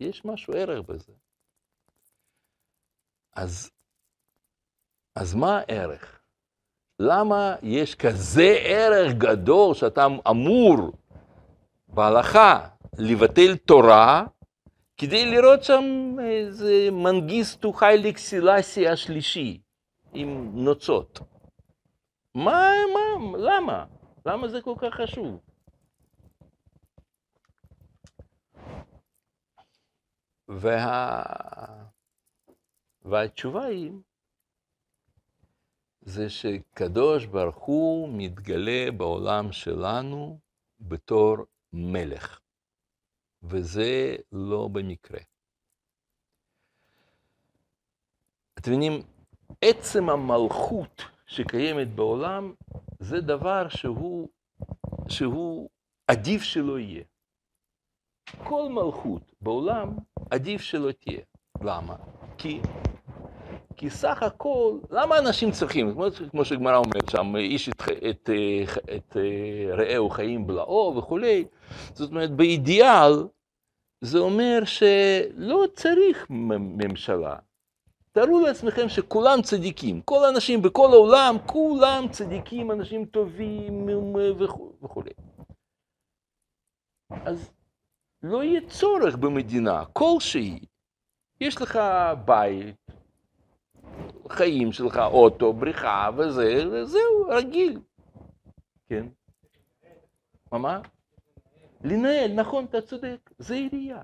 יש 0.00 0.24
משהו 0.24 0.54
ערך 0.54 0.86
בזה. 0.86 1.12
אז, 3.36 3.70
אז 5.14 5.34
מה 5.34 5.58
הערך? 5.58 6.20
למה 6.98 7.56
יש 7.62 7.94
כזה 7.94 8.56
ערך 8.64 9.12
גדול 9.12 9.74
שאתה 9.74 10.06
אמור 10.30 10.92
בהלכה 11.88 12.68
לבטל 12.98 13.56
תורה 13.56 14.26
כדי 14.96 15.26
לראות 15.26 15.64
שם 15.64 16.16
איזה 16.20 16.88
מנגיסטו 16.92 17.72
חייליק 17.72 18.18
סילאסי 18.18 18.88
השלישי 18.88 19.60
עם 20.12 20.50
נוצות? 20.54 21.20
מה, 22.44 22.70
מה, 22.94 23.38
למה? 23.38 23.86
למה 24.26 24.48
זה 24.48 24.62
כל 24.62 24.74
כך 24.78 24.94
חשוב? 24.94 25.40
וה... 30.48 31.22
והתשובה 33.02 33.64
היא, 33.64 33.92
זה 36.00 36.30
שקדוש 36.30 37.26
ברוך 37.26 37.64
הוא 37.64 38.08
מתגלה 38.12 38.90
בעולם 38.96 39.52
שלנו 39.52 40.38
בתור 40.80 41.36
מלך, 41.72 42.40
וזה 43.42 44.16
לא 44.32 44.68
במקרה. 44.72 45.20
אתם 48.58 48.70
מבינים, 48.70 49.02
עצם 49.62 50.10
המלכות 50.10 51.17
שקיימת 51.28 51.94
בעולם, 51.94 52.52
זה 52.98 53.20
דבר 53.20 53.68
שהוא, 53.68 54.28
שהוא 55.08 55.68
עדיף 56.06 56.42
שלא 56.42 56.78
יהיה. 56.78 57.04
כל 58.44 58.68
מלכות 58.68 59.32
בעולם 59.40 59.96
עדיף 60.30 60.60
שלא 60.60 60.92
תהיה. 60.92 61.20
למה? 61.62 61.96
כי, 62.38 62.60
כי 63.76 63.90
סך 63.90 64.22
הכל, 64.22 64.78
למה 64.90 65.18
אנשים 65.18 65.50
צריכים, 65.50 65.92
כמו, 65.92 66.06
כמו 66.30 66.44
שגמרא 66.44 66.76
אומרת 66.76 67.08
שם, 67.10 67.36
איש 67.36 67.68
את, 67.68 67.82
את, 67.82 67.90
את, 68.10 68.30
את 68.96 69.16
רעהו 69.72 70.10
חיים 70.10 70.46
בלעו 70.46 70.94
וכולי, 70.98 71.44
זאת 71.92 72.10
אומרת, 72.10 72.30
באידיאל, 72.30 73.12
זה 74.00 74.18
אומר 74.18 74.64
שלא 74.64 75.64
צריך 75.74 76.26
ממשלה. 76.30 77.36
תארו 78.18 78.40
לעצמכם 78.40 78.88
שכולם 78.88 79.42
צדיקים, 79.42 80.02
כל 80.02 80.24
האנשים 80.24 80.62
בכל 80.62 80.88
העולם, 80.92 81.36
כולם 81.46 82.04
צדיקים, 82.10 82.70
אנשים 82.70 83.04
טובים 83.04 83.88
וכולי. 84.82 85.10
אז 87.10 87.50
לא 88.22 88.44
יהיה 88.44 88.60
צורך 88.68 89.16
במדינה 89.16 89.84
כלשהי. 89.92 90.60
יש 91.40 91.62
לך 91.62 91.78
בית, 92.24 92.76
חיים 94.28 94.72
שלך, 94.72 94.96
אוטו, 94.96 95.52
בריכה 95.52 96.10
וזה, 96.16 96.62
וזהו, 96.72 97.26
רגיל. 97.28 97.80
כן. 98.86 99.06
מה, 100.52 100.58
מה? 100.58 100.80
לנהל, 101.84 102.32
נכון, 102.34 102.64
אתה 102.64 102.80
צודק, 102.80 103.30
זה 103.38 103.54
עירייה. 103.54 104.02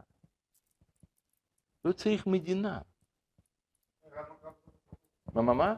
לא 1.85 1.93
צריך 1.93 2.27
מדינה. 2.27 2.79
מה, 5.35 5.43
מה, 5.43 5.55
מה? 5.55 5.77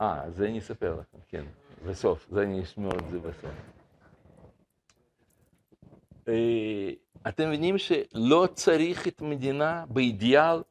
אה, 0.00 0.30
זה 0.30 0.46
אני 0.46 0.58
אספר 0.58 0.94
לכם, 1.00 1.18
כן, 1.28 1.44
בסוף, 1.86 2.26
זה 2.30 2.42
אני 2.42 2.62
אשמור 2.62 2.92
את 2.92 3.08
זה 3.10 3.18
בסוף. 3.18 3.50
אה, 6.28 6.90
אתם 7.28 7.48
מבינים 7.48 7.78
שלא 7.78 8.48
צריך 8.54 9.08
את 9.08 9.20
המדינה 9.20 9.84
באידיאל? 9.88 10.62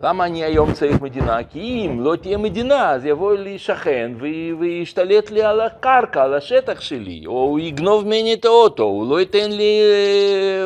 למה 0.00 0.26
אני 0.26 0.44
היום 0.44 0.72
צריך 0.72 1.00
מדינה? 1.00 1.44
כי 1.44 1.86
אם 1.86 2.00
לא 2.00 2.16
תהיה 2.16 2.38
מדינה, 2.38 2.90
אז 2.90 3.04
יבוא 3.04 3.34
לי 3.34 3.58
שכן 3.58 4.12
וישתלט 4.60 5.30
לי 5.30 5.42
על 5.42 5.60
הקרקע, 5.60 6.22
על 6.22 6.34
השטח 6.34 6.80
שלי, 6.80 7.22
או 7.26 7.32
הוא 7.32 7.60
יגנוב 7.60 8.06
ממני 8.06 8.34
את 8.34 8.44
האוטו, 8.44 8.82
הוא 8.82 9.10
לא 9.10 9.20
ייתן 9.20 9.50
לי... 9.50 9.80
אה, 9.82 10.64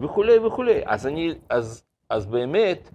וכולי 0.00 0.38
וכולי. 0.38 0.80
אז 0.84 1.06
אני, 1.06 1.34
אז, 1.48 1.84
אז 2.10 2.26
באמת, 2.26 2.90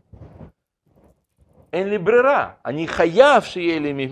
אין 1.73 1.89
לי 1.89 1.97
ברירה. 1.97 2.49
אני 2.65 2.87
חייב 2.87 3.43
שיהיה 3.43 3.79
לי 3.79 4.07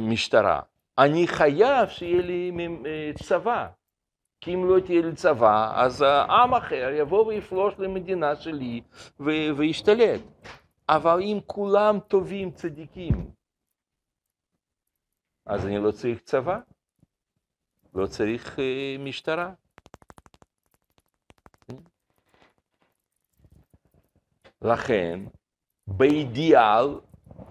משטרה. 0.00 0.60
אני 0.98 1.26
חייב 1.26 1.88
שיהיה 1.88 2.22
לי 2.22 2.52
אה, 2.86 3.10
צבא. 3.22 3.66
כי 4.40 4.54
אם 4.54 4.68
לא 4.68 4.80
תהיה 4.80 5.02
לי 5.02 5.12
צבא, 5.12 5.72
אז 5.74 6.02
עם 6.28 6.54
אחר 6.54 6.90
יבוא 6.98 7.26
ויפלוש 7.26 7.74
למדינה 7.78 8.36
שלי 8.36 8.80
וישתלט. 9.56 10.20
אבל 10.88 11.20
אם 11.20 11.38
כולם 11.46 12.00
טובים, 12.08 12.50
צדיקים, 12.50 13.30
אז 15.46 15.66
אני 15.66 15.78
לא 15.78 15.90
צריך 15.92 16.20
צבא, 16.20 16.58
לא 17.94 18.06
צריך 18.06 18.58
uh, 18.58 19.00
משטרה. 19.00 19.54
לכן, 24.62 25.20
באידיאל 25.86 27.00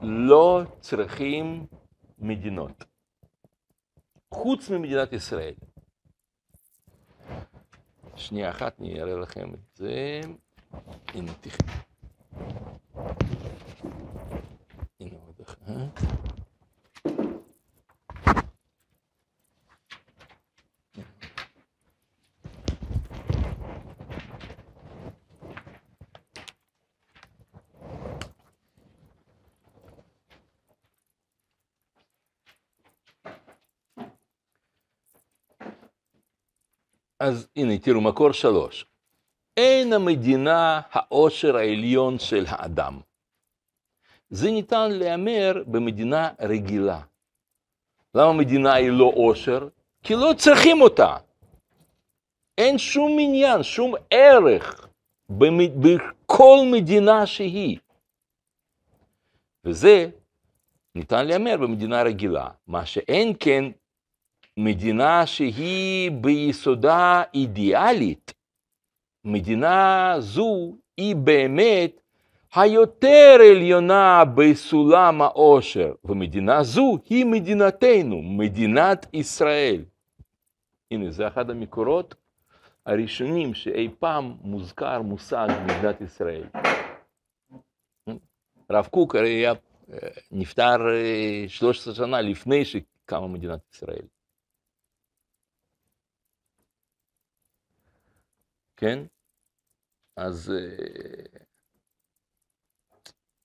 לא 0.01 0.61
צריכים 0.79 1.67
מדינות, 2.17 2.83
חוץ 4.33 4.69
ממדינת 4.69 5.13
ישראל. 5.13 5.53
שנייה 8.15 8.49
אחת, 8.49 8.79
אני 8.79 9.01
אראה 9.01 9.15
לכם 9.15 9.53
את 9.53 9.75
זה. 9.75 10.21
הנה, 11.13 11.33
תכף. 11.41 11.92
אחת. 15.43 16.01
אז 37.19 37.47
הנה, 37.55 37.77
תראו, 37.77 38.01
מקור 38.01 38.31
שלוש. 38.31 38.92
אין 39.57 39.93
המדינה 39.93 40.81
העושר 40.91 41.55
העליון 41.55 42.19
של 42.19 42.45
האדם. 42.47 42.99
זה 44.29 44.51
ניתן 44.51 44.91
להיאמר 44.91 45.63
במדינה 45.67 46.29
רגילה. 46.41 47.01
למה 48.15 48.33
מדינה 48.33 48.73
היא 48.73 48.91
לא 48.91 49.11
עושר? 49.15 49.67
כי 50.03 50.13
לא 50.13 50.33
צריכים 50.37 50.81
אותה. 50.81 51.17
אין 52.57 52.77
שום 52.77 53.17
עניין, 53.19 53.63
שום 53.63 53.93
ערך 54.11 54.87
בכל 55.29 56.57
מדינה 56.71 57.25
שהיא. 57.25 57.77
וזה 59.65 60.09
ניתן 60.95 61.27
להיאמר 61.27 61.57
במדינה 61.57 62.03
רגילה. 62.03 62.49
מה 62.67 62.85
שאין 62.85 63.33
כן 63.39 63.63
מדינה 64.57 65.27
שהיא 65.27 66.11
ביסודה 66.11 67.23
אידיאלית, 67.33 68.33
מדינה 69.25 70.15
זו 70.19 70.75
היא 70.97 71.15
באמת 71.15 72.01
היותר 72.55 73.37
עליונה 73.51 74.23
בסולם 74.35 75.21
העושר, 75.21 75.93
ומדינה 76.03 76.63
זו 76.63 76.97
היא 77.09 77.25
מדינתנו, 77.25 78.21
מדינת 78.21 79.05
ישראל. 79.13 79.85
הנה, 80.91 81.11
זה 81.11 81.27
אחד 81.27 81.49
המקורות 81.49 82.15
הראשונים 82.85 83.53
שאי 83.53 83.89
פעם 83.99 84.37
מוזכר 84.41 85.01
מושג 85.01 85.47
מדינת 85.67 86.01
ישראל. 86.01 86.43
הרב 88.69 88.87
קוק 88.87 89.15
הרי 89.15 89.29
היה, 89.29 89.53
נפטר 90.31 90.77
13 91.47 91.95
שנה 91.95 92.21
לפני 92.21 92.65
שקמה 92.65 93.27
מדינת 93.27 93.59
ישראל. 93.73 94.05
כן? 98.77 98.99
אז, 100.17 100.53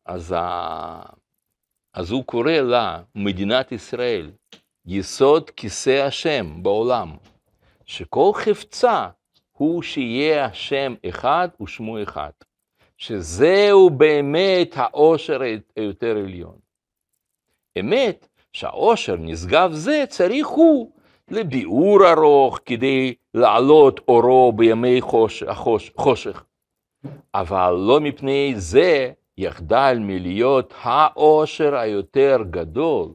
אז, 0.07 0.35
אז 1.95 2.11
הוא 2.11 2.25
קורא 2.25 2.53
לה 2.53 3.03
מדינת 3.14 3.73
ישראל, 3.73 4.31
יסוד 4.87 5.51
כיסא 5.51 6.05
השם 6.07 6.62
בעולם, 6.62 7.16
שכל 7.85 8.31
חפצה 8.35 9.09
הוא 9.53 9.83
שיהיה 9.83 10.45
השם 10.45 10.95
אחד 11.09 11.49
ושמו 11.62 12.03
אחד, 12.03 12.31
שזהו 12.97 13.91
באמת 13.91 14.69
העושר 14.77 15.41
היותר 15.77 16.16
עליון. 16.16 16.59
אמת 17.81 18.29
שהעושר 18.53 19.16
נשגב 19.16 19.71
זה 19.73 20.05
צריך 20.09 20.47
הוא 20.47 20.93
לביאור 21.31 22.12
ארוך 22.12 22.59
כדי 22.66 23.14
לעלות 23.35 24.01
אורו 24.09 24.53
בימי 24.53 25.01
חוש, 25.01 25.43
החוש, 25.43 25.91
חושך. 25.97 26.45
אבל 27.35 27.71
לא 27.71 28.01
מפני 28.01 28.55
זה 28.57 29.13
יחדל 29.37 29.99
מלהיות 30.01 30.75
העושר 30.77 31.75
היותר 31.75 32.37
גדול. 32.51 33.13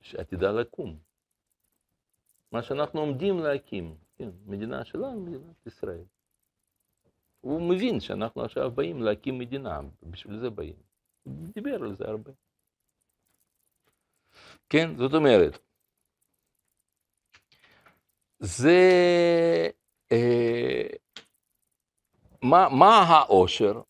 שעתידה 0.00 0.52
לקום. 0.52 0.98
מה 2.52 2.62
שאנחנו 2.62 3.00
עומדים 3.00 3.38
להקים. 3.38 3.96
כן, 4.16 4.30
מדינה 4.46 4.84
שלנו, 4.84 5.20
מדינת 5.20 5.66
ישראל. 5.66 6.04
הוא 7.40 7.74
מבין 7.74 8.00
שאנחנו 8.00 8.44
עכשיו 8.44 8.70
באים 8.70 9.02
להקים 9.02 9.38
מדינה, 9.38 9.80
בשביל 10.02 10.40
זה 10.40 10.50
באים. 10.50 10.76
הוא 11.22 11.34
דיבר 11.54 11.74
על 11.74 11.96
זה 11.96 12.04
הרבה. 12.04 12.30
כן, 14.68 14.96
זאת 14.96 15.12
אומרת, 15.14 15.58
זה, 18.38 18.78
אה, 20.12 20.86
מה, 22.42 22.68
מה 22.78 22.94
העושר? 23.08 23.82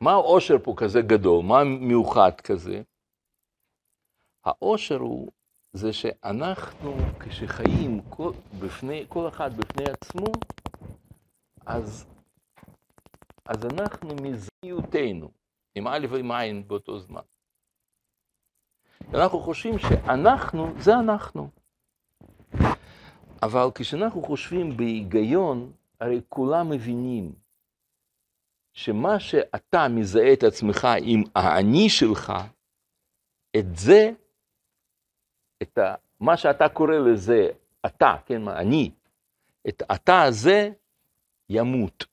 מה 0.00 0.10
העושר 0.12 0.54
פה 0.64 0.74
כזה 0.76 0.98
גדול? 1.06 1.44
מה 1.44 1.64
מיוחד 1.64 2.40
כזה? 2.40 2.82
העושר 4.44 4.98
הוא 4.98 5.32
זה 5.74 5.92
שאנחנו, 5.92 6.96
כשחיים 7.20 8.00
כל, 8.10 8.32
בפני, 8.60 9.04
כל 9.08 9.28
אחד 9.28 9.56
בפני 9.56 9.84
עצמו, 9.90 10.26
אז, 11.66 12.06
אז 13.46 13.64
אנחנו 13.64 14.08
מזהיותנו, 14.22 15.30
עם 15.74 15.88
א' 15.88 16.06
ועם 16.10 16.32
עין 16.32 16.68
באותו 16.68 16.98
זמן. 16.98 17.22
אנחנו 19.14 19.40
חושבים 19.40 19.78
שאנחנו 19.78 20.72
זה 20.78 20.94
אנחנו. 20.94 21.50
אבל 23.42 23.66
כשאנחנו 23.74 24.22
חושבים 24.22 24.76
בהיגיון, 24.76 25.72
הרי 26.00 26.20
כולם 26.28 26.70
מבינים 26.70 27.32
שמה 28.72 29.20
שאתה 29.20 29.88
מזהה 29.88 30.32
את 30.32 30.42
עצמך 30.42 30.88
עם 31.02 31.22
האני 31.34 31.88
שלך, 31.90 32.32
את 33.56 33.76
זה, 33.76 34.10
את 35.64 35.78
ה, 35.78 35.94
מה 36.20 36.36
שאתה 36.36 36.68
קורא 36.68 36.94
לזה 36.94 37.48
אתה, 37.86 38.14
כן, 38.26 38.42
מה, 38.42 38.56
אני, 38.56 38.90
את 39.68 39.82
אתה 39.94 40.22
הזה 40.22 40.70
ימות. 41.48 42.04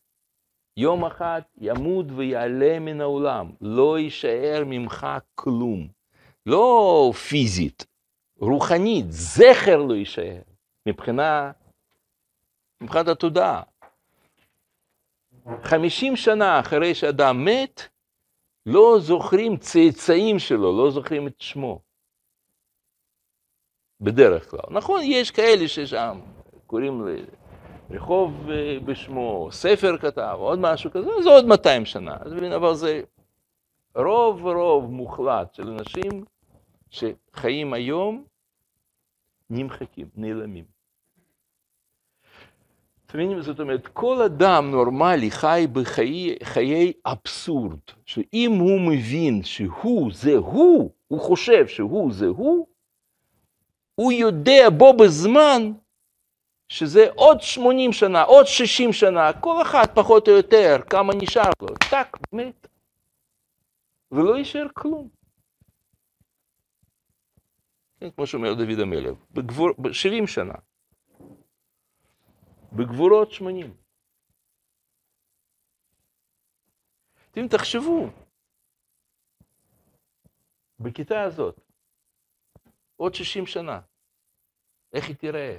יום 0.78 1.06
אחד 1.06 1.42
ימות 1.58 2.06
ויעלה 2.16 2.80
מן 2.80 3.02
העולם, 3.02 3.52
לא 3.62 4.00
יישאר 4.00 4.64
ממך 4.66 5.08
כלום. 5.36 5.88
לא 6.46 7.12
פיזית, 7.30 7.86
רוחנית, 8.40 9.06
זכר 9.10 9.78
לא 9.78 9.94
יישאר, 9.94 10.42
מבחינה, 10.86 11.52
מבחינת 12.82 13.08
התודעה. 13.08 13.64
חמישים 15.64 16.16
שנה 16.16 16.60
אחרי 16.60 16.96
שאדם 16.96 17.46
מת, 17.46 17.82
לא 18.66 18.98
זוכרים 19.00 19.58
צאצאים 19.58 20.40
שלו, 20.40 20.78
לא 20.78 20.92
זוכרים 20.92 21.28
את 21.28 21.42
שמו. 21.42 21.80
בדרך 24.02 24.50
כלל. 24.50 24.60
נכון, 24.70 25.02
יש 25.04 25.32
כאלה 25.32 25.68
ששם 25.68 26.20
קוראים 26.68 27.08
לרחוב 27.90 28.50
אה, 28.50 28.78
בשמו, 28.86 29.50
ספר 29.52 29.98
כתב, 29.98 30.36
עוד 30.40 30.60
משהו 30.60 30.92
כזה, 30.92 31.10
זה 31.24 31.30
עוד 31.30 31.46
200 31.46 31.86
שנה. 31.86 32.18
אבל 32.56 32.74
זה 32.74 33.02
רוב 33.96 34.48
רוב 34.48 34.92
מוחלט 34.92 35.54
של 35.54 35.68
אנשים 35.68 36.24
שחיים 36.90 37.74
היום 37.74 38.24
נמחקים, 39.50 40.08
נעלמים. 40.16 40.66
זאת 43.40 43.60
אומרת, 43.60 43.88
כל 43.88 44.22
אדם 44.22 44.72
נורמלי 44.72 45.32
חי 45.32 45.68
בחיי 45.72 46.94
אבסורד, 47.06 47.80
שאם 48.06 48.52
הוא 48.60 48.82
מבין 48.82 49.44
שהוא 49.44 50.12
זה 50.14 50.36
הוא, 50.36 50.92
הוא 51.08 51.20
חושב 51.20 51.68
שהוא 51.68 52.14
זה 52.14 52.28
הוא, 52.28 52.68
הוא 53.96 54.12
יודע 54.12 54.70
בו 54.78 54.94
בזמן 54.98 55.62
שזה 56.70 57.06
עוד 57.16 57.42
80 57.42 57.94
שנה, 57.94 58.24
עוד 58.24 58.46
60 58.46 58.94
שנה, 58.94 59.42
כל 59.42 59.62
אחד 59.62 59.86
פחות 59.96 60.28
או 60.28 60.34
יותר, 60.34 60.78
כמה 60.90 61.14
נשאר 61.22 61.52
לו, 61.62 61.68
טאק, 61.90 62.18
מת. 62.34 62.68
ולא 64.12 64.38
יישאר 64.38 64.68
כלום. 64.74 65.10
כן, 68.00 68.12
כמו 68.12 68.28
שאומר 68.28 68.54
דוד 68.54 68.80
המלך, 68.82 69.18
בגבור, 69.32 69.70
ב-70 69.78 70.28
שנה. 70.28 70.54
בגבורות 72.74 73.32
80. 73.32 73.74
אתם 77.32 77.48
תחשבו, 77.48 78.08
בכיתה 80.80 81.24
הזאת, 81.24 81.71
עוד 83.02 83.14
60 83.14 83.46
שנה, 83.46 83.82
איך 84.94 85.08
היא 85.08 85.16
תיראה? 85.16 85.58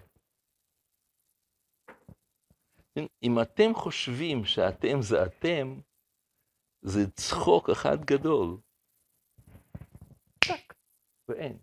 אם 2.98 3.32
אתם 3.42 3.74
חושבים 3.74 4.44
שאתם 4.44 5.02
זה 5.02 5.16
אתם, 5.26 5.80
זה 6.82 7.10
צחוק 7.10 7.70
אחד 7.70 8.04
גדול. 8.04 8.60
טק, 10.38 10.74
ואין. 11.28 11.58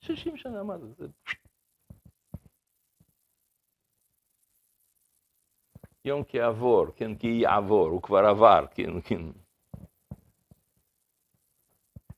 60 0.00 0.36
שנה, 0.36 0.62
מה 0.62 0.78
זה? 0.78 0.92
זה... 0.92 1.06
יום 6.04 6.22
כעבור, 6.28 6.86
כן, 6.96 7.18
כי 7.18 7.26
יעבור, 7.26 7.88
הוא 7.88 8.02
כבר 8.02 8.24
עבר, 8.30 8.66
כן, 8.74 9.00
כן. 9.00 9.22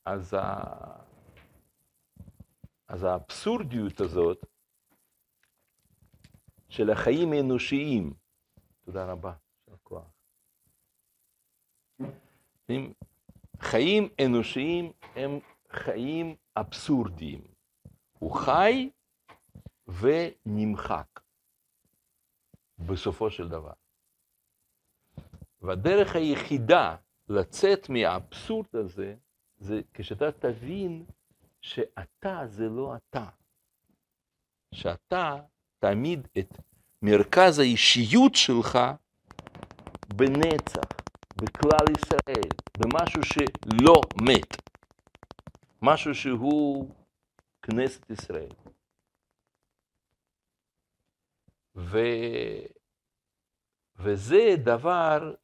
אז, 0.05 0.35
ה... 0.35 1.05
אז 2.95 3.03
האבסורדיות 3.03 4.01
הזאת 4.01 4.47
של 6.69 6.91
החיים 6.91 7.33
האנושיים, 7.33 8.15
תודה 8.85 9.05
רבה, 9.13 9.33
של 9.67 9.77
כוח. 9.83 10.07
חיים 13.61 14.09
אנושיים 14.27 14.93
הם 15.17 15.31
חיים 15.69 16.37
אבסורדיים. 16.57 17.45
הוא 18.19 18.37
חי 18.37 18.91
ונמחק 19.89 21.21
בסופו 22.79 23.31
של 23.31 23.49
דבר. 23.49 23.73
והדרך 25.61 26.17
היחידה 26.17 26.97
לצאת 27.29 27.89
מהאבסורד 27.89 28.77
הזה, 28.77 29.17
זה 29.57 29.81
כשאתה 29.95 30.33
תבין 30.33 31.05
שאתה 31.65 32.43
זה 32.47 32.69
לא 32.69 32.97
אתה. 32.97 33.29
שאתה 34.75 35.37
תעמיד 35.79 36.29
את 36.39 36.57
מרכז 37.03 37.59
האישיות 37.59 38.35
שלך 38.35 38.79
בנצח, 40.17 40.89
בכלל 41.37 41.87
ישראל, 41.99 42.51
במשהו 42.79 43.23
שלא 43.23 44.01
מת. 44.29 44.57
משהו 45.83 46.15
שהוא 46.15 46.91
כנסת 47.62 48.11
ישראל. 48.11 48.53
ו... 51.77 51.99
וזה 53.97 54.55
דבר 54.65 55.35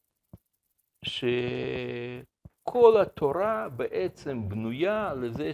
שכל 2.71 3.01
התורה 3.01 3.69
בעצם 3.77 4.49
בנויה 4.49 5.15
לזה 5.15 5.51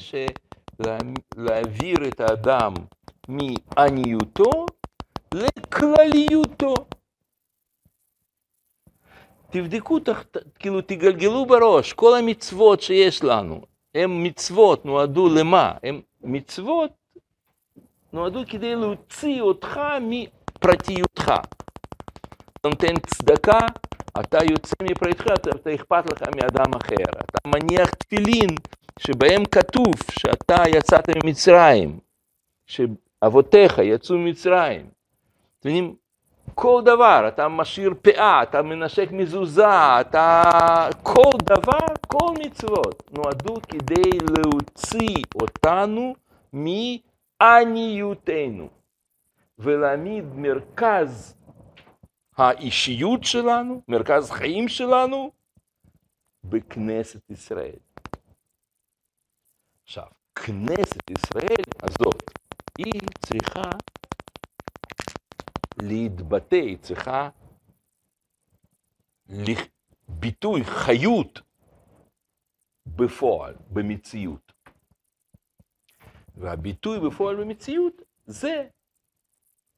שלהעביר 0.80 2.08
את 2.08 2.20
האדם 2.20 2.74
מעניותו 3.28 4.66
לכלליותו. 5.34 6.74
תבדקו, 9.50 9.98
כאילו 10.58 10.80
תגלגלו 10.80 11.46
בראש, 11.46 11.92
כל 11.92 12.18
המצוות 12.18 12.80
שיש 12.80 13.24
לנו, 13.24 13.60
הן 13.94 14.26
מצוות 14.26 14.86
נועדו 14.86 15.28
למה? 15.28 15.72
הן 15.82 16.00
מצוות 16.20 16.90
נועדו 18.12 18.40
כדי 18.48 18.74
להוציא 18.74 19.40
אותך 19.40 19.80
מפרטיותך. 20.00 21.32
אתה 22.60 22.68
נותן 22.68 22.94
צדקה, 23.06 23.58
אתה 24.20 24.38
יוצא 24.50 24.74
מפרטיותך, 24.82 25.26
אתה, 25.34 25.50
אתה 25.50 25.74
אכפת 25.74 26.12
לך 26.12 26.22
מאדם 26.36 26.74
אחר. 26.74 27.20
אתה 27.24 27.48
מניח 27.48 27.90
תפילין 27.90 28.50
שבהם 28.98 29.44
כתוב 29.44 29.94
שאתה 30.10 30.62
יצאת 30.68 31.08
ממצרים, 31.24 31.98
שאבותיך 32.66 33.78
יצאו 33.78 34.18
ממצרים. 34.18 34.86
אתם 35.60 35.68
מבינים? 35.68 35.94
כל 36.54 36.82
דבר, 36.84 37.24
אתה 37.28 37.48
משאיר 37.48 37.94
פאה, 38.02 38.42
אתה 38.42 38.62
מנשק 38.62 39.08
מזוזה, 39.12 40.00
אתה... 40.00 40.88
כל 41.02 41.30
דבר, 41.42 41.86
כל 42.06 42.34
מצוות, 42.46 43.10
נועדו 43.12 43.54
כדי 43.68 44.10
להוציא 44.38 45.24
אותנו 45.42 46.14
מעניותנו 47.40 48.68
ולהעמיד 49.58 50.24
מרכז 50.34 51.35
האישיות 52.36 53.24
שלנו, 53.24 53.82
מרכז 53.88 54.30
חיים 54.30 54.68
שלנו, 54.68 55.30
בכנסת 56.44 57.30
ישראל. 57.30 57.78
עכשיו, 59.84 60.06
כנסת 60.34 61.10
ישראל 61.10 61.64
הזאת, 61.82 62.22
היא 62.78 63.00
צריכה 63.20 63.70
להתבטא, 65.82 66.56
היא 66.56 66.78
צריכה 66.78 67.28
ביטוי, 70.08 70.64
חיות 70.64 71.40
בפועל, 72.86 73.54
במציאות. 73.72 74.52
והביטוי 76.36 76.98
בפועל 77.00 77.36
במציאות 77.36 78.02
זה, 78.26 78.68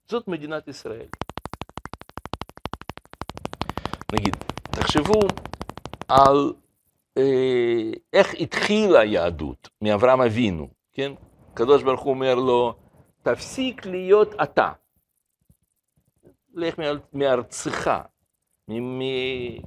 זאת 0.09 0.28
מדינת 0.28 0.68
ישראל. 0.68 1.09
נגיד, 4.12 4.36
תחשבו 4.70 5.20
על 6.09 6.52
אה, 7.18 7.90
איך 8.12 8.34
התחילה 8.40 9.00
היהדות 9.00 9.68
מאברהם 9.82 10.20
אבינו, 10.20 10.68
כן? 10.92 11.12
הקדוש 11.52 11.82
ברוך 11.82 12.00
הוא 12.00 12.11
אומר 12.11 12.34
לו, 12.34 12.74
תפסיק 13.22 13.86
להיות 13.86 14.34
אתה. 14.42 14.72
לך 16.54 16.78
מאר- 16.78 16.98
מארצך, 17.12 17.90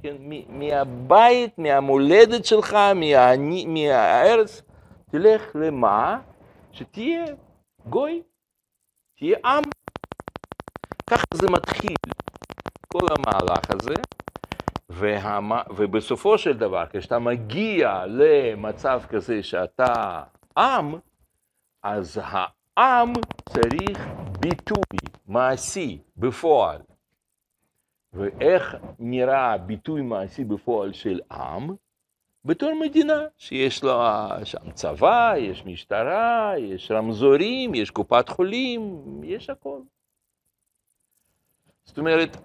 כן, 0.02 0.16
מהבית, 0.48 1.58
מהמולדת 1.58 2.44
שלך, 2.44 2.72
מהאני- 2.94 3.66
מהארץ, 3.66 4.62
תלך 5.10 5.42
למה? 5.54 6.20
שתהיה 6.72 7.24
גוי, 7.86 8.22
תהיה 9.18 9.38
עם. 9.44 9.62
ככה 11.10 11.24
זה 11.34 11.46
מתחיל, 11.50 11.94
כל 12.88 13.06
המהלך 13.10 13.70
הזה, 13.70 13.94
והמה, 14.92 15.62
ובסופו 15.76 16.38
של 16.38 16.58
דבר, 16.58 16.84
כשאתה 16.92 17.18
מגיע 17.18 18.04
למצב 18.06 19.02
כזה 19.08 19.42
שאתה 19.42 20.22
עם, 20.56 20.94
אז 21.82 22.20
העם 22.24 23.12
צריך 23.48 24.08
ביטוי 24.40 24.98
מעשי 25.26 25.98
בפועל. 26.16 26.80
ואיך 28.12 28.76
נראה 28.98 29.58
ביטוי 29.58 30.02
מעשי 30.02 30.44
בפועל 30.44 30.92
של 30.92 31.20
עם? 31.32 31.74
בתור 32.44 32.72
מדינה 32.80 33.20
שיש 33.38 33.84
לה 33.84 34.28
שם 34.44 34.70
צבא, 34.70 35.34
יש 35.38 35.64
משטרה, 35.66 36.54
יש 36.58 36.90
רמזורים, 36.90 37.74
יש 37.74 37.90
קופת 37.90 38.28
חולים, 38.28 39.02
יש 39.24 39.50
הכל. 39.50 39.80
זאת 41.84 41.98
אומרת, 41.98 42.36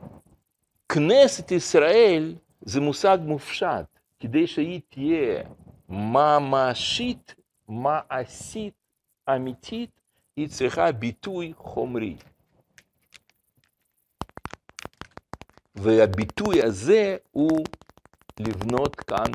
כנסת 0.89 1.51
ישראל 1.51 2.35
זה 2.61 2.81
מושג 2.81 3.17
מופשט, 3.21 3.85
כדי 4.19 4.47
שהיא 4.47 4.81
תהיה 4.89 5.43
ממשית, 5.89 7.35
מעשית, 7.67 8.73
אמיתית, 9.35 9.89
היא 10.35 10.47
צריכה 10.49 10.91
ביטוי 10.91 11.53
חומרי. 11.57 12.15
והביטוי 15.75 16.63
הזה 16.63 17.17
הוא 17.31 17.63
לבנות 18.39 18.95
כאן 18.95 19.31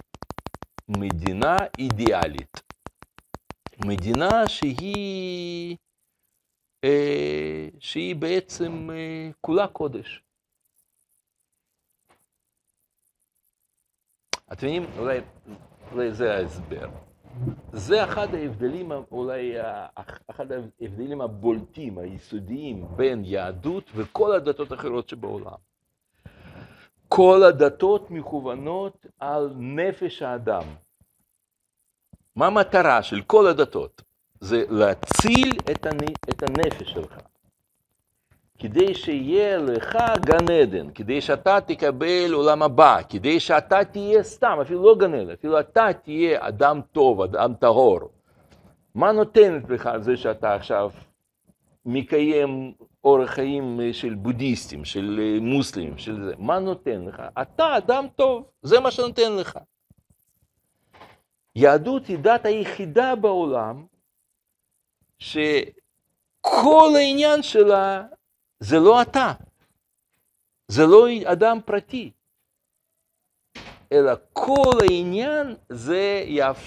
מדינה 0.88 1.56
אידיאלית. 1.78 2.62
מדינה 3.84 4.48
שהיא, 4.48 5.76
אה, 6.84 7.68
שהיא 7.78 8.16
בעצם 8.16 8.90
אה, 8.90 9.30
כולה 9.40 9.66
קודש. 9.68 10.22
אתם 14.52 14.66
מבינים, 14.66 14.86
אולי, 14.98 15.20
אולי 15.92 16.12
זה 16.12 16.34
ההסבר. 16.34 16.88
זה 17.72 18.04
אחד 18.04 18.34
ההבדלים, 18.34 18.92
אולי 19.10 19.58
ה- 19.60 19.86
אחד 20.30 20.46
ההבדלים 20.52 21.20
הבולטים, 21.20 21.98
היסודיים, 21.98 22.86
בין 22.96 23.22
יהדות 23.24 23.90
וכל 23.94 24.32
הדתות 24.32 24.72
האחרות 24.72 25.08
שבעולם. 25.08 25.52
כל 27.08 27.42
הדתות 27.42 28.10
מכוונות 28.10 29.06
על 29.18 29.52
נפש 29.56 30.22
האדם. 30.22 30.62
מה 32.36 32.46
המטרה 32.46 33.02
של 33.02 33.22
כל 33.22 33.46
הדתות? 33.46 34.02
זה 34.40 34.64
להציל. 34.70 35.52
את 36.30 36.42
הנפש 36.42 36.90
שלך. 36.90 37.18
כדי 38.62 38.94
שיהיה 38.94 39.58
לך 39.58 39.98
גן 40.26 40.50
עדן, 40.50 40.90
כדי 40.90 41.20
שאתה 41.20 41.60
תקבל 41.60 42.32
עולם 42.32 42.62
הבא, 42.62 43.00
כדי 43.08 43.40
שאתה 43.40 43.84
תהיה 43.84 44.22
סתם, 44.22 44.58
אפילו 44.62 44.82
לא 44.82 44.94
גן 44.98 45.14
עדן, 45.14 45.30
אפילו 45.30 45.60
אתה 45.60 45.88
תהיה 46.02 46.48
אדם 46.48 46.80
טוב, 46.92 47.20
אדם 47.20 47.54
טהור. 47.54 48.00
מה 48.94 49.12
נותנת 49.12 49.70
לך 49.70 49.90
זה 50.00 50.16
שאתה 50.16 50.54
עכשיו 50.54 50.90
מקיים 51.86 52.72
אורח 53.04 53.30
חיים 53.30 53.80
של 53.92 54.14
בודהיסטים, 54.14 54.84
של 54.84 55.38
מוסלמים, 55.40 55.98
של 55.98 56.24
זה? 56.24 56.34
מה 56.38 56.58
נותן 56.58 57.04
לך? 57.04 57.22
אתה 57.42 57.76
אדם 57.76 58.06
טוב, 58.16 58.46
זה 58.62 58.80
מה 58.80 58.90
שנותן 58.90 59.36
לך. 59.36 59.58
יהדות 61.56 62.06
היא 62.06 62.18
דת 62.18 62.46
היחידה 62.46 63.14
בעולם 63.14 63.84
שכל 65.18 66.90
העניין 66.96 67.42
שלה 67.42 68.02
זה 68.62 68.78
לא 68.78 69.02
אתה, 69.02 69.32
זה 70.68 70.82
לא 70.86 71.06
אדם 71.32 71.58
פרטי, 71.64 72.10
אלא 73.92 74.12
כל 74.32 74.72
העניין 74.82 75.56
זה 75.68 76.24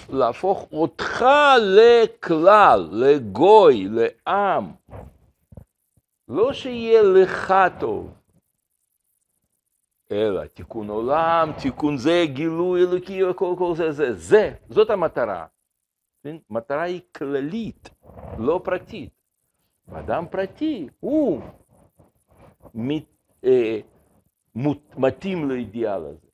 להפוך 0.10 0.68
אותך 0.72 1.26
לכלל, 1.62 2.90
לגוי, 2.92 3.88
לעם. 3.90 4.72
לא 6.28 6.54
שיהיה 6.54 7.02
לך 7.04 7.54
טוב, 7.80 8.14
אלא 10.12 10.46
תיקון 10.46 10.90
עולם, 10.90 11.52
תיקון 11.62 11.98
זה, 11.98 12.24
גילוי 12.26 12.82
אלוקי, 12.82 13.22
כל, 13.36 13.56
כל 13.58 13.76
זה, 13.76 13.92
זה, 13.92 14.14
זה, 14.14 14.54
זאת 14.70 14.90
המטרה. 14.90 15.46
כן? 16.24 16.36
מטרה 16.50 16.82
היא 16.82 17.02
כללית, 17.16 17.90
לא 18.38 18.62
פרטית. 18.64 19.10
אדם 19.94 20.26
פרטי, 20.32 20.88
הוא 21.00 21.42
מת, 22.76 23.06
אה, 23.44 23.80
מות, 24.56 24.96
מתאים 24.98 25.50
לאידיאל 25.50 26.06
הזה. 26.06 26.28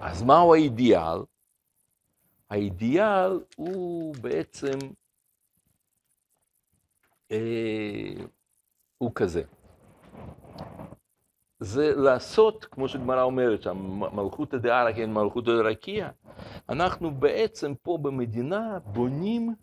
אז 0.00 0.22
מהו 0.22 0.54
האידיאל? 0.54 1.18
האידיאל 2.50 3.40
הוא 3.56 4.14
בעצם, 4.22 4.78
אה, 7.30 8.24
הוא 8.98 9.10
כזה. 9.14 9.42
זה 11.60 11.94
לעשות, 11.96 12.64
כמו 12.64 12.88
שגמרא 12.88 13.22
אומרת 13.22 13.62
שם, 13.62 13.76
מלכותא 14.16 14.56
דערא 14.56 14.92
כן 14.92 15.12
מלכותא 15.12 15.50
דרקיע, 15.50 16.10
אנחנו 16.68 17.14
בעצם 17.14 17.74
פה 17.74 17.98
במדינה 18.02 18.78
בונים 18.78 19.54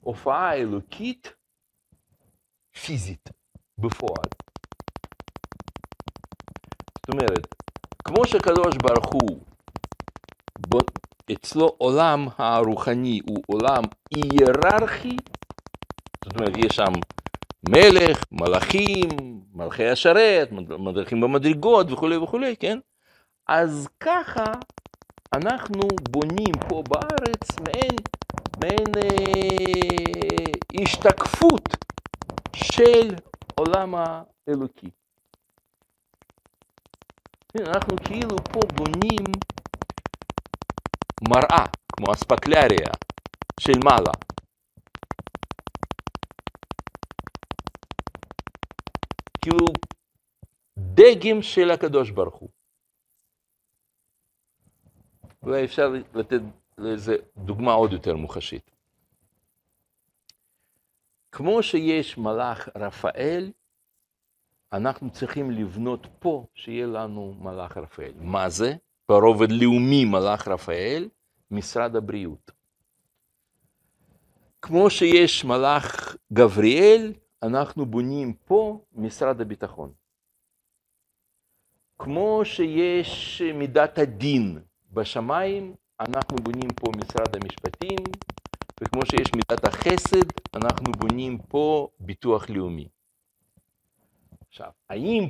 הופעה 0.00 0.54
אלוקית 0.56 1.32
פיזית, 2.72 3.28
בפועל. 3.80 4.28
זאת 6.98 7.08
אומרת, 7.08 7.46
כמו 8.04 8.26
שקדוש 8.26 8.76
ברוך 8.82 9.12
הוא, 9.12 9.40
אצלו 11.32 11.74
עולם 11.78 12.28
הרוחני 12.38 13.20
הוא 13.28 13.42
עולם 13.46 13.82
היררכי, 14.14 15.16
זאת 16.24 16.34
אומרת, 16.36 16.56
יש 16.56 16.76
שם 16.76 16.92
מלך, 17.68 18.24
מלאכים, 18.32 19.08
מלכי 19.54 19.88
השרת, 19.88 20.52
מד- 20.52 20.72
מלכים 20.76 21.20
במדרגות 21.20 21.92
וכולי 21.92 22.16
וכולי, 22.16 22.56
כן? 22.56 22.78
אז 23.48 23.88
ככה 24.00 24.44
אנחנו 25.34 25.82
בונים 26.10 26.54
פה 26.68 26.82
בארץ 26.88 27.58
מעין, 27.60 27.96
מעין 28.60 28.96
אה, 28.96 30.52
השתקפות 30.82 31.76
של 32.56 33.14
עולם 33.60 33.94
האלוקי. 33.94 34.90
אנחנו 37.56 37.96
כאילו 38.06 38.36
פה 38.36 38.60
בונים 38.76 39.24
מראה, 41.28 41.66
כמו 41.92 42.12
אספקלריה 42.12 42.92
של 43.58 43.78
מעלה. 43.84 44.12
כאילו 49.40 49.66
דגם 50.78 51.42
של 51.42 51.70
הקדוש 51.70 52.10
ברוך 52.10 52.34
הוא. 52.36 52.48
אולי 55.42 55.64
אפשר 55.64 55.92
לתת 56.14 56.40
לזה 56.78 57.16
דוגמה 57.36 57.72
עוד 57.72 57.92
יותר 57.92 58.16
מוחשית. 58.16 58.79
כמו 61.32 61.62
שיש 61.62 62.18
מלאך 62.18 62.68
רפאל, 62.76 63.52
אנחנו 64.72 65.10
צריכים 65.10 65.50
לבנות 65.50 66.06
פה 66.18 66.46
שיהיה 66.54 66.86
לנו 66.86 67.34
מלאך 67.40 67.76
רפאל. 67.76 68.12
מה 68.20 68.48
זה? 68.48 68.74
ברובד 69.08 69.50
לאומי 69.50 70.04
מלאך 70.04 70.48
רפאל, 70.48 71.08
משרד 71.50 71.96
הבריאות. 71.96 72.50
כמו 74.62 74.90
שיש 74.90 75.44
מלאך 75.44 76.16
גבריאל, 76.32 77.12
אנחנו 77.42 77.86
בונים 77.86 78.32
פה 78.32 78.80
משרד 78.92 79.40
הביטחון. 79.40 79.92
כמו 81.98 82.40
שיש 82.44 83.42
מידת 83.54 83.98
הדין 83.98 84.58
בשמיים, 84.92 85.74
אנחנו 86.00 86.36
בונים 86.36 86.70
פה 86.70 86.86
משרד 86.96 87.36
המשפטים, 87.36 87.98
וכמו 88.80 89.06
שיש 89.06 89.32
מידת 89.34 89.64
החסד, 89.64 90.26
אנחנו 90.56 90.92
בונים 90.92 91.38
פה 91.38 91.88
ביטוח 92.00 92.50
לאומי. 92.50 92.88
עכשיו, 94.48 94.70
האם 94.90 95.28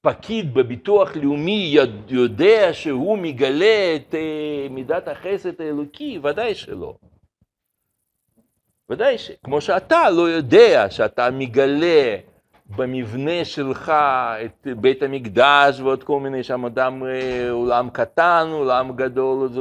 פקיד 0.00 0.54
בביטוח 0.54 1.16
לאומי 1.16 1.76
יודע 2.08 2.72
שהוא 2.72 3.18
מגלה 3.18 3.96
את 3.96 4.14
אה, 4.14 4.66
מידת 4.70 5.08
החסד 5.08 5.60
האלוקי? 5.60 6.18
ודאי 6.22 6.54
שלא. 6.54 6.94
ודאי 8.90 9.18
שכמו 9.18 9.60
שאתה 9.60 10.10
לא 10.10 10.22
יודע 10.30 10.90
שאתה 10.90 11.30
מגלה 11.30 12.16
במבנה 12.76 13.44
שלך 13.44 13.92
את 14.44 14.66
בית 14.80 15.02
המקדש 15.02 15.80
ועוד 15.80 16.04
כל 16.04 16.20
מיני, 16.20 16.42
שם 16.42 16.64
אדם, 16.64 17.02
אה, 17.06 17.50
עולם 17.50 17.90
קטן, 17.90 18.48
עולם 18.50 18.96
גדול, 18.96 19.48
זה 19.48 19.60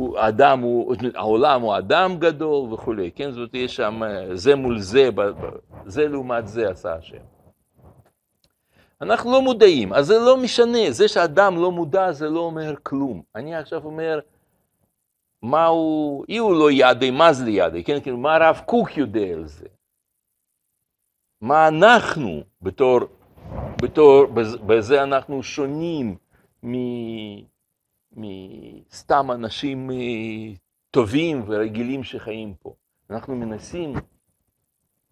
הוא, 0.00 0.18
אדם 0.18 0.60
הוא, 0.60 0.94
העולם 1.14 1.62
הוא 1.62 1.78
אדם 1.78 2.18
גדול 2.18 2.72
וכולי, 2.72 3.10
כן? 3.10 3.30
זאת 3.30 3.36
אומרת, 3.36 3.54
יש 3.54 3.76
שם 3.76 4.02
אה, 4.02 4.36
זה 4.36 4.54
מול 4.54 4.78
זה, 4.78 5.08
זה 5.86 6.08
לעומת 6.08 6.48
זה 6.48 6.70
עשה 6.70 6.94
השם. 6.94 7.22
אנחנו 9.00 9.32
לא 9.32 9.42
מודעים, 9.42 9.92
אז 9.92 10.06
זה 10.06 10.18
לא 10.18 10.36
משנה, 10.36 10.90
זה 10.90 11.08
שאדם 11.08 11.56
לא 11.56 11.70
מודע 11.72 12.12
זה 12.12 12.28
לא 12.28 12.40
אומר 12.40 12.74
כלום. 12.82 13.22
אני 13.34 13.54
עכשיו 13.54 13.84
אומר, 13.84 14.20
מה 15.42 15.66
הוא, 15.66 16.24
אי 16.28 16.36
הוא 16.38 16.54
לא 16.54 16.70
ידי, 16.70 17.10
מה 17.10 17.32
זה 17.32 17.44
לידי, 17.44 17.84
כן? 17.84 18.00
כאילו, 18.00 18.16
מה 18.16 18.34
הרב 18.34 18.60
קוק 18.66 18.96
יודע 18.96 19.26
על 19.34 19.46
זה? 19.46 19.66
מה 21.40 21.68
אנחנו 21.68 22.40
בתור, 22.62 23.00
בתור, 23.82 24.26
בזה 24.66 25.02
אנחנו 25.02 25.42
שונים 25.42 26.16
מסתם 28.12 29.30
אנשים 29.30 29.90
אה, 29.90 29.96
טובים 30.90 31.44
ורגילים 31.46 32.04
שחיים 32.04 32.54
פה. 32.54 32.74
אנחנו 33.10 33.36
מנסים, 33.36 33.94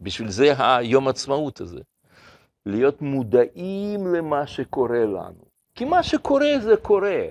בשביל 0.00 0.30
זה 0.30 0.52
היום 0.58 1.08
עצמאות 1.08 1.60
הזה, 1.60 1.80
להיות 2.66 3.02
מודעים 3.02 4.06
למה 4.06 4.46
שקורה 4.46 5.04
לנו. 5.04 5.48
כי 5.74 5.84
מה 5.84 6.02
שקורה 6.02 6.50
זה 6.60 6.76
קורה. 6.82 7.24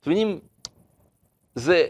אתם 0.00 0.10
מבינים, 0.10 0.40
זה, 1.54 1.86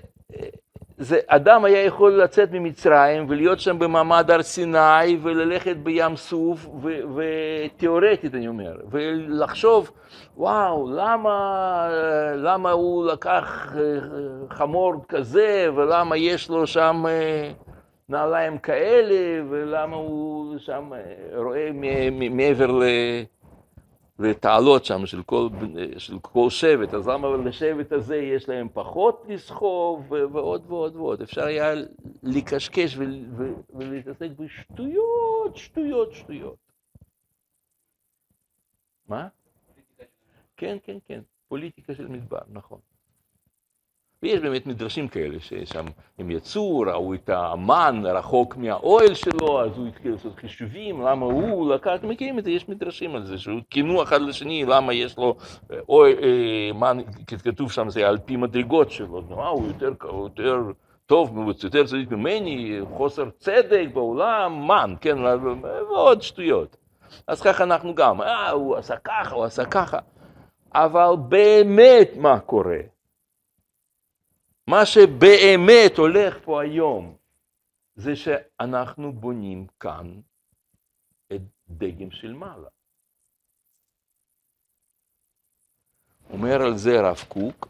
זה, 0.98 1.18
אדם 1.26 1.64
היה 1.64 1.84
יכול 1.84 2.12
לצאת 2.22 2.48
ממצרים 2.52 3.26
ולהיות 3.28 3.60
שם 3.60 3.78
במעמד 3.78 4.30
הר 4.30 4.42
סיני 4.42 5.18
וללכת 5.22 5.76
בים 5.76 6.16
סוף, 6.16 6.66
ותיאורטית 7.14 8.34
אני 8.34 8.48
אומר, 8.48 8.72
ולחשוב, 8.90 9.90
וואו, 10.36 10.90
למה, 10.90 11.88
למה 12.36 12.70
הוא 12.70 13.06
לקח 13.06 13.74
אה, 13.76 13.98
חמור 14.50 14.94
כזה, 15.08 15.68
ולמה 15.74 16.16
יש 16.16 16.50
לו 16.50 16.66
שם 16.66 17.04
אה, 17.08 17.50
נעליים 18.08 18.58
כאלה, 18.58 19.44
ולמה 19.50 19.96
הוא 19.96 20.58
שם 20.58 20.90
אה, 20.92 21.38
רואה 21.38 21.70
מעבר 22.30 22.72
ל... 22.72 22.82
ותעלות 24.18 24.84
שם 24.84 25.06
של 25.06 25.22
כל, 25.22 25.48
של 25.98 26.18
כל 26.18 26.50
שבט, 26.50 26.94
אז 26.94 27.08
למה 27.08 27.36
לשבט 27.36 27.92
הזה 27.92 28.16
יש 28.16 28.48
להם 28.48 28.68
פחות 28.72 29.24
לסחוב 29.28 30.12
ועוד 30.12 30.64
ועוד 30.66 30.96
ועוד. 30.96 31.22
אפשר 31.22 31.44
היה 31.44 31.74
לקשקש 32.22 32.96
ולהתעסק 33.74 34.28
בשטויות, 34.38 35.56
שטויות, 35.56 36.12
שטויות. 36.12 36.56
מה? 39.08 39.28
כן, 40.56 40.76
כן, 40.82 40.96
כן, 41.04 41.20
פוליטיקה 41.48 41.94
של 41.94 42.08
מדבר, 42.08 42.38
נכון. 42.48 42.78
ויש 44.24 44.40
באמת 44.40 44.66
מדרשים 44.66 45.08
כאלה, 45.08 45.40
ששם 45.40 45.84
הם 46.18 46.30
יצאו, 46.30 46.78
ראו 46.80 47.14
את 47.14 47.30
המן 47.32 48.02
רחוק 48.04 48.56
מהאוהל 48.56 49.14
שלו, 49.14 49.62
אז 49.62 49.78
הוא 49.78 49.86
התחיל 49.86 50.12
לעשות 50.12 50.36
חישובים, 50.36 51.00
למה 51.02 51.26
הוא 51.26 51.74
לקח, 51.74 51.90
אתם 51.94 52.08
מכירים 52.08 52.38
את 52.38 52.44
זה, 52.44 52.50
יש 52.50 52.68
מדרשים 52.68 53.14
על 53.14 53.26
זה, 53.26 53.38
שהוא 53.38 53.60
כינו 53.70 54.02
אחד 54.02 54.20
לשני, 54.20 54.64
למה 54.64 54.94
יש 54.94 55.18
לו 55.18 55.36
אוהל, 55.88 56.14
אה, 56.22 56.72
מן, 56.74 56.98
כתוב 57.44 57.72
שם, 57.72 57.90
זה 57.90 58.08
על 58.08 58.18
פי 58.18 58.36
מדרגות 58.36 58.90
שלו, 58.90 59.22
אה, 59.38 59.48
הוא 59.48 59.66
יותר, 59.66 59.92
יותר 60.12 60.56
טוב, 61.06 61.36
הוא 61.36 61.52
יותר 61.64 61.86
צדיק 61.86 62.10
ממני, 62.10 62.80
חוסר 62.96 63.24
צדק 63.38 63.86
בעולם, 63.94 64.66
מן, 64.66 64.94
כן, 65.00 65.18
ועוד 65.90 66.22
שטויות. 66.22 66.76
אז 67.26 67.40
ככה 67.40 67.64
אנחנו 67.64 67.94
גם, 67.94 68.22
אה, 68.22 68.50
הוא 68.50 68.76
עשה 68.76 68.96
ככה, 68.96 69.34
הוא 69.34 69.44
עשה 69.44 69.64
ככה. 69.64 69.98
אבל 70.74 71.14
באמת 71.28 72.10
מה 72.16 72.38
קורה? 72.40 72.93
מה 74.66 74.86
שבאמת 74.86 75.98
הולך 75.98 76.44
פה 76.44 76.62
היום, 76.62 77.16
זה 77.94 78.16
שאנחנו 78.16 79.12
בונים 79.12 79.66
כאן 79.80 80.20
את 81.32 81.40
דגם 81.68 82.10
של 82.10 82.32
מעלה. 82.32 82.68
אומר 86.30 86.62
על 86.66 86.76
זה 86.76 86.90
הרב 86.90 87.18
קוק, 87.28 87.68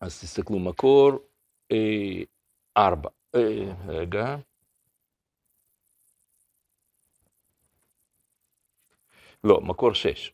אז 0.00 0.20
תסתכלו, 0.20 0.58
מקור 0.58 1.10
אה, 1.72 2.22
ארבע, 2.76 3.08
אה, 3.34 3.74
רגע, 3.86 4.36
לא, 9.44 9.60
מקור 9.60 9.94
שש, 9.94 10.32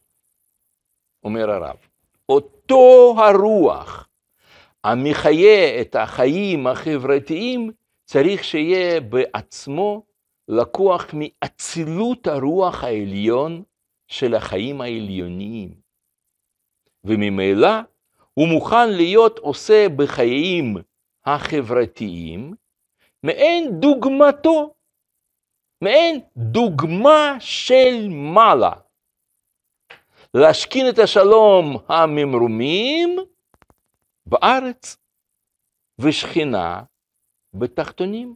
אומר 1.24 1.50
הרב. 1.50 1.95
אותו 2.28 3.14
הרוח 3.18 4.08
המחיה 4.84 5.80
את 5.80 5.96
החיים 5.96 6.66
החברתיים, 6.66 7.70
צריך 8.04 8.44
שיהיה 8.44 9.00
בעצמו 9.00 10.02
לקוח 10.48 11.06
מאצילות 11.14 12.26
הרוח 12.26 12.84
העליון 12.84 13.62
של 14.08 14.34
החיים 14.34 14.80
העליוניים. 14.80 15.74
וממילא 17.04 17.68
הוא 18.34 18.48
מוכן 18.48 18.90
להיות 18.90 19.38
עושה 19.38 19.86
בחיים 19.96 20.76
החברתיים 21.24 22.54
מעין 23.22 23.80
דוגמתו, 23.80 24.74
מעין 25.84 26.20
דוגמה 26.36 27.36
של 27.40 28.08
מעלה. 28.08 28.72
להשכין 30.40 30.88
את 30.88 30.98
השלום 30.98 31.76
הממרומים 31.88 33.16
בארץ, 34.26 34.96
ושכינה 35.98 36.82
בתחתונים. 37.54 38.34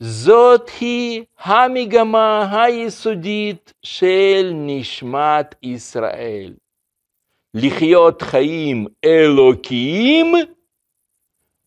זאת 0.00 0.68
היא 0.80 1.24
המגמה 1.38 2.48
היסודית 2.52 3.72
של 3.82 4.50
נשמת 4.54 5.54
ישראל. 5.62 6.54
לחיות 7.54 8.22
חיים 8.22 8.86
אלוקיים 9.04 10.26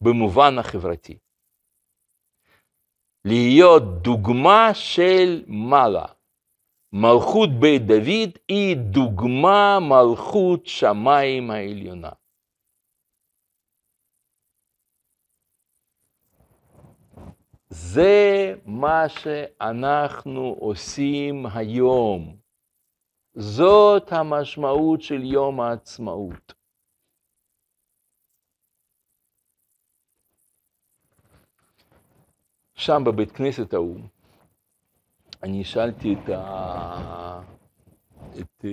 במובן 0.01 0.59
החברתי. 0.59 1.17
להיות 3.25 4.01
דוגמה 4.01 4.73
של 4.73 5.43
מעלה. 5.47 6.05
מלכות 6.93 7.49
בית 7.59 7.81
דוד 7.81 8.37
היא 8.47 8.77
דוגמה 8.77 9.77
מלכות 9.79 10.65
שמיים 10.65 11.51
העליונה. 11.51 12.09
זה 17.69 18.53
מה 18.65 19.09
שאנחנו 19.09 20.55
עושים 20.59 21.45
היום. 21.53 22.37
זאת 23.33 24.11
המשמעות 24.11 25.01
של 25.01 25.23
יום 25.23 25.61
העצמאות. 25.61 26.53
שם 32.75 33.01
בבית 33.05 33.31
כנסת 33.31 33.73
ההוא, 33.73 33.99
אני 35.43 35.63
שאלתי 35.63 36.13
את, 36.13 36.29
ה... 36.29 37.41
את... 38.39 38.65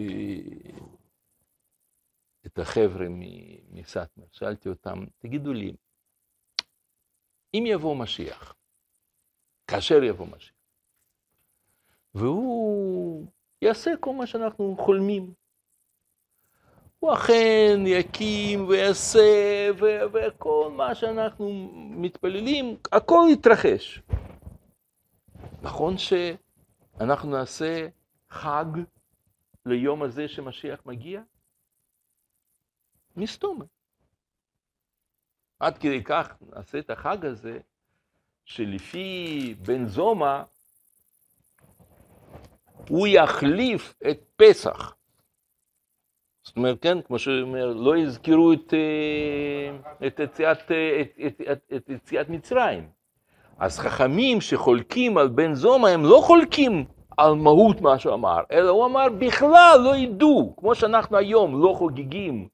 את 2.46 2.58
החבר'ה 2.58 3.06
מסטמר, 3.70 4.24
שאלתי 4.32 4.68
אותם, 4.68 5.04
תגידו 5.18 5.52
לי, 5.52 5.72
אם 7.54 7.64
יבוא 7.66 7.96
משיח, 7.96 8.54
כאשר 9.66 10.02
יבוא 10.02 10.26
משיח, 10.26 10.54
והוא 12.14 13.26
יעשה 13.62 13.90
כל 14.00 14.12
מה 14.12 14.26
שאנחנו 14.26 14.76
חולמים, 14.80 15.32
הוא 16.98 17.14
אכן 17.14 17.80
יקים 17.86 18.68
ויעשה, 18.68 19.20
ו- 19.80 20.12
וכל 20.12 20.72
מה 20.76 20.94
שאנחנו 20.94 21.70
מתפללים, 21.74 22.76
הכל 22.92 23.28
יתרחש. 23.32 24.02
נכון 25.62 25.98
ש... 25.98 26.12
אנחנו 27.00 27.30
נעשה 27.30 27.88
חג 28.30 28.64
ליום 29.66 30.02
הזה 30.02 30.28
שמשיח 30.28 30.86
מגיע? 30.86 31.22
מסתום. 33.16 33.62
עד 35.60 35.78
כדי 35.78 36.04
כך 36.04 36.36
נעשה 36.40 36.78
את 36.78 36.90
החג 36.90 37.26
הזה, 37.26 37.58
שלפי 38.44 39.54
בן 39.66 39.86
זומא, 39.86 40.42
הוא 42.88 43.06
יחליף 43.06 43.94
את 44.10 44.18
פסח. 44.36 44.94
זאת 46.42 46.56
אומרת, 46.56 46.82
כן, 46.82 47.02
כמו 47.02 47.18
שאומר, 47.18 47.66
לא 47.66 47.96
יזכרו 47.96 48.52
את, 48.52 48.74
אה, 48.74 49.78
אה, 50.02 50.06
את, 50.06 50.20
את, 50.20 51.40
את, 51.52 51.72
את 51.76 51.88
יציאת 51.88 52.28
מצרים. 52.28 52.97
אז 53.58 53.78
חכמים 53.78 54.40
שחולקים 54.40 55.18
על 55.18 55.28
בן 55.28 55.54
זומא, 55.54 55.88
הם 55.88 56.04
לא 56.04 56.20
חולקים 56.22 56.84
על 57.16 57.34
מהות 57.34 57.80
מה 57.80 57.98
שהוא 57.98 58.14
אמר, 58.14 58.40
אלא 58.52 58.70
הוא 58.70 58.86
אמר 58.86 59.06
בכלל 59.18 59.80
לא 59.84 59.96
ידעו, 59.96 60.54
כמו 60.56 60.74
שאנחנו 60.74 61.16
היום 61.16 61.62
לא 61.62 61.74
חוגגים 61.76 62.48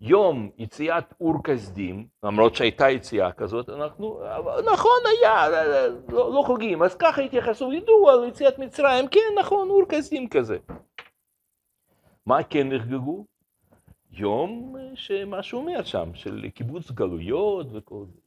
יום 0.00 0.50
יציאת 0.58 1.14
אור 1.20 1.42
כסדים, 1.44 2.06
למרות 2.22 2.54
שהייתה 2.54 2.90
יציאה 2.90 3.32
כזאת, 3.32 3.68
אנחנו, 3.68 4.20
נכון 4.72 5.00
היה, 5.04 5.48
לא, 6.08 6.34
לא 6.34 6.42
חוגגים, 6.46 6.82
אז 6.82 6.94
ככה 6.94 7.22
התייחסו, 7.22 7.72
ידעו 7.72 8.10
על 8.10 8.28
יציאת 8.28 8.58
מצרים, 8.58 9.08
כן, 9.08 9.34
נכון, 9.40 9.68
אור 9.68 9.82
כסדים 9.88 10.28
כזה. 10.28 10.56
מה 12.26 12.42
כן 12.42 12.68
נחגגו? 12.68 13.24
יום 14.12 14.76
שמה 14.94 15.42
שהוא 15.42 15.60
אומר 15.62 15.84
שם, 15.84 16.10
של 16.14 16.48
קיבוץ 16.54 16.90
גלויות 16.90 17.66
וכל 17.72 18.04
זה. 18.14 18.25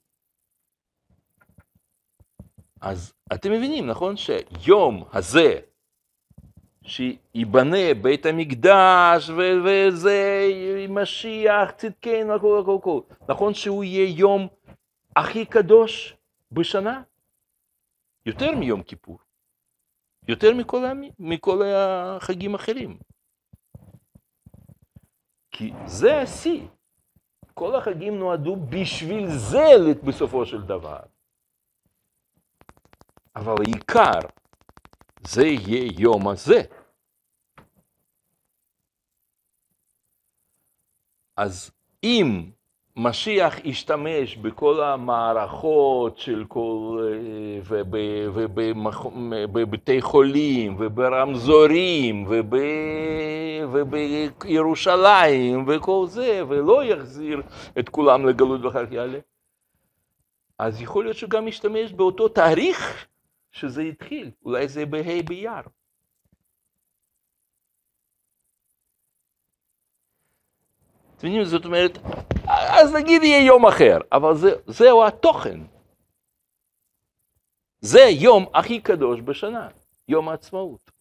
אז 2.82 3.14
אתם 3.34 3.52
מבינים, 3.52 3.88
נכון, 3.88 4.16
שיום 4.18 5.04
הזה, 5.14 5.60
שיבנה 6.84 7.94
בית 8.02 8.26
המקדש 8.26 9.30
ו- 9.30 9.64
וזה 9.66 10.48
משיח, 10.90 11.72
צדקנו, 11.72 12.34
הכל 12.34 12.60
הכל 12.62 12.78
הכל, 12.80 13.00
נכון 13.30 13.54
שהוא 13.54 13.84
יהיה 13.84 14.20
יום 14.20 14.48
הכי 15.16 15.46
קדוש 15.46 16.16
בשנה? 16.52 17.02
יותר 18.26 18.52
מיום 18.52 18.84
כיפור, 18.84 19.20
יותר 20.28 20.54
מכל, 20.54 20.86
מכל 21.20 21.64
החגים 21.66 22.56
האחרים. 22.56 22.98
כי 25.52 25.74
זה 25.86 26.22
השיא. 26.22 26.62
כל 27.54 27.76
החגים 27.76 28.20
נועדו 28.20 28.56
בשביל 28.56 29.28
זה 29.28 29.66
בסופו 30.04 30.46
של 30.46 30.62
דבר. 30.62 31.00
אבל 33.40 33.56
העיקר, 33.66 34.20
זה 35.28 35.46
יהיה 35.46 35.92
יום 35.98 36.28
הזה. 36.28 36.62
אז 41.38 41.72
אם 42.04 42.50
משיח 42.96 43.66
ישתמש 43.66 44.38
בכל 44.38 44.84
המערכות 44.84 46.18
של 46.18 46.46
כל, 46.48 47.00
אה, 47.04 47.60
ובבתי 49.54 50.02
חולים, 50.02 50.76
וברמזורים, 50.80 52.26
וב, 52.30 52.56
ובירושלים, 53.72 55.66
וכל 55.68 56.06
זה, 56.08 56.42
ולא 56.48 56.84
יחזיר 56.84 57.42
את 57.80 57.90
כולם 57.90 58.26
לגלות 58.26 58.62
ואחר 58.62 58.86
כך 58.86 58.92
יעלה, 58.92 59.20
אז 60.60 60.82
יכול 60.82 61.04
להיות 61.04 61.18
שהוא 61.18 61.30
גם 61.30 61.48
ישתמש 61.48 61.94
באותו 61.94 62.28
תאריך 62.28 63.08
שזה 63.52 63.82
התחיל, 63.82 64.32
אולי 64.46 64.68
זה 64.68 64.86
בה' 64.86 65.22
באייר. 65.26 65.62
אתם 71.18 71.28
מבינים? 71.28 71.46
זאת 71.46 71.66
אומרת, 71.66 71.98
אז 72.48 72.94
נגיד 72.96 73.24
יהיה 73.24 73.46
יום 73.46 73.66
אחר, 73.66 73.98
אבל 74.12 74.36
זה, 74.36 74.50
זהו 74.68 75.06
התוכן. 75.06 75.60
זה 77.82 78.00
יום 78.00 78.46
הכי 78.54 78.82
קדוש 78.82 79.22
בשנה, 79.22 79.70
יום 80.08 80.30
העצמאות. 80.30 80.92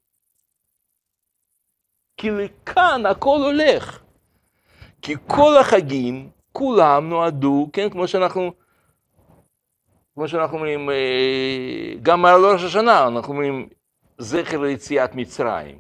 כי 2.16 2.31
לכאן 2.31 3.07
הכל 3.11 3.39
הולך. 3.45 4.03
כי 5.03 5.15
כל 5.27 5.53
החגים, 5.61 6.31
כולם 6.53 7.09
נועדו, 7.09 7.70
כן, 7.73 7.91
כמו 7.91 8.09
שאנחנו, 8.09 8.53
כמו 10.19 10.28
שאנחנו 10.28 10.57
אומרים, 10.57 10.90
אה, 10.90 11.95
גם 12.03 12.24
על 12.24 12.45
ראש 12.45 12.65
השנה, 12.65 13.07
אנחנו 13.07 13.32
אומרים, 13.32 13.69
זכר 14.19 14.59
ליציאת 14.61 15.15
מצרים. 15.15 15.78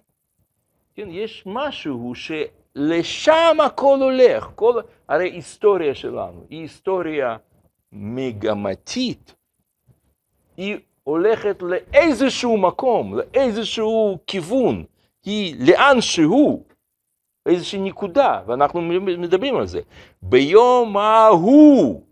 כן, 0.94 1.08
יש 1.10 1.42
משהו 1.46 2.14
ש... 2.14 2.32
לשם 2.74 3.56
הכל 3.66 3.98
הולך. 4.00 4.48
כל, 4.54 4.80
הרי 5.08 5.30
היסטוריה 5.30 5.94
שלנו 5.94 6.44
היא 6.50 6.60
היסטוריה 6.60 7.36
מגמתית. 7.92 9.34
היא 10.56 10.76
הולכת 11.04 11.62
לאיזשהו 11.62 12.58
מקום, 12.58 13.18
לאיזשהו 13.18 14.18
כיוון. 14.26 14.84
היא 15.24 15.56
לאן 15.66 16.00
שהוא, 16.00 16.64
איזושהי 17.46 17.80
נקודה, 17.80 18.40
ואנחנו 18.46 18.82
מדברים 19.18 19.56
על 19.56 19.66
זה. 19.66 19.80
ביום 20.22 20.96
ההוא, 20.96 22.02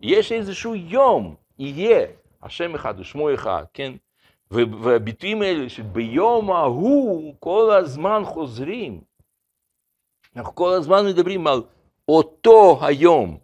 יש 0.00 0.32
איזשהו 0.32 0.74
יום, 0.74 1.43
יהיה, 1.58 2.06
השם 2.42 2.74
אחד 2.74 3.00
ושמו 3.00 3.34
אחד, 3.34 3.64
כן? 3.72 3.92
והביטויים 4.50 5.42
האלה 5.42 5.68
שביום 5.68 6.50
ההוא 6.50 7.34
כל 7.40 7.70
הזמן 7.78 8.22
חוזרים. 8.24 9.00
אנחנו 10.36 10.54
כל 10.54 10.72
הזמן 10.78 10.96
מדברים 11.10 11.46
על 11.46 11.62
אותו 12.08 12.78
היום. 12.86 13.38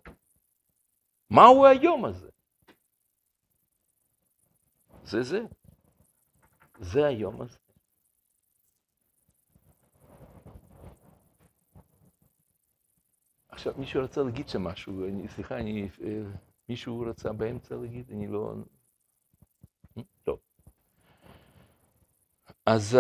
מהו 1.31 1.67
היום 1.67 2.05
הזה? 2.05 2.29
זה 5.05 5.23
זה. 5.23 5.41
זה 6.81 7.07
היום 7.07 7.43
הזה. 7.43 7.59
עכשיו, 13.49 13.75
מישהו 13.77 14.05
רצה 14.05 14.23
להגיד 14.23 14.49
שם 14.49 14.65
משהו, 14.65 15.09
אני, 15.09 15.29
סליחה, 15.29 15.59
אני, 15.59 15.89
אה, 16.03 16.23
מישהו 16.71 17.01
רצה 17.01 17.33
באמצע 17.33 17.77
להגיד, 17.77 18.11
אני 18.11 18.27
לא... 18.27 18.55
טוב. 20.25 20.39
אז 22.67 22.97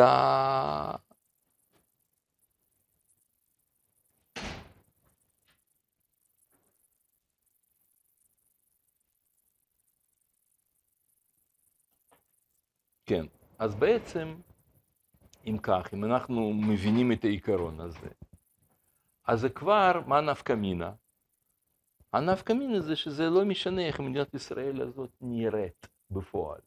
כן, 13.06 13.24
אז 13.58 13.74
בעצם, 13.74 14.40
אם 15.46 15.56
כך, 15.62 15.94
אם 15.94 16.04
אנחנו 16.04 16.52
מבינים 16.52 17.12
את 17.12 17.24
העיקרון 17.24 17.80
הזה, 17.80 18.08
אז 19.24 19.40
זה 19.40 19.48
כבר 19.48 20.00
מה 20.06 20.20
נפקא 20.20 20.52
מינה? 20.52 20.92
הנפקא 22.12 22.52
מינה 22.52 22.80
זה 22.80 22.96
שזה 22.96 23.22
לא 23.22 23.44
משנה 23.44 23.86
איך 23.86 24.00
מדינת 24.00 24.34
ישראל 24.34 24.82
הזאת 24.82 25.10
נראית 25.20 25.88
בפועל. 26.10 26.60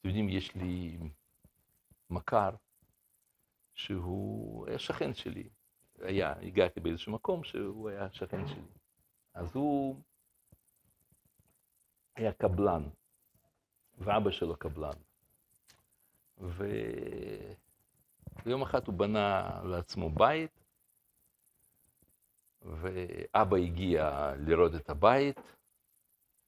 אתם 0.00 0.08
יודעים, 0.08 0.28
יש 0.28 0.54
לי 0.54 0.98
מכר 2.10 2.50
שהוא 3.74 4.66
היה 4.68 4.78
שכן 4.78 5.14
שלי. 5.14 5.48
היה, 5.98 6.38
הגעתי 6.40 6.80
באיזשהו 6.80 7.12
מקום 7.12 7.44
שהוא 7.44 7.88
היה 7.88 8.12
שכן 8.12 8.48
שלי. 8.48 8.72
אז 9.34 9.56
הוא 9.56 10.02
היה 12.16 12.32
קבלן, 12.32 12.88
ואבא 13.98 14.30
שלו 14.30 14.56
קבלן. 14.56 14.96
ויום 18.44 18.62
אחד 18.62 18.86
הוא 18.86 18.94
בנה 18.94 19.60
לעצמו 19.64 20.10
בית, 20.10 20.64
ואבא 22.62 23.56
הגיע 23.56 24.32
לראות 24.38 24.74
את 24.74 24.90
הבית, 24.90 25.40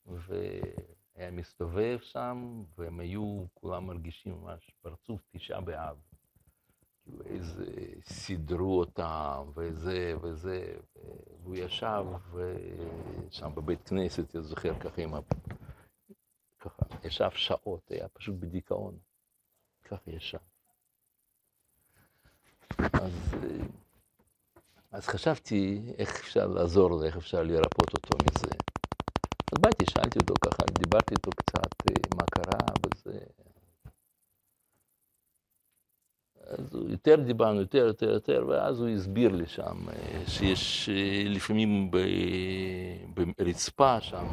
והיה 0.07 1.31
מסתובב 1.33 1.99
שם, 2.01 2.65
והם 2.77 3.01
היו 3.01 3.45
כולם 3.55 3.87
מרגישים 3.87 4.41
ממש 4.43 4.71
פרצוף 4.83 5.21
תשעה 5.31 5.61
באב. 5.61 5.97
כאילו 7.03 7.25
איזה 7.25 7.65
סידרו 8.03 8.79
אותם, 8.79 9.51
וזה 9.55 10.15
וזה, 10.23 10.77
והוא 11.43 11.57
ישב 11.57 12.05
שם 13.31 13.55
בבית 13.55 13.89
כנסת, 13.89 14.37
אני 14.37 14.45
זוכר 14.45 14.79
ככה 14.81 15.03
עם 15.03 15.11
ככה, 16.59 16.83
ישב 17.05 17.31
שעות, 17.31 17.91
היה 17.91 18.09
פשוט 18.09 18.35
בדיכאון. 18.35 18.99
ככה 19.85 20.11
ישב. 20.11 20.39
אז, 22.79 23.35
אז 24.93 25.07
חשבתי 25.07 25.93
איך 25.99 26.21
אפשר 26.21 26.47
לעזור 26.47 26.91
לו, 26.91 27.05
איך 27.05 27.17
אפשר 27.17 27.43
לרפות 27.43 27.95
אותו 27.95 28.19
מזה. 28.25 28.55
אז 29.53 29.59
באתי, 29.61 29.85
שאלתי 29.91 30.19
אותו 30.19 30.35
ככה, 30.45 30.63
דיברתי 30.79 31.15
איתו 31.15 31.31
קצת 31.31 31.93
מה 32.17 32.25
קרה 32.31 32.59
וזה. 32.87 33.19
אז 36.49 36.75
יותר 36.89 37.17
דיברנו, 37.27 37.61
יותר, 37.61 37.87
יותר, 37.87 38.11
יותר, 38.11 38.45
ואז 38.49 38.81
הוא 38.81 38.89
הסביר 38.89 39.33
לי 39.33 39.47
שם 39.47 39.77
שיש 40.27 40.89
לפעמים 41.27 41.91
ברצפה 43.39 44.01
שם 44.01 44.27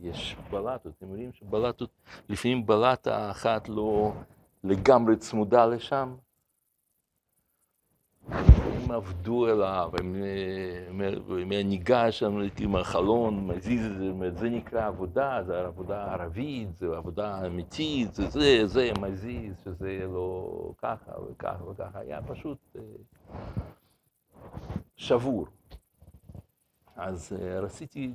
יש 0.00 0.36
בלטות, 0.50 0.92
אתם 0.98 1.10
יודעים 1.10 1.32
שבלטות, 1.32 1.90
לפעמים 2.28 2.66
בלטה 2.66 3.30
אחת 3.30 3.68
לא, 3.68 4.12
לגמרי 4.64 5.16
צמודה 5.16 5.66
לשם. 5.66 6.16
הם 8.30 8.90
עבדו 8.90 9.46
עליו, 9.46 9.90
הם, 10.00 10.16
ניגש 11.64 12.18
שם 12.18 12.38
עם 12.60 12.76
החלון, 12.76 13.46
מזיז 13.46 13.86
את 13.86 13.96
זה, 13.96 14.30
זה 14.40 14.50
נקרא 14.50 14.86
עבודה, 14.86 15.42
זה 15.46 15.66
עבודה 15.66 16.12
ערבית, 16.12 16.76
זה 16.76 16.96
עבודה 16.96 17.46
אמיתית, 17.46 18.14
זה 18.14 18.28
זה, 18.28 18.66
זה 18.66 18.90
מזיז, 19.00 19.54
שזה 19.64 20.06
לא 20.12 20.72
ככה 20.78 21.12
וככה 21.30 21.64
וככה, 21.64 21.98
היה 21.98 22.22
פשוט 22.22 22.58
אה, 22.76 22.82
שבור. 24.96 25.46
אז 26.96 27.32
אה, 27.40 27.60
רציתי 27.60 28.12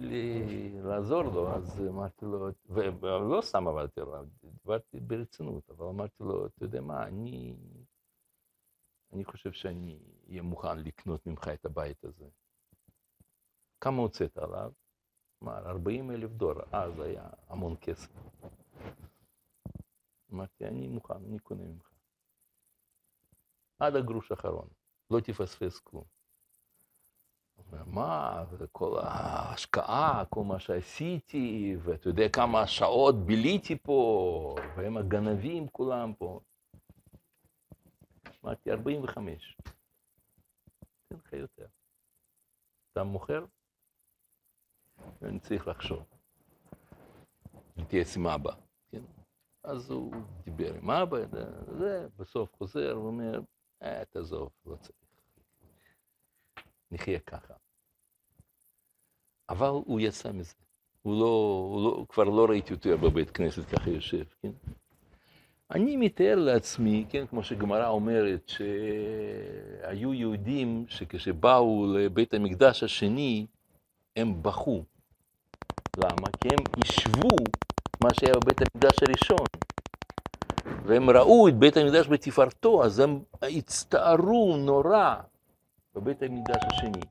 לעזור 0.84 1.24
לו, 1.24 1.56
אז 1.56 1.82
אמרתי 1.90 2.26
לו, 2.26 2.50
ולא 2.70 3.42
סתם 3.42 3.68
עבדתי 3.68 4.02
עליו, 4.02 4.26
דיברתי 4.44 5.00
ברצינות, 5.00 5.70
אבל 5.70 5.86
אמרתי 5.86 6.24
לו, 6.24 6.46
אתה 6.46 6.66
יודע 6.66 6.82
מה, 6.82 7.04
אני, 7.04 7.56
אני 9.14 9.26
חושב 9.26 9.52
שאני 9.52 10.00
אהיה 10.30 10.42
מוכן 10.42 10.80
לקנות 10.80 11.28
ממך 11.28 11.48
את 11.54 11.66
הבית 11.66 12.04
הזה. 12.04 12.26
כמה 13.82 14.02
הוצאת 14.02 14.38
עליו? 14.38 14.72
אמר, 15.44 15.70
40 15.70 16.12
אלף 16.12 16.32
דולר, 16.32 16.64
אז 16.72 17.00
היה 17.00 17.30
המון 17.50 17.76
כסף. 17.82 18.12
אמרתי, 20.34 20.66
אני 20.66 20.88
מוכן, 20.88 21.14
אני 21.14 21.40
קונה 21.40 21.64
ממך. 21.64 21.90
עד 23.80 23.96
הגרוש 23.96 24.32
האחרון, 24.32 24.68
לא 25.12 25.20
תפספס 25.20 25.80
כלום. 25.80 26.04
מה, 27.86 28.46
וכל 28.52 29.00
ההשקעה, 29.00 30.24
כל 30.30 30.44
מה 30.44 30.60
שעשיתי, 30.60 31.76
ואתה 31.84 32.10
יודע 32.10 32.30
כמה 32.30 32.68
שעות 32.68 33.26
ביליתי 33.26 33.78
פה, 33.84 34.56
והם 34.78 34.98
הגנבים 34.98 35.68
כולם 35.68 36.14
פה. 36.14 36.40
אמרתי, 38.44 38.72
45. 38.72 39.58
תן 41.08 41.16
לך 41.16 41.34
יותר. 41.34 41.68
אתה 42.92 43.04
מוכר? 43.04 43.46
אני 45.22 45.40
צריך 45.40 45.68
לחשוב. 45.68 46.04
להתייעץ 47.78 48.18
עם 48.18 48.28
אבא, 48.28 48.52
כן? 48.92 49.04
אז 49.64 49.92
הוא 49.92 50.14
דיבר 50.44 50.74
עם 50.74 50.90
אבא, 50.90 51.18
זה, 51.78 52.08
בסוף 52.18 52.56
חוזר, 52.56 52.92
הוא 52.92 53.08
אומר, 53.08 53.42
אה, 53.82 54.06
תעזוב, 54.06 54.50
לא 54.66 54.76
צריך. 54.76 54.98
נחיה 56.92 57.20
ככה. 57.20 57.54
אבל 59.50 59.68
הוא 59.68 60.00
יצא 60.00 60.32
מזה. 60.32 60.56
הוא 61.02 61.14
לא, 61.20 61.66
הוא 61.72 61.84
לא, 61.84 62.06
כבר 62.10 62.24
לא 62.24 62.46
ראיתי 62.50 62.74
אותו 62.74 62.90
בבית 62.98 63.30
כנסת 63.30 63.64
ככה 63.76 63.90
יושב, 63.90 64.24
כן? 64.42 64.52
אני 65.74 65.98
מתאר 65.98 66.36
לעצמי, 66.36 67.06
כן, 67.10 67.26
כמו 67.30 67.44
שגמרא 67.44 67.88
אומרת, 67.88 68.50
שהיו 68.50 70.14
יהודים 70.14 70.86
שכשבאו 70.88 71.94
לבית 71.98 72.34
המקדש 72.34 72.84
השני, 72.84 73.46
הם 74.16 74.44
בכו. 74.44 74.84
למה? 75.98 76.28
כי 76.42 76.48
הם 76.48 76.64
השוו 76.84 77.38
מה 78.04 78.10
שהיה 78.14 78.34
בבית 78.34 78.62
המקדש 78.62 78.98
הראשון. 79.04 79.46
והם 80.86 81.10
ראו 81.10 81.48
את 81.48 81.56
בית 81.56 81.78
המקדש 81.78 82.08
בתפארתו, 82.08 82.84
אז 82.84 83.00
הם 83.00 83.20
הצטערו 83.42 84.58
נורא 84.58 85.16
בבית 85.96 86.24
המקדש 86.24 86.62
השני. 86.72 87.02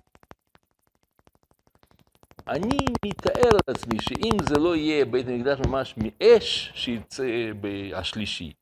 אני 2.48 2.86
מתאר 3.04 3.50
לעצמי 3.68 4.00
שאם 4.00 4.42
זה 4.42 4.58
לא 4.58 4.76
יהיה 4.76 5.04
בית 5.04 5.28
המקדש 5.28 5.58
ממש 5.66 5.94
מאש 5.96 6.72
שיצא 6.74 7.24
השלישי, 7.94 8.52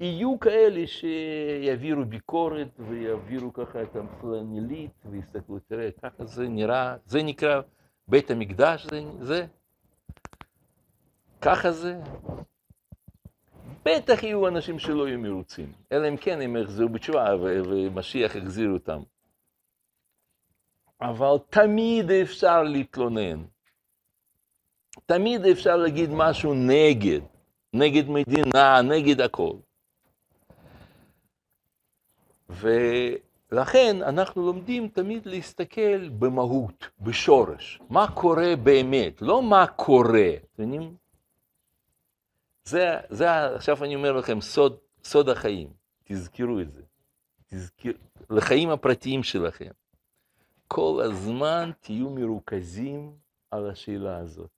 יהיו 0.00 0.40
כאלה 0.40 0.86
שיעבירו 0.86 2.04
ביקורת 2.04 2.68
ויעבירו 2.78 3.52
ככה 3.52 3.82
את 3.82 3.96
הפלנלית 3.96 4.90
ויסתכלו, 5.10 5.58
תראה, 5.58 5.88
ככה 6.02 6.24
זה 6.24 6.48
נראה, 6.48 6.96
זה 7.06 7.22
נקרא 7.22 7.60
בית 8.08 8.30
המקדש, 8.30 8.86
זה, 8.90 9.02
זה? 9.20 9.46
ככה 11.40 11.72
זה? 11.72 12.00
בטח 13.84 14.22
יהיו 14.22 14.48
אנשים 14.48 14.78
שלא 14.78 15.08
יהיו 15.08 15.18
מרוצים, 15.18 15.72
אלא 15.92 16.08
אם 16.08 16.16
כן 16.16 16.40
הם 16.40 16.56
יחזרו 16.56 16.88
בתשובה 16.88 17.36
ומשיח 17.40 18.34
יחזיר 18.34 18.70
אותם. 18.70 19.02
אבל 21.08 21.36
תמיד 21.50 22.10
אפשר 22.10 22.62
להתלונן. 22.62 23.44
תמיד 25.06 25.44
אפשר 25.44 25.76
להגיד 25.76 26.10
משהו 26.12 26.54
נגד, 26.54 27.20
נגד 27.72 28.08
מדינה, 28.08 28.82
נגד 28.82 29.20
הכל. 29.20 29.52
ולכן 32.48 33.96
אנחנו 34.02 34.46
לומדים 34.46 34.88
תמיד 34.88 35.26
להסתכל 35.26 36.08
במהות, 36.08 36.88
בשורש. 37.00 37.80
מה 37.90 38.06
קורה 38.14 38.56
באמת, 38.62 39.22
לא 39.22 39.42
מה 39.42 39.66
קורה. 39.66 40.30
זה, 42.64 42.96
זה, 43.08 43.54
עכשיו 43.54 43.84
אני 43.84 43.94
אומר 43.94 44.12
לכם, 44.12 44.40
סוד, 44.40 44.76
סוד 45.04 45.28
החיים. 45.28 45.68
תזכרו 46.04 46.60
את 46.60 46.72
זה. 46.72 46.82
תזכר, 47.46 47.90
לחיים 48.30 48.70
הפרטיים 48.70 49.22
שלכם. 49.22 49.70
כל 50.74 51.02
הזמן 51.04 51.70
תהיו 51.80 52.10
מרוכזים 52.10 53.16
על 53.50 53.70
השאלה 53.70 54.16
הזאת. 54.16 54.50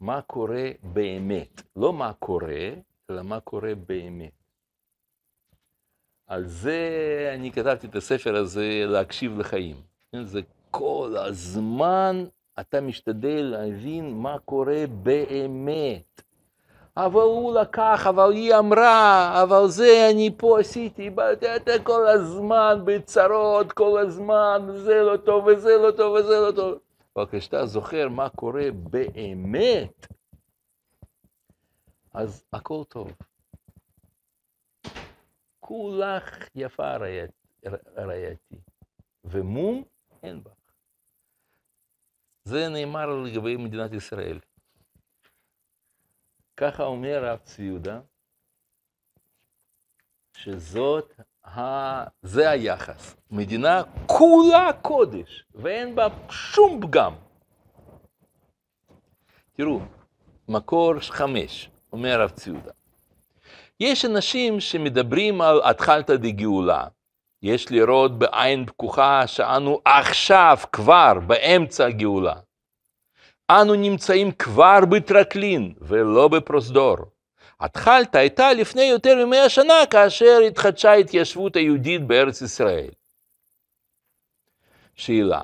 מה 0.00 0.22
קורה 0.22 0.70
באמת? 0.82 1.62
לא 1.76 1.92
מה 1.92 2.12
קורה, 2.12 2.68
אלא 3.10 3.22
מה 3.22 3.40
קורה 3.40 3.74
באמת. 3.74 4.32
על 6.26 6.46
זה 6.46 6.80
אני 7.34 7.52
כתבתי 7.52 7.86
את 7.86 7.96
הספר 7.96 8.36
הזה, 8.36 8.84
להקשיב 8.86 9.38
לחיים. 9.38 9.76
זה 10.22 10.40
כל 10.70 11.14
הזמן 11.18 12.24
אתה 12.60 12.80
משתדל 12.80 13.42
להבין 13.42 14.14
מה 14.14 14.38
קורה 14.38 14.84
באמת. 15.02 16.22
אבל 16.96 17.20
הוא 17.20 17.54
לקח, 17.60 18.06
אבל 18.08 18.32
היא 18.32 18.54
אמרה, 18.54 19.42
אבל 19.42 19.68
זה 19.68 20.08
אני 20.10 20.30
פה 20.36 20.60
עשיתי, 20.60 21.10
אתה 21.56 21.72
כל 21.84 22.06
הזמן 22.06 22.82
בצרות, 22.84 23.72
כל 23.72 23.98
הזמן, 23.98 24.66
זה 24.74 25.02
לא 25.02 25.16
טוב 25.16 25.46
וזה 25.46 25.76
לא 25.76 25.90
טוב 25.90 26.14
וזה 26.14 26.40
לא 26.40 26.52
טוב. 26.52 26.78
אבל 27.16 27.26
כשאתה 27.30 27.66
זוכר 27.66 28.08
מה 28.08 28.28
קורה 28.28 28.68
באמת, 28.72 30.06
אז 32.14 32.44
הכל 32.52 32.82
טוב. 32.88 33.12
כולך 35.60 36.48
יפה 36.54 36.96
רעייתי, 37.96 38.56
ומום 39.24 39.82
אין 40.22 40.42
בך. 40.42 40.50
זה 42.44 42.68
נאמר 42.68 43.06
לגבי 43.06 43.56
מדינת 43.56 43.92
ישראל. 43.92 44.38
ככה 46.56 46.82
אומר 46.82 47.24
הרב 47.24 47.38
צבי 47.44 47.64
יהודה, 47.64 48.00
שזאת, 50.36 51.20
ה... 51.44 51.60
זה 52.22 52.50
היחס. 52.50 53.16
מדינה 53.30 53.82
כולה 54.06 54.70
קודש, 54.82 55.44
ואין 55.54 55.94
בה 55.94 56.06
שום 56.30 56.80
פגם. 56.82 57.14
תראו, 59.52 59.80
מקור 60.48 61.00
חמש, 61.00 61.70
אומר 61.92 62.20
הרב 62.20 62.30
צבי 62.30 62.50
יהודה. 62.54 62.72
יש 63.80 64.04
אנשים 64.04 64.60
שמדברים 64.60 65.40
על 65.40 65.60
התחלתא 65.64 66.16
דגאולה. 66.16 66.86
יש 67.42 67.70
לראות 67.70 68.18
בעין 68.18 68.66
פקוחה 68.66 69.26
שאנו 69.26 69.80
עכשיו, 69.84 70.58
כבר, 70.72 71.12
באמצע 71.26 71.86
הגאולה. 71.86 72.34
אנו 73.50 73.74
נמצאים 73.74 74.32
כבר 74.32 74.78
בטרקלין 74.90 75.74
ולא 75.80 76.28
בפרוזדור. 76.28 76.96
התחלתא 77.60 78.18
הייתה 78.18 78.52
לפני 78.52 78.82
יותר 78.82 79.26
ממאה 79.26 79.48
שנה 79.48 79.86
כאשר 79.90 80.38
התחדשה 80.46 80.90
ההתיישבות 80.90 81.56
היהודית 81.56 82.06
בארץ 82.06 82.42
ישראל. 82.42 82.90
שאלה, 84.94 85.40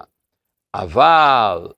אבל 0.75 1.69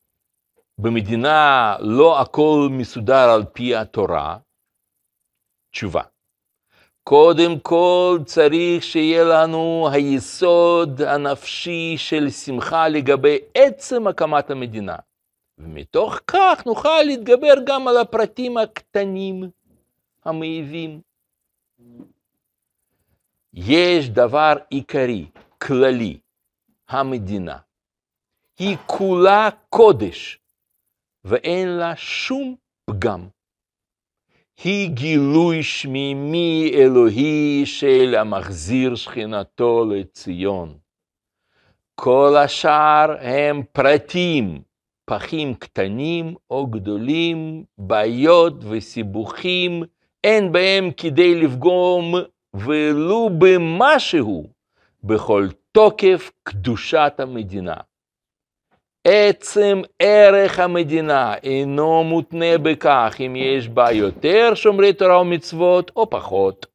במדינה 0.78 1.76
לא 1.80 2.20
הכל 2.20 2.68
מסודר 2.70 3.30
על 3.34 3.44
פי 3.52 3.76
התורה? 3.76 4.36
תשובה, 5.70 6.02
קודם 7.02 7.58
כל 7.58 8.18
צריך 8.26 8.82
שיהיה 8.82 9.24
לנו 9.24 9.88
היסוד 9.92 11.02
הנפשי 11.02 11.94
של 11.98 12.30
שמחה 12.30 12.88
לגבי 12.88 13.38
עצם 13.54 14.06
הקמת 14.06 14.50
המדינה. 14.50 14.96
ומתוך 15.58 16.20
כך 16.26 16.66
נוכל 16.66 17.02
להתגבר 17.06 17.54
גם 17.66 17.88
על 17.88 17.96
הפרטים 17.96 18.56
הקטנים, 18.56 19.50
המעיבים. 20.24 21.00
יש 23.52 24.08
דבר 24.08 24.52
עיקרי, 24.70 25.26
כללי, 25.58 26.18
המדינה. 26.88 27.58
היא 28.58 28.76
כולה 28.86 29.48
קודש, 29.68 30.38
ואין 31.24 31.68
לה 31.68 31.96
שום 31.96 32.56
פגם. 32.84 33.28
היא 34.64 34.90
גילוי 34.90 35.62
שמימי 35.62 36.70
אלוהי 36.74 37.62
של 37.66 38.14
המחזיר 38.18 38.94
שכינתו 38.94 39.84
לציון. 39.84 40.78
כל 41.94 42.36
השאר 42.44 43.16
הם 43.20 43.62
פרטים, 43.72 44.62
פחים 45.04 45.54
קטנים 45.54 46.34
או 46.50 46.66
גדולים, 46.66 47.64
בעיות 47.78 48.54
וסיבוכים, 48.68 49.82
אין 50.24 50.52
בהם 50.52 50.90
כדי 50.96 51.34
לפגום 51.34 52.14
ולו 52.54 53.30
במשהו 53.38 54.46
בכל 55.04 55.48
תוקף 55.72 56.30
קדושת 56.42 57.12
המדינה. 57.18 57.74
עצם 59.06 59.82
ערך 59.98 60.58
המדינה 60.58 61.34
אינו 61.42 62.04
מותנה 62.04 62.58
בכך 62.58 63.16
אם 63.26 63.36
יש 63.36 63.68
בה 63.68 63.92
יותר 63.92 64.54
שומרי 64.54 64.92
תורה 64.92 65.20
ומצוות 65.20 65.90
או 65.96 66.10
פחות. 66.10 66.66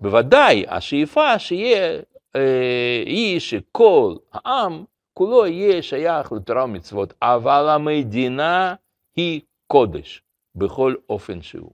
בוודאי 0.00 0.64
השאיפה 0.68 1.38
שיהיה, 1.38 2.00
אה, 2.36 3.02
היא 3.06 3.40
שכל 3.40 4.14
העם 4.32 4.84
כולו 5.18 5.46
יהיה 5.46 5.82
שייך 5.82 6.32
לתורה 6.32 6.64
ומצוות, 6.64 7.14
אבל 7.22 7.68
המדינה 7.68 8.74
היא 9.16 9.40
קודש 9.66 10.22
בכל 10.54 10.94
אופן 11.08 11.42
שהוא. 11.42 11.72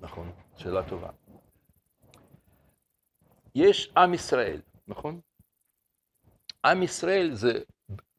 נכון, 0.00 0.32
שאלה 0.56 0.88
טובה. 0.88 1.10
יש 3.54 3.92
עם 3.96 4.14
ישראל, 4.14 4.60
נכון? 4.88 5.20
עם 6.64 6.82
ישראל 6.82 7.30
זה, 7.34 7.52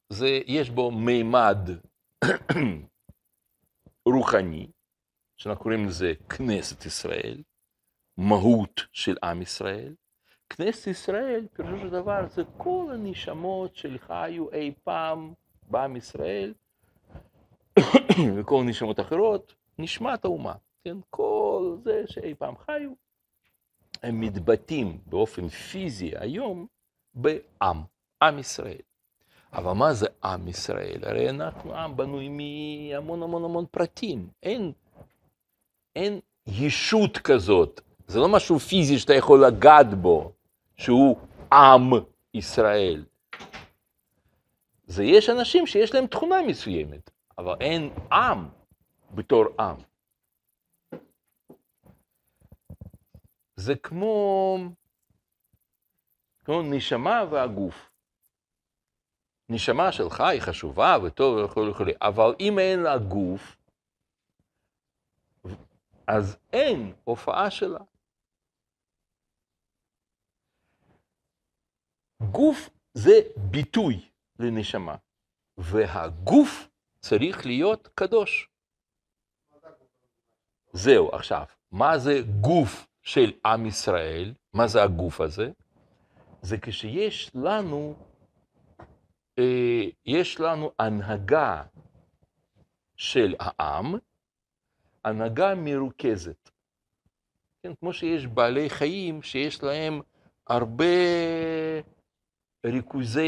זה 0.10 0.40
יש 0.48 0.70
בו 0.70 0.92
מימד 0.92 1.58
רוחני, 4.06 4.68
שאנחנו 5.46 5.64
קוראים 5.64 5.86
לזה 5.86 6.14
כנסת 6.30 6.86
ישראל, 6.86 7.44
מהות 8.18 8.82
של 8.92 9.18
עם 9.24 9.42
ישראל. 9.42 9.96
כנסת 10.50 10.88
ישראל, 10.88 11.48
פירושו 11.54 11.80
של 11.80 11.90
דבר, 11.90 12.28
זה 12.28 12.44
כל 12.58 12.92
הנשמות 12.94 13.76
שחיו 13.76 14.52
אי 14.52 14.74
פעם 14.84 15.34
בעם 15.64 15.96
ישראל, 15.96 16.54
וכל 18.36 18.64
נשמות 18.64 19.00
אחרות, 19.00 19.56
נשמת 19.80 20.26
האומה, 20.26 20.54
כן? 20.84 20.98
כל 21.10 21.78
זה 21.84 22.04
שאי 22.08 22.36
פעם 22.36 22.58
חיו, 22.58 22.92
הם 24.04 24.22
מתבטאים 24.22 25.02
באופן 25.06 25.48
פיזי 25.48 26.12
היום 26.16 26.68
בעם, 27.14 27.84
עם 28.22 28.40
ישראל. 28.40 28.82
אבל 29.54 29.72
מה 29.72 29.94
זה 29.94 30.08
עם 30.24 30.48
ישראל? 30.48 31.00
הרי 31.04 31.30
אנחנו 31.30 31.76
עם 31.76 31.98
בנוי 31.98 32.30
מהמון 32.30 33.24
המון 33.24 33.44
המון 33.44 33.66
פרטים. 33.72 34.30
אין, 34.44 34.72
אין 35.96 36.20
ישות 36.48 37.18
כזאת. 37.18 37.82
זה 38.08 38.20
לא 38.20 38.30
משהו 38.30 38.60
פיזי 38.60 39.00
שאתה 39.00 39.14
יכול 39.14 39.46
לגעת 39.46 39.94
בו, 39.94 40.34
שהוא 40.78 41.18
עם 41.54 41.92
ישראל. 42.34 43.06
זה 44.88 45.04
יש 45.04 45.30
אנשים 45.30 45.68
שיש 45.68 45.94
להם 45.94 46.08
תכונה 46.08 46.42
מסוימת, 46.48 47.10
אבל 47.38 47.56
אין 47.60 47.90
עם 48.12 48.48
בתור 49.16 49.46
עם. 49.60 49.76
זה 53.56 53.76
כמו, 53.76 54.58
כמו 56.46 56.62
נשמה 56.62 57.24
והגוף. 57.30 57.90
נשמה 59.50 59.92
שלך 59.92 60.22
היא 60.22 60.42
חשובה 60.42 60.98
וטוב 61.04 61.38
וכו' 61.46 61.68
וכו', 61.70 61.84
אבל 62.02 62.36
אם 62.40 62.60
אין 62.60 62.80
לה 62.80 62.98
גוף, 62.98 63.58
אז 66.08 66.38
אין 66.54 66.94
הופעה 67.04 67.52
שלה. 67.52 67.80
גוף 72.32 72.70
זה 72.94 73.14
ביטוי 73.52 74.10
לנשמה, 74.40 74.96
והגוף 75.58 76.68
צריך 77.00 77.46
להיות 77.46 77.88
קדוש. 77.96 78.50
זהו, 80.74 81.10
עכשיו, 81.16 81.46
מה 81.72 81.98
זה 81.98 82.22
גוף 82.42 82.88
של 83.02 83.32
עם 83.46 83.66
ישראל? 83.66 84.34
מה 84.54 84.68
זה 84.68 84.84
הגוף 84.84 85.22
הזה? 85.22 85.52
זה 86.42 86.58
כשיש 86.58 87.32
לנו, 87.36 87.96
אה, 89.40 89.84
יש 90.06 90.40
לנו 90.40 90.72
הנהגה 90.80 91.64
של 92.96 93.36
העם, 93.40 93.96
הנהגה 95.06 95.56
מרוכזת. 95.56 96.50
כן, 97.64 97.72
כמו 97.80 97.94
שיש 97.94 98.28
בעלי 98.28 98.70
חיים 98.70 99.22
שיש 99.22 99.64
להם 99.64 100.02
הרבה 100.48 100.86
ריכוזי 102.66 103.28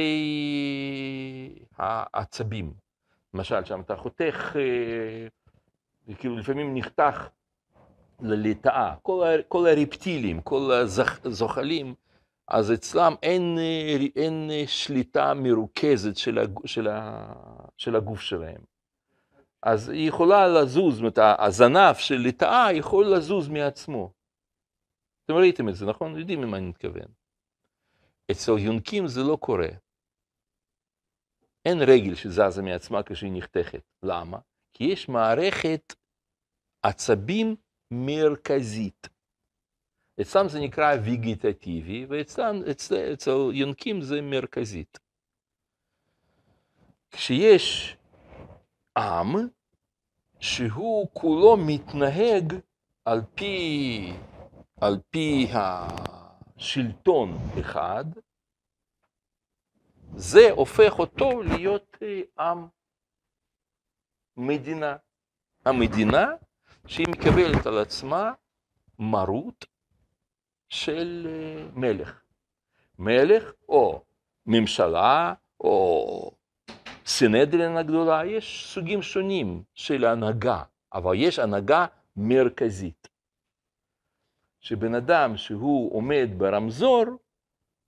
העצבים. 1.77 2.73
למשל, 3.33 3.65
שם 3.65 3.81
אתה 3.81 3.95
חותך, 3.95 4.55
כאילו 6.19 6.37
לפעמים 6.37 6.77
נחתך 6.77 7.27
לליטאה, 8.21 8.95
כל, 9.01 9.25
כל 9.47 9.67
הרפטילים, 9.67 10.41
כל 10.41 10.71
הזוחלים, 11.23 11.93
אז 12.47 12.73
אצלם 12.73 13.13
אין, 13.23 13.57
אה, 13.59 13.97
אין 14.15 14.49
שליטה 14.67 15.33
מרוכזת 15.33 16.17
של, 16.17 16.37
הג, 16.37 16.59
של, 16.65 16.87
ה, 16.87 17.33
של 17.77 17.95
הגוף 17.95 18.21
שלהם. 18.21 18.76
אז 19.73 19.89
היא 19.89 20.09
יכולה 20.09 20.47
לזוז, 20.47 20.93
זאת 20.93 20.99
אומרת, 20.99 21.39
הזנב 21.39 21.95
של 21.95 22.15
ליטאה 22.15 22.73
יכול 22.73 23.05
לזוז 23.05 23.49
מעצמו. 23.49 24.13
אתם 25.25 25.33
ראיתם 25.33 25.69
את 25.69 25.75
זה, 25.75 25.85
נכון? 25.85 26.19
יודעים 26.19 26.41
למה 26.41 26.57
אני 26.57 26.69
מתכוון. 26.69 27.11
אצל 28.31 28.51
יונקים 28.59 29.07
זה 29.07 29.21
לא 29.23 29.35
קורה. 29.35 29.67
אין 31.65 31.77
רגל 31.81 32.15
שזזה 32.15 32.61
מעצמה 32.61 33.03
כשהיא 33.03 33.31
נחתכת. 33.33 33.81
למה? 34.03 34.37
כי 34.73 34.83
יש 34.83 35.09
מערכת 35.09 35.93
עצבים 36.83 37.55
מרכזית. 37.91 39.07
אצלם 40.21 40.49
זה 40.49 40.59
נקרא 40.59 40.95
ויגיטטיבי, 41.05 42.05
ואצלם, 42.09 42.55
אצל, 42.71 43.13
אצל 43.13 43.31
יונקים 43.53 44.01
זה 44.01 44.21
מרכזית. 44.21 44.99
כשיש 47.11 47.97
עם 48.97 49.56
שהוא 50.39 51.07
כולו 51.13 51.57
מתנהג 51.57 52.53
על 53.05 53.21
פי, 53.35 54.13
על 54.81 54.99
פי 55.09 55.47
השלטון 56.57 57.37
אחד, 57.59 58.05
זה 60.15 60.51
הופך 60.51 60.99
אותו 60.99 61.41
להיות 61.41 61.97
אה, 62.01 62.45
עם, 62.45 62.67
מדינה. 64.37 64.95
המדינה 65.65 66.27
שהיא 66.87 67.07
מקבלת 67.09 67.65
על 67.65 67.77
עצמה 67.77 68.31
מרות 68.99 69.65
של 70.69 71.27
אה, 71.29 71.65
מלך. 71.73 72.21
מלך 72.99 73.51
או 73.69 74.03
ממשלה 74.45 75.33
או 75.59 76.31
סנהדרין 77.07 77.77
הגדולה, 77.77 78.25
יש 78.25 78.73
סוגים 78.73 79.01
שונים 79.01 79.63
של 79.73 80.05
הנהגה, 80.05 80.63
אבל 80.93 81.13
יש 81.15 81.39
הנהגה 81.39 81.85
מרכזית. 82.15 83.07
שבן 84.59 84.95
אדם 84.95 85.37
שהוא 85.37 85.95
עומד 85.95 86.29
ברמזור, 86.37 87.05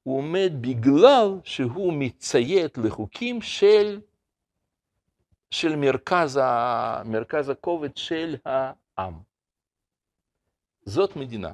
הוא 0.04 0.18
עומד 0.18 0.52
בגלל 0.62 1.40
שהוא 1.44 1.94
מציית 1.94 2.78
לחוקים 2.78 3.42
של, 3.42 4.02
של 5.52 5.76
מרכז, 5.76 6.38
ה, 6.38 7.04
מרכז 7.06 7.50
הכובד 7.50 7.98
של 7.98 8.36
העם. 8.46 9.14
זאת 10.86 11.16
מדינה 11.16 11.54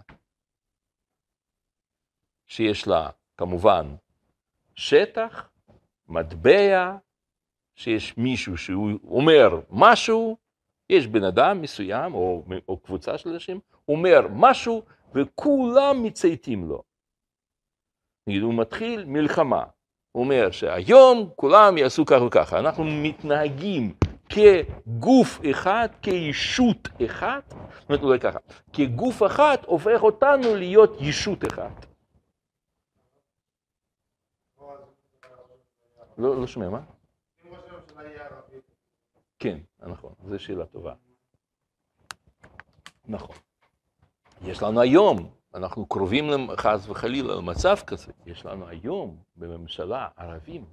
שיש 2.47 2.87
לה 2.87 3.09
כמובן 3.37 3.95
שטח, 4.75 5.49
מטבע, 6.07 6.97
שיש 7.75 8.17
מישהו 8.17 8.57
שהוא 8.57 8.89
אומר 9.07 9.59
משהו, 9.69 10.37
יש 10.89 11.07
בן 11.07 11.23
אדם 11.23 11.61
מסוים 11.61 12.13
או, 12.13 12.43
או 12.67 12.77
קבוצה 12.77 13.17
של 13.17 13.29
אנשים, 13.29 13.59
אומר 13.87 14.27
משהו 14.31 14.83
וכולם 15.15 16.03
מצייתים 16.03 16.67
לו. 16.67 16.83
נגיד, 18.27 18.41
הוא 18.41 18.53
מתחיל 18.53 19.05
מלחמה, 19.05 19.63
הוא 20.11 20.23
אומר 20.23 20.51
שהיום 20.51 21.29
כולם 21.35 21.77
יעשו 21.77 22.05
כך 22.05 22.21
וככה, 22.27 22.59
אנחנו 22.59 22.83
מתנהגים 22.83 23.93
כגוף 24.29 25.39
אחד, 25.51 25.87
כישות 26.01 26.87
אחת, 27.05 27.49
זאת 27.49 27.89
אומרת 27.89 28.03
אולי 28.03 28.19
ככה, 28.19 28.39
כגוף 28.73 29.23
אחד 29.23 29.57
הופך 29.65 30.03
אותנו 30.03 30.55
להיות 30.55 30.97
ישות 31.01 31.45
אחת. 31.45 31.85
לא, 36.17 36.41
לא 36.41 36.47
שומע, 36.47 36.69
מה? 36.69 36.79
אם 37.45 37.53
ראש 37.53 37.59
הממשלה 37.69 38.03
יהיה 38.03 38.25
ערבי. 38.25 38.57
כן, 39.45 39.57
נכון, 39.79 40.13
זו 40.27 40.39
שאלה 40.39 40.65
טובה. 40.65 40.93
נכון. 43.07 43.35
יש 44.41 44.63
לנו 44.63 44.81
היום, 44.81 45.29
אנחנו 45.55 45.85
קרובים 45.85 46.25
חס 46.57 46.89
וחלילה 46.89 47.35
למצב 47.35 47.75
כזה, 47.87 48.11
יש 48.25 48.45
לנו 48.45 48.67
היום 48.67 49.17
בממשלה 49.35 50.07
ערבים. 50.17 50.65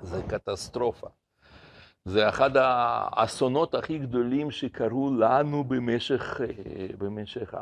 זה 0.00 0.22
קטסטרופה. 0.28 1.08
זה 2.04 2.28
אחד 2.28 2.50
האסונות 2.56 3.74
הכי 3.74 3.98
גדולים 3.98 4.50
שקרו 4.50 5.10
לנו 5.18 5.64
במשך, 5.64 6.40
אה, 6.40 6.96
במשך 6.98 7.54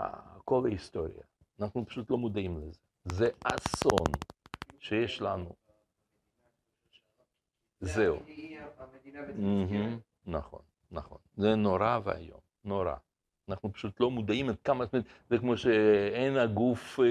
כל 0.45 0.67
ההיסטוריה. 0.67 1.23
אנחנו 1.61 1.87
פשוט 1.87 2.11
לא 2.11 2.19
מודעים 2.19 2.59
לזה. 2.59 2.81
זה 3.05 3.31
אסון 3.45 4.13
שיש 4.79 5.23
לנו. 5.23 5.53
זהו. 7.81 8.19
המדינה 8.93 9.21
מהמם, 9.39 9.99
נכון, 10.27 10.61
נכון. 10.91 11.19
זה 11.37 11.55
נורא 11.55 11.99
ואיום, 12.05 12.41
נורא. 12.65 12.95
אנחנו 13.49 13.73
פשוט 13.73 14.01
לא 14.01 14.11
מודעים 14.11 14.49
עד 14.49 14.57
כמה, 14.65 14.85
זה 15.31 15.39
כמו 15.39 15.57
שאין 15.57 16.37
הגוף 16.37 17.01
אה, 17.01 17.05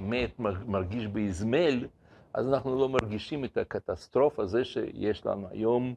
מת 0.00 0.38
מר- 0.40 0.66
מרגיש 0.66 1.06
באזמל, 1.06 1.86
אז 2.34 2.48
אנחנו 2.48 2.80
לא 2.80 2.88
מרגישים 2.88 3.44
את 3.44 3.56
הקטסטרופה, 3.56 4.46
זה 4.46 4.64
שיש 4.64 5.26
לנו 5.26 5.48
היום 5.50 5.94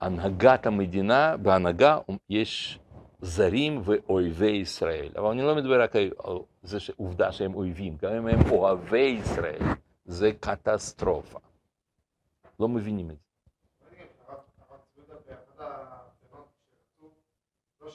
הנהגת 0.00 0.66
המדינה, 0.66 1.36
בהנהגה 1.36 1.98
יש 2.30 2.78
זרים 3.20 3.80
ואויבי 3.84 4.50
ישראל. 4.50 5.08
אבל 5.16 5.26
אני 5.30 5.42
לא 5.42 5.54
מדבר 5.56 5.82
רק 5.82 5.96
על 5.96 6.10
זה 6.62 6.80
שעובדה 6.80 7.32
שהם 7.32 7.54
אויבים, 7.54 7.96
גם 8.02 8.12
אם 8.12 8.26
הם 8.26 8.50
אוהבי 8.50 8.98
ישראל, 8.98 9.62
זה 10.04 10.30
קטסטרופה. 10.40 11.38
לא 12.60 12.68
מבינים 12.68 13.10
את 13.10 13.16
זה. 13.16 13.22
אני 13.88 13.96
אגיד 13.96 14.06
לך, 14.10 14.28
הרב 14.28 14.38
הרב 14.70 14.80
צבי 14.94 15.02
יהודה 15.08 15.14
באחד 15.26 15.60
ההפגנות 15.60 16.48
שרצו, 16.98 17.10
לא 17.86 17.92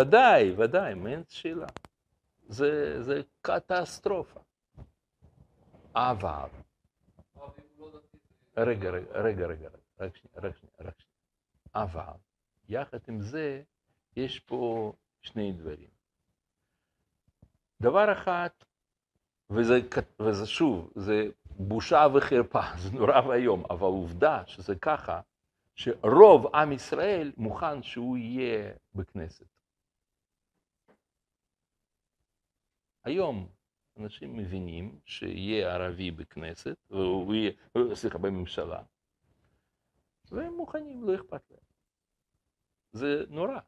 ודאי, 0.00 0.52
ודאי, 0.58 0.94
אין 1.06 1.22
שאלה. 1.28 1.66
זה, 2.48 3.02
זה 3.02 3.22
קטסטרופה. 3.40 4.40
אבל, 5.94 6.48
רגע, 8.56 8.90
רגע, 8.90 9.20
רגע, 9.20 9.46
רגע, 9.46 9.68
רק 10.00 10.16
שנייה, 10.16 10.48
רק 10.48 10.56
שנייה, 10.56 10.74
רק 10.80 10.94
שנייה. 11.00 11.16
אבל, 11.74 12.18
יחד 12.68 12.98
עם 13.08 13.20
זה, 13.20 13.62
יש 14.16 14.40
פה 14.40 14.92
שני 15.22 15.52
דברים. 15.52 15.90
דבר 17.80 18.12
אחד, 18.12 18.48
וזה, 19.50 19.80
וזה 20.20 20.46
שוב, 20.46 20.92
זה 20.94 21.30
בושה 21.58 22.06
וחרפה, 22.14 22.60
זה 22.82 22.90
נורא 22.90 23.20
ואיום, 23.28 23.64
אבל 23.70 23.86
עובדה 23.86 24.42
שזה 24.46 24.74
ככה, 24.74 25.20
שרוב 25.74 26.54
עם 26.54 26.72
ישראל 26.72 27.32
מוכן 27.36 27.82
שהוא 27.82 28.16
יהיה 28.16 28.72
בכנסת. 28.94 29.46
היום 33.04 33.48
אנשים 33.96 34.36
מבינים 34.36 35.00
שיהיה 35.06 35.74
ערבי 35.74 36.10
בכנסת, 36.10 36.76
והוא 36.90 37.34
יהיה, 37.34 37.52
סליחה, 37.94 38.18
בממשלה, 38.18 38.82
והם 40.30 40.54
מוכנים, 40.56 41.04
לא 41.04 41.14
אכפת 41.14 41.50
להם. 41.50 41.60
זה 42.92 43.24
נורא, 43.28 43.58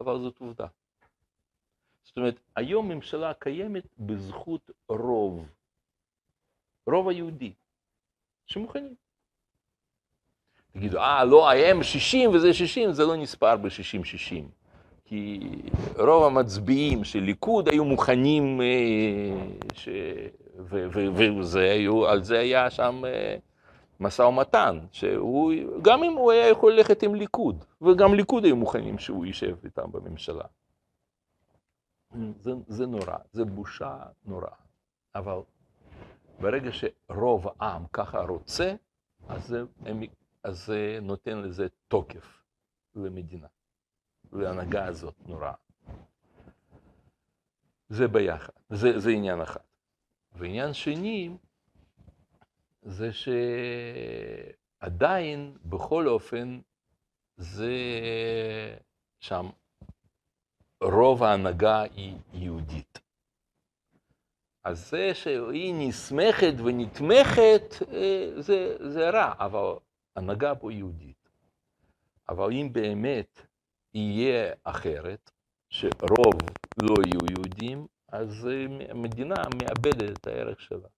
אבל 0.00 0.18
זאת 0.18 0.38
עובדה. 0.38 0.66
זאת 2.02 2.16
אומרת, 2.16 2.40
היום 2.56 2.88
ממשלה 2.88 3.34
קיימת 3.34 3.84
בזכות 3.98 4.70
רוב, 4.88 5.48
רוב 6.86 7.08
היהודי, 7.08 7.52
שמוכנים. 8.46 8.94
תגידו, 10.72 10.98
אה, 10.98 11.24
לא, 11.24 11.52
הם 11.52 11.82
60 11.82 12.30
וזה 12.30 12.54
60, 12.54 12.92
זה 12.92 13.04
לא 13.04 13.16
נספר 13.16 13.56
ב-60-60. 13.56 14.44
כי 15.04 15.40
רוב 15.98 16.24
המצביעים 16.24 17.04
של 17.04 17.18
ליכוד 17.18 17.68
היו 17.68 17.84
מוכנים, 17.84 18.60
אה, 18.60 18.66
ש... 19.74 19.88
ו- 20.58 20.86
ו- 20.92 21.38
וזה 21.38 21.70
היו, 21.70 22.06
על 22.06 22.22
זה 22.22 22.38
היה 22.38 22.70
שם 22.70 23.02
אה, 23.06 23.36
משא 24.00 24.22
ומתן, 24.22 24.78
שהוא, 24.92 25.52
גם 25.82 26.02
אם 26.02 26.12
הוא 26.12 26.32
היה 26.32 26.48
יכול 26.48 26.72
ללכת 26.72 27.02
עם 27.02 27.14
ליכוד, 27.14 27.64
וגם 27.82 28.14
ליכוד 28.14 28.44
היו 28.44 28.56
מוכנים 28.56 28.98
שהוא 28.98 29.26
יישב 29.26 29.56
איתם 29.64 29.92
בממשלה. 29.92 30.44
זה, 32.40 32.52
זה 32.66 32.86
נורא, 32.86 33.16
זה 33.32 33.44
בושה 33.44 33.96
נוראה. 34.24 34.54
אבל 35.14 35.40
ברגע 36.40 36.70
שרוב 36.72 37.46
העם 37.60 37.86
ככה 37.92 38.20
רוצה, 38.20 38.74
אז 39.28 39.56
זה, 40.50 40.98
נותן 41.02 41.38
לזה 41.38 41.66
תוקף 41.88 42.42
למדינה. 42.94 43.46
להנהגה 44.32 44.84
הזאת 44.84 45.14
נוראה. 45.26 45.54
זה 47.88 48.08
ביחד, 48.08 48.52
זה, 48.70 48.98
זה 48.98 49.10
עניין 49.10 49.40
אחד. 49.40 49.60
ועניין 50.32 50.74
שני, 50.74 51.36
זה 52.82 53.10
שעדיין, 54.82 55.56
בכל 55.64 56.08
אופן, 56.08 56.60
זה 57.36 57.72
שם, 59.20 59.50
רוב 60.82 61.22
ההנהגה 61.22 61.82
היא 61.82 62.16
יהודית. 62.32 63.00
אז 64.64 64.90
זה 64.90 65.14
שהיא 65.14 65.74
נסמכת 65.78 66.54
ונתמכת, 66.64 67.74
אה, 67.92 68.30
זה, 68.36 68.76
זה 68.88 69.10
רע, 69.10 69.32
אבל 69.38 69.74
הנהגה 70.16 70.54
פה 70.54 70.72
יהודית. 70.72 71.28
אבל 72.28 72.52
אם 72.52 72.68
באמת 72.72 73.46
יהיה 73.94 74.52
אחרת, 74.64 75.30
שרוב 75.70 76.34
לא 76.82 76.94
יהיו 77.06 77.20
יהודים, 77.30 77.86
אז 78.08 78.48
אה, 78.48 78.90
המדינה 78.90 79.34
מאבדת 79.62 80.18
את 80.18 80.26
הערך 80.26 80.60
שלה. 80.60 80.88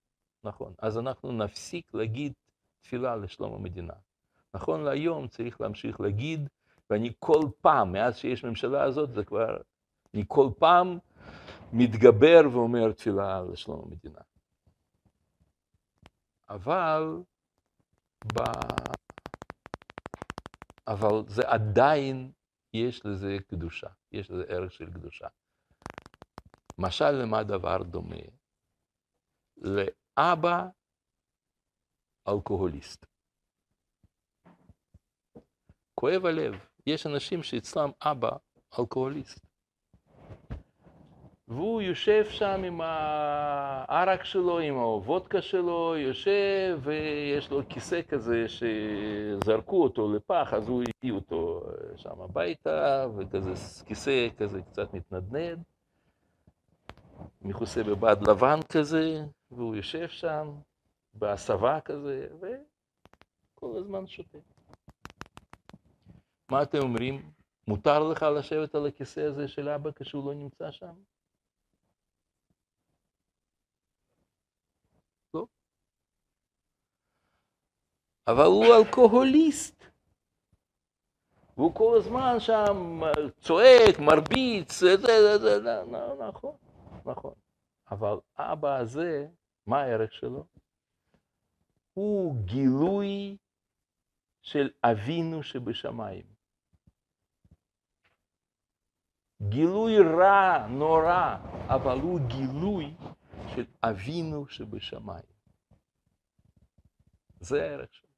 נכון. 0.44 0.74
אז 0.78 0.98
אנחנו 0.98 1.32
נפסיק 1.32 1.94
להגיד 1.94 2.32
תפילה 2.80 3.16
לשלום 3.16 3.54
המדינה. 3.54 3.92
נכון 4.54 4.84
להיום 4.84 5.28
צריך 5.28 5.60
להמשיך 5.60 6.00
להגיד, 6.00 6.48
ואני 6.90 7.12
כל 7.18 7.42
פעם, 7.60 7.92
מאז 7.92 8.16
שיש 8.16 8.44
ממשלה 8.44 8.82
הזאת, 8.82 9.12
זה 9.12 9.24
כבר, 9.24 9.56
אני 10.14 10.24
כל 10.28 10.48
פעם 10.58 10.98
מתגבר 11.76 12.40
ואומר 12.52 12.92
תפילה 12.92 13.42
לשלום 13.52 13.82
המדינה. 13.84 14.20
אבל, 16.48 17.02
ב... 18.34 18.38
אבל 20.86 21.28
זה 21.28 21.42
עדיין, 21.46 22.32
יש 22.74 23.06
לזה 23.06 23.36
קדושה, 23.48 23.88
יש 24.12 24.30
לזה 24.30 24.44
ערך 24.48 24.72
של 24.72 24.90
קדושה. 24.90 25.28
משל 26.78 27.10
למה 27.10 27.42
דבר 27.42 27.82
דומה? 27.82 28.16
לאבא 29.56 30.66
אלכוהוליסט. 32.28 33.06
כואב 35.94 36.26
הלב, 36.26 36.54
יש 36.86 37.06
אנשים 37.06 37.42
שאצלם 37.42 37.90
אבא 38.02 38.36
אלכוהוליסט. 38.78 39.43
והוא 41.48 41.82
יושב 41.82 42.24
שם 42.30 42.62
עם 42.64 42.80
הערק 42.80 44.24
שלו, 44.24 44.58
עם 44.58 44.74
הוודקה 44.74 45.42
שלו, 45.42 45.96
יושב 45.96 46.78
ויש 46.82 47.50
לו 47.50 47.62
כיסא 47.68 48.00
כזה 48.08 48.46
שזרקו 48.48 49.82
אותו 49.82 50.12
לפח, 50.12 50.54
אז 50.54 50.68
הוא 50.68 50.82
הביא 50.82 51.12
אותו 51.12 51.62
שם 51.96 52.20
הביתה, 52.20 53.06
וכזה 53.16 53.52
כיסא 53.86 54.28
כזה 54.38 54.62
קצת 54.62 54.94
מתנדנד, 54.94 55.62
מכוסה 57.42 57.82
בבד 57.82 58.16
לבן 58.28 58.58
כזה, 58.72 59.24
והוא 59.50 59.76
יושב 59.76 60.08
שם 60.08 60.50
בהסבה 61.14 61.80
כזה, 61.80 62.26
וכל 62.40 63.76
הזמן 63.76 64.06
שותה. 64.06 64.38
מה 66.50 66.62
אתם 66.62 66.78
אומרים? 66.78 67.22
מותר 67.68 68.08
לך 68.08 68.22
לשבת 68.22 68.74
על 68.74 68.86
הכיסא 68.86 69.20
הזה 69.20 69.48
של 69.48 69.68
אבא 69.68 69.90
כשהוא 69.94 70.26
לא 70.26 70.34
נמצא 70.34 70.70
שם? 70.70 70.92
אבל 78.26 78.44
הוא 78.44 78.66
אלכוהוליסט. 78.78 79.84
והוא 81.56 81.74
כל 81.74 81.96
הזמן 81.98 82.40
שם 82.40 83.00
צועק, 83.40 83.98
מרביץ, 83.98 84.80
זה, 84.80 84.96
זה, 84.96 85.38
זה, 85.38 85.60
זה, 85.62 85.82
נכון, 86.28 86.56
נכון. 87.04 87.34
אבל 87.90 88.16
אבא 88.38 88.76
הזה, 88.76 89.28
מה 89.66 89.80
הערך 89.80 90.12
שלו? 90.12 90.46
הוא 91.94 92.44
גילוי 92.44 93.36
של 94.42 94.70
אבינו 94.82 95.42
שבשמיים. 95.42 96.24
גילוי 99.48 99.98
רע, 99.98 100.66
נורא, 100.68 101.36
אבל 101.68 102.00
הוא 102.00 102.20
גילוי 102.20 102.94
של 103.54 103.64
אבינו 103.82 104.48
שבשמיים. 104.48 105.34
זה 107.40 107.62
הערך 107.62 107.94
שלו, 107.94 108.13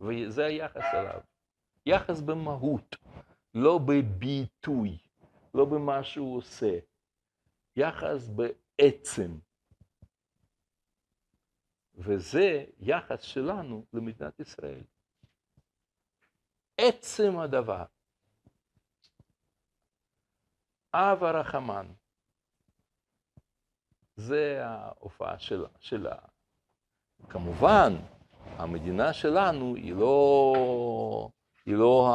וזה 0.00 0.46
היחס 0.46 0.84
אליו. 0.94 1.20
יחס 1.86 2.20
במהות, 2.20 2.96
לא 3.54 3.78
בביטוי, 3.78 4.98
לא 5.54 5.64
במה 5.64 6.04
שהוא 6.04 6.36
עושה. 6.36 6.78
יחס 7.76 8.28
בעצם. 8.28 9.38
וזה 11.94 12.64
יחס 12.78 13.22
שלנו 13.22 13.86
למדינת 13.92 14.40
ישראל. 14.40 14.82
עצם 16.76 17.38
הדבר. 17.38 17.84
אב 20.94 21.24
הרחמן. 21.24 21.86
זה 24.16 24.66
ההופעה 24.66 25.38
שלה. 25.38 25.68
שלה. 25.78 26.16
כמובן, 27.28 27.92
המדינה 28.44 29.12
שלנו 29.12 29.74
היא 29.74 29.94
לא, 29.94 31.28
היא 31.66 31.74
לא 31.74 32.10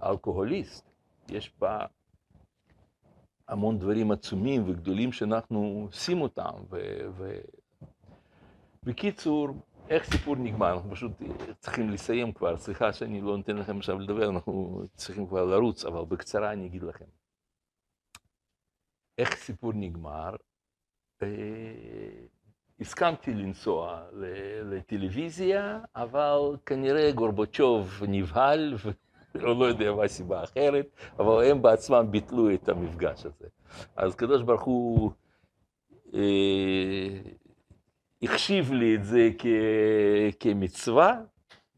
האלכוהוליסט, 0.00 0.86
יש 1.28 1.52
בה 1.58 1.86
המון 3.48 3.78
דברים 3.78 4.10
עצומים 4.10 4.70
וגדולים 4.70 5.12
שאנחנו 5.12 5.86
עושים 5.88 6.20
אותם. 6.20 6.52
ו... 6.70 6.76
ו... 7.10 7.38
בקיצור, 8.82 9.48
איך 9.88 10.04
סיפור 10.04 10.36
נגמר? 10.36 10.72
אנחנו 10.72 10.90
פשוט 10.90 11.12
צריכים 11.58 11.90
לסיים 11.90 12.32
כבר, 12.32 12.56
סליחה 12.56 12.92
שאני 12.92 13.20
לא 13.20 13.36
נותן 13.36 13.56
לכם 13.56 13.78
עכשיו 13.78 13.98
לדבר, 13.98 14.30
אנחנו 14.30 14.82
צריכים 14.94 15.26
כבר 15.26 15.44
לרוץ, 15.44 15.84
אבל 15.84 16.04
בקצרה 16.04 16.52
אני 16.52 16.66
אגיד 16.66 16.82
לכם. 16.82 17.04
איך 19.18 19.34
סיפור 19.34 19.72
נגמר? 19.72 20.36
הסכמתי 22.80 23.34
לנסוע 23.34 24.02
לטלוויזיה, 24.64 25.78
אבל 25.96 26.56
כנראה 26.66 27.12
גורבצ'וב 27.12 28.02
נבהל, 28.08 28.74
או 29.42 29.54
לא 29.60 29.64
יודע 29.64 29.92
מה 29.92 30.04
הסיבה 30.04 30.44
אחרת, 30.44 30.86
אבל 31.18 31.44
הם 31.44 31.62
בעצמם 31.62 32.06
ביטלו 32.10 32.54
את 32.54 32.68
המפגש 32.68 33.26
הזה. 33.26 33.46
אז 33.96 34.14
קדוש 34.14 34.42
ברוך 34.42 34.62
הוא 34.62 35.10
אה, 36.14 37.18
החשיב 38.22 38.72
לי 38.72 38.94
את 38.94 39.04
זה 39.04 39.30
כ, 39.38 39.46
כמצווה 40.40 41.14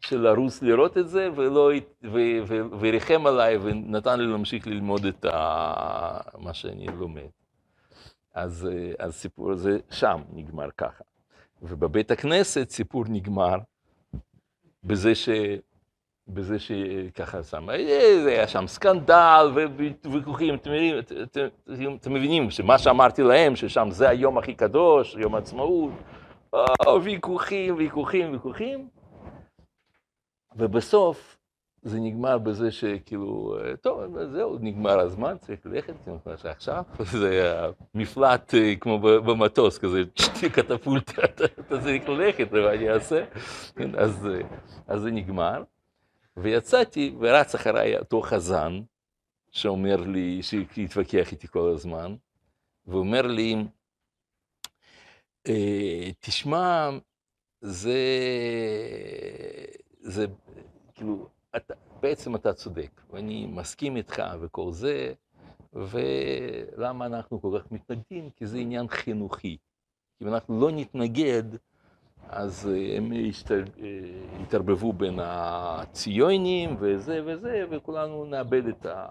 של 0.01 0.21
לרוץ 0.21 0.63
לראות 0.63 0.99
את 0.99 1.09
זה, 1.09 1.29
ולא, 1.37 1.71
ו, 2.05 2.19
ו, 2.47 2.61
וריחם 2.81 3.27
עליי 3.27 3.57
ונתן 3.57 4.21
לי 4.21 4.27
להמשיך 4.27 4.67
ללמוד 4.67 5.05
את 5.05 5.25
ה, 5.25 6.21
מה 6.39 6.55
שאני 6.55 6.87
לומד. 6.87 7.40
אז 8.35 8.69
הסיפור 8.99 9.51
הזה 9.53 9.79
שם 9.91 10.23
נגמר 10.33 10.71
ככה. 10.77 11.05
ובבית 11.63 12.11
הכנסת 12.11 12.71
סיפור 12.71 13.05
נגמר 13.09 13.57
בזה 14.85 15.15
ש... 15.15 15.29
בזה 16.29 16.59
שככה 16.59 17.43
שם, 17.43 17.67
זה 18.23 18.31
היה 18.31 18.49
שם 18.49 18.67
סקנדל 18.67 19.51
וויכוחים, 20.05 20.55
אתם 20.55 20.71
מבינים, 20.71 20.99
אתם, 20.99 21.47
אתם 22.01 22.13
מבינים 22.15 22.51
שמה 22.51 22.79
שאמרתי 22.79 23.23
להם, 23.23 23.57
ששם 23.57 23.89
זה 23.91 24.09
היום 24.09 24.39
הכי 24.39 24.55
קדוש, 24.55 25.15
יום 25.15 25.35
העצמאות, 25.35 25.93
ויכוחים, 27.03 27.77
ויכוחים, 27.77 28.33
ויכוחים, 28.33 28.89
ובסוף 30.57 31.40
זה 31.83 32.01
נגמר 32.01 32.39
בזה 32.39 32.71
שכאילו, 32.71 33.57
טוב, 33.81 34.25
זהו, 34.33 34.59
נגמר 34.61 35.01
הזמן, 35.01 35.37
צריך 35.39 35.61
ללכת, 35.65 35.95
עכשיו, 36.45 36.85
זה 37.21 37.61
מפלט 37.95 38.55
כמו 38.81 38.99
במטוס, 38.99 39.79
כזה 39.79 40.03
קטפולטה, 40.55 41.23
אתה 41.61 41.81
צריך 41.81 42.09
ללכת, 42.09 42.49
ומה 42.53 42.73
אני 42.75 42.91
אעשה? 42.91 43.25
אז, 43.99 44.29
אז 44.87 45.01
זה 45.01 45.11
נגמר, 45.11 45.63
ויצאתי, 46.37 47.15
ורץ 47.21 47.55
אחריי 47.55 47.99
אותו 47.99 48.23
חזן, 48.23 48.81
שאומר 49.51 49.97
לי, 49.97 50.43
שהתווכח 50.43 51.33
איתי 51.33 51.49
כל 51.49 51.73
הזמן, 51.75 52.15
ואומר 52.87 53.23
לי, 53.23 53.57
תשמע, 56.21 56.91
זה, 57.61 57.99
זה, 60.01 60.27
כאילו, 60.95 61.29
אתה, 61.57 61.75
בעצם 62.01 62.35
אתה 62.35 62.53
צודק, 62.53 63.01
ואני 63.11 63.47
מסכים 63.47 63.97
איתך 63.97 64.23
וכל 64.41 64.73
זה, 64.73 65.13
ולמה 65.73 67.07
אנחנו 67.07 67.41
כל 67.43 67.59
כך 67.59 67.73
מתנגדים? 67.73 68.31
כי 68.31 68.47
זה 68.47 68.59
עניין 68.59 68.89
חינוכי. 68.89 69.57
אם 70.23 70.29
אנחנו 70.29 70.61
לא 70.61 70.71
נתנגד, 70.71 71.43
אז 72.29 72.71
הם 72.97 73.13
יתערבבו 74.43 74.93
בין 74.93 75.19
הציונים 75.23 76.77
וזה 76.81 77.23
וזה, 77.27 77.65
וכולנו 77.71 78.25
נאבד 78.25 78.67
את, 78.67 78.87
ה, 78.87 79.09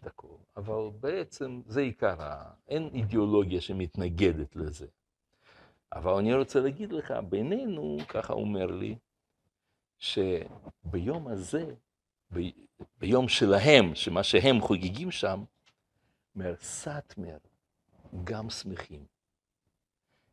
את 0.00 0.06
הכל. 0.06 0.36
אבל 0.56 0.90
בעצם 1.00 1.60
זה 1.66 1.80
עיקר, 1.80 2.16
אין 2.68 2.90
אידיאולוגיה 2.94 3.60
שמתנגדת 3.60 4.56
לזה. 4.56 4.86
אבל 5.92 6.12
אני 6.12 6.34
רוצה 6.34 6.60
להגיד 6.60 6.92
לך, 6.92 7.14
בינינו, 7.28 7.98
ככה 8.08 8.32
אומר 8.32 8.66
לי, 8.66 8.96
שביום 10.04 11.28
הזה, 11.28 11.74
ב, 12.34 12.38
ביום 12.98 13.28
שלהם, 13.28 13.94
שמה 13.94 14.22
שהם 14.22 14.60
חוגגים 14.60 15.10
שם, 15.10 15.44
אומר 16.34 16.54
סאטמר, 16.60 17.38
גם 18.24 18.50
שמחים. 18.50 19.04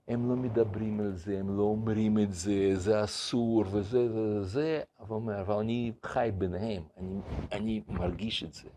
הם 0.08 0.30
לא 0.30 0.36
מדברים 0.36 1.00
על 1.00 1.16
זה, 1.16 1.40
הם 1.40 1.58
לא 1.58 1.64
אומרים 1.64 2.20
את 2.20 2.34
זה, 2.34 2.72
זה 2.76 3.04
אסור 3.04 3.64
וזה 3.72 4.10
זה 4.10 4.44
זה, 4.44 4.84
אבל, 5.00 5.16
אומר, 5.16 5.42
אבל 5.42 5.56
אני 5.56 5.92
חי 6.06 6.30
ביניהם, 6.38 6.84
אני, 6.98 7.20
אני 7.52 7.82
מרגיש 7.88 8.44
את 8.44 8.54
זה. 8.54 8.70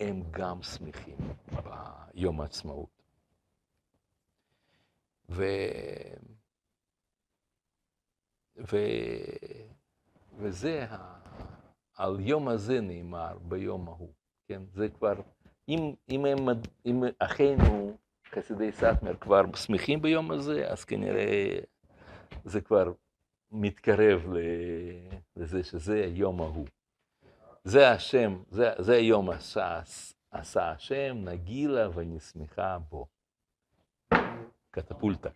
הם 0.00 0.22
גם 0.30 0.62
שמחים 0.62 1.16
ביום 2.14 2.40
העצמאות. 2.40 3.02
ו... 5.28 5.44
ו... 8.56 8.76
וזה. 10.38 10.86
על 11.96 12.20
יום 12.20 12.48
הזה 12.48 12.80
נאמר 12.80 13.38
ביום 13.42 13.88
ההוא, 13.88 14.12
כן? 14.48 14.62
זה 14.72 14.88
כבר, 14.88 15.14
אם, 15.68 15.94
אם, 16.08 16.24
הם, 16.24 16.48
אם 16.86 17.02
אחינו 17.18 17.96
חסידי 18.30 18.72
סאטמר 18.72 19.16
כבר 19.16 19.42
שמחים 19.56 20.02
ביום 20.02 20.30
הזה, 20.30 20.70
אז 20.70 20.84
כנראה 20.84 21.58
זה 22.44 22.60
כבר 22.60 22.92
מתקרב 23.50 24.26
לזה 25.36 25.64
שזה 25.64 26.04
היום 26.04 26.40
ההוא. 26.40 26.66
זה 27.64 27.90
השם, 27.90 28.42
זה, 28.50 28.70
זה 28.78 28.94
היום 28.94 29.30
עשה, 29.30 29.80
עשה 30.30 30.70
השם, 30.70 31.16
נגילה 31.24 31.88
ונשמחה 31.94 32.78
בו. 32.78 33.06
קטפולטה. 34.70 35.30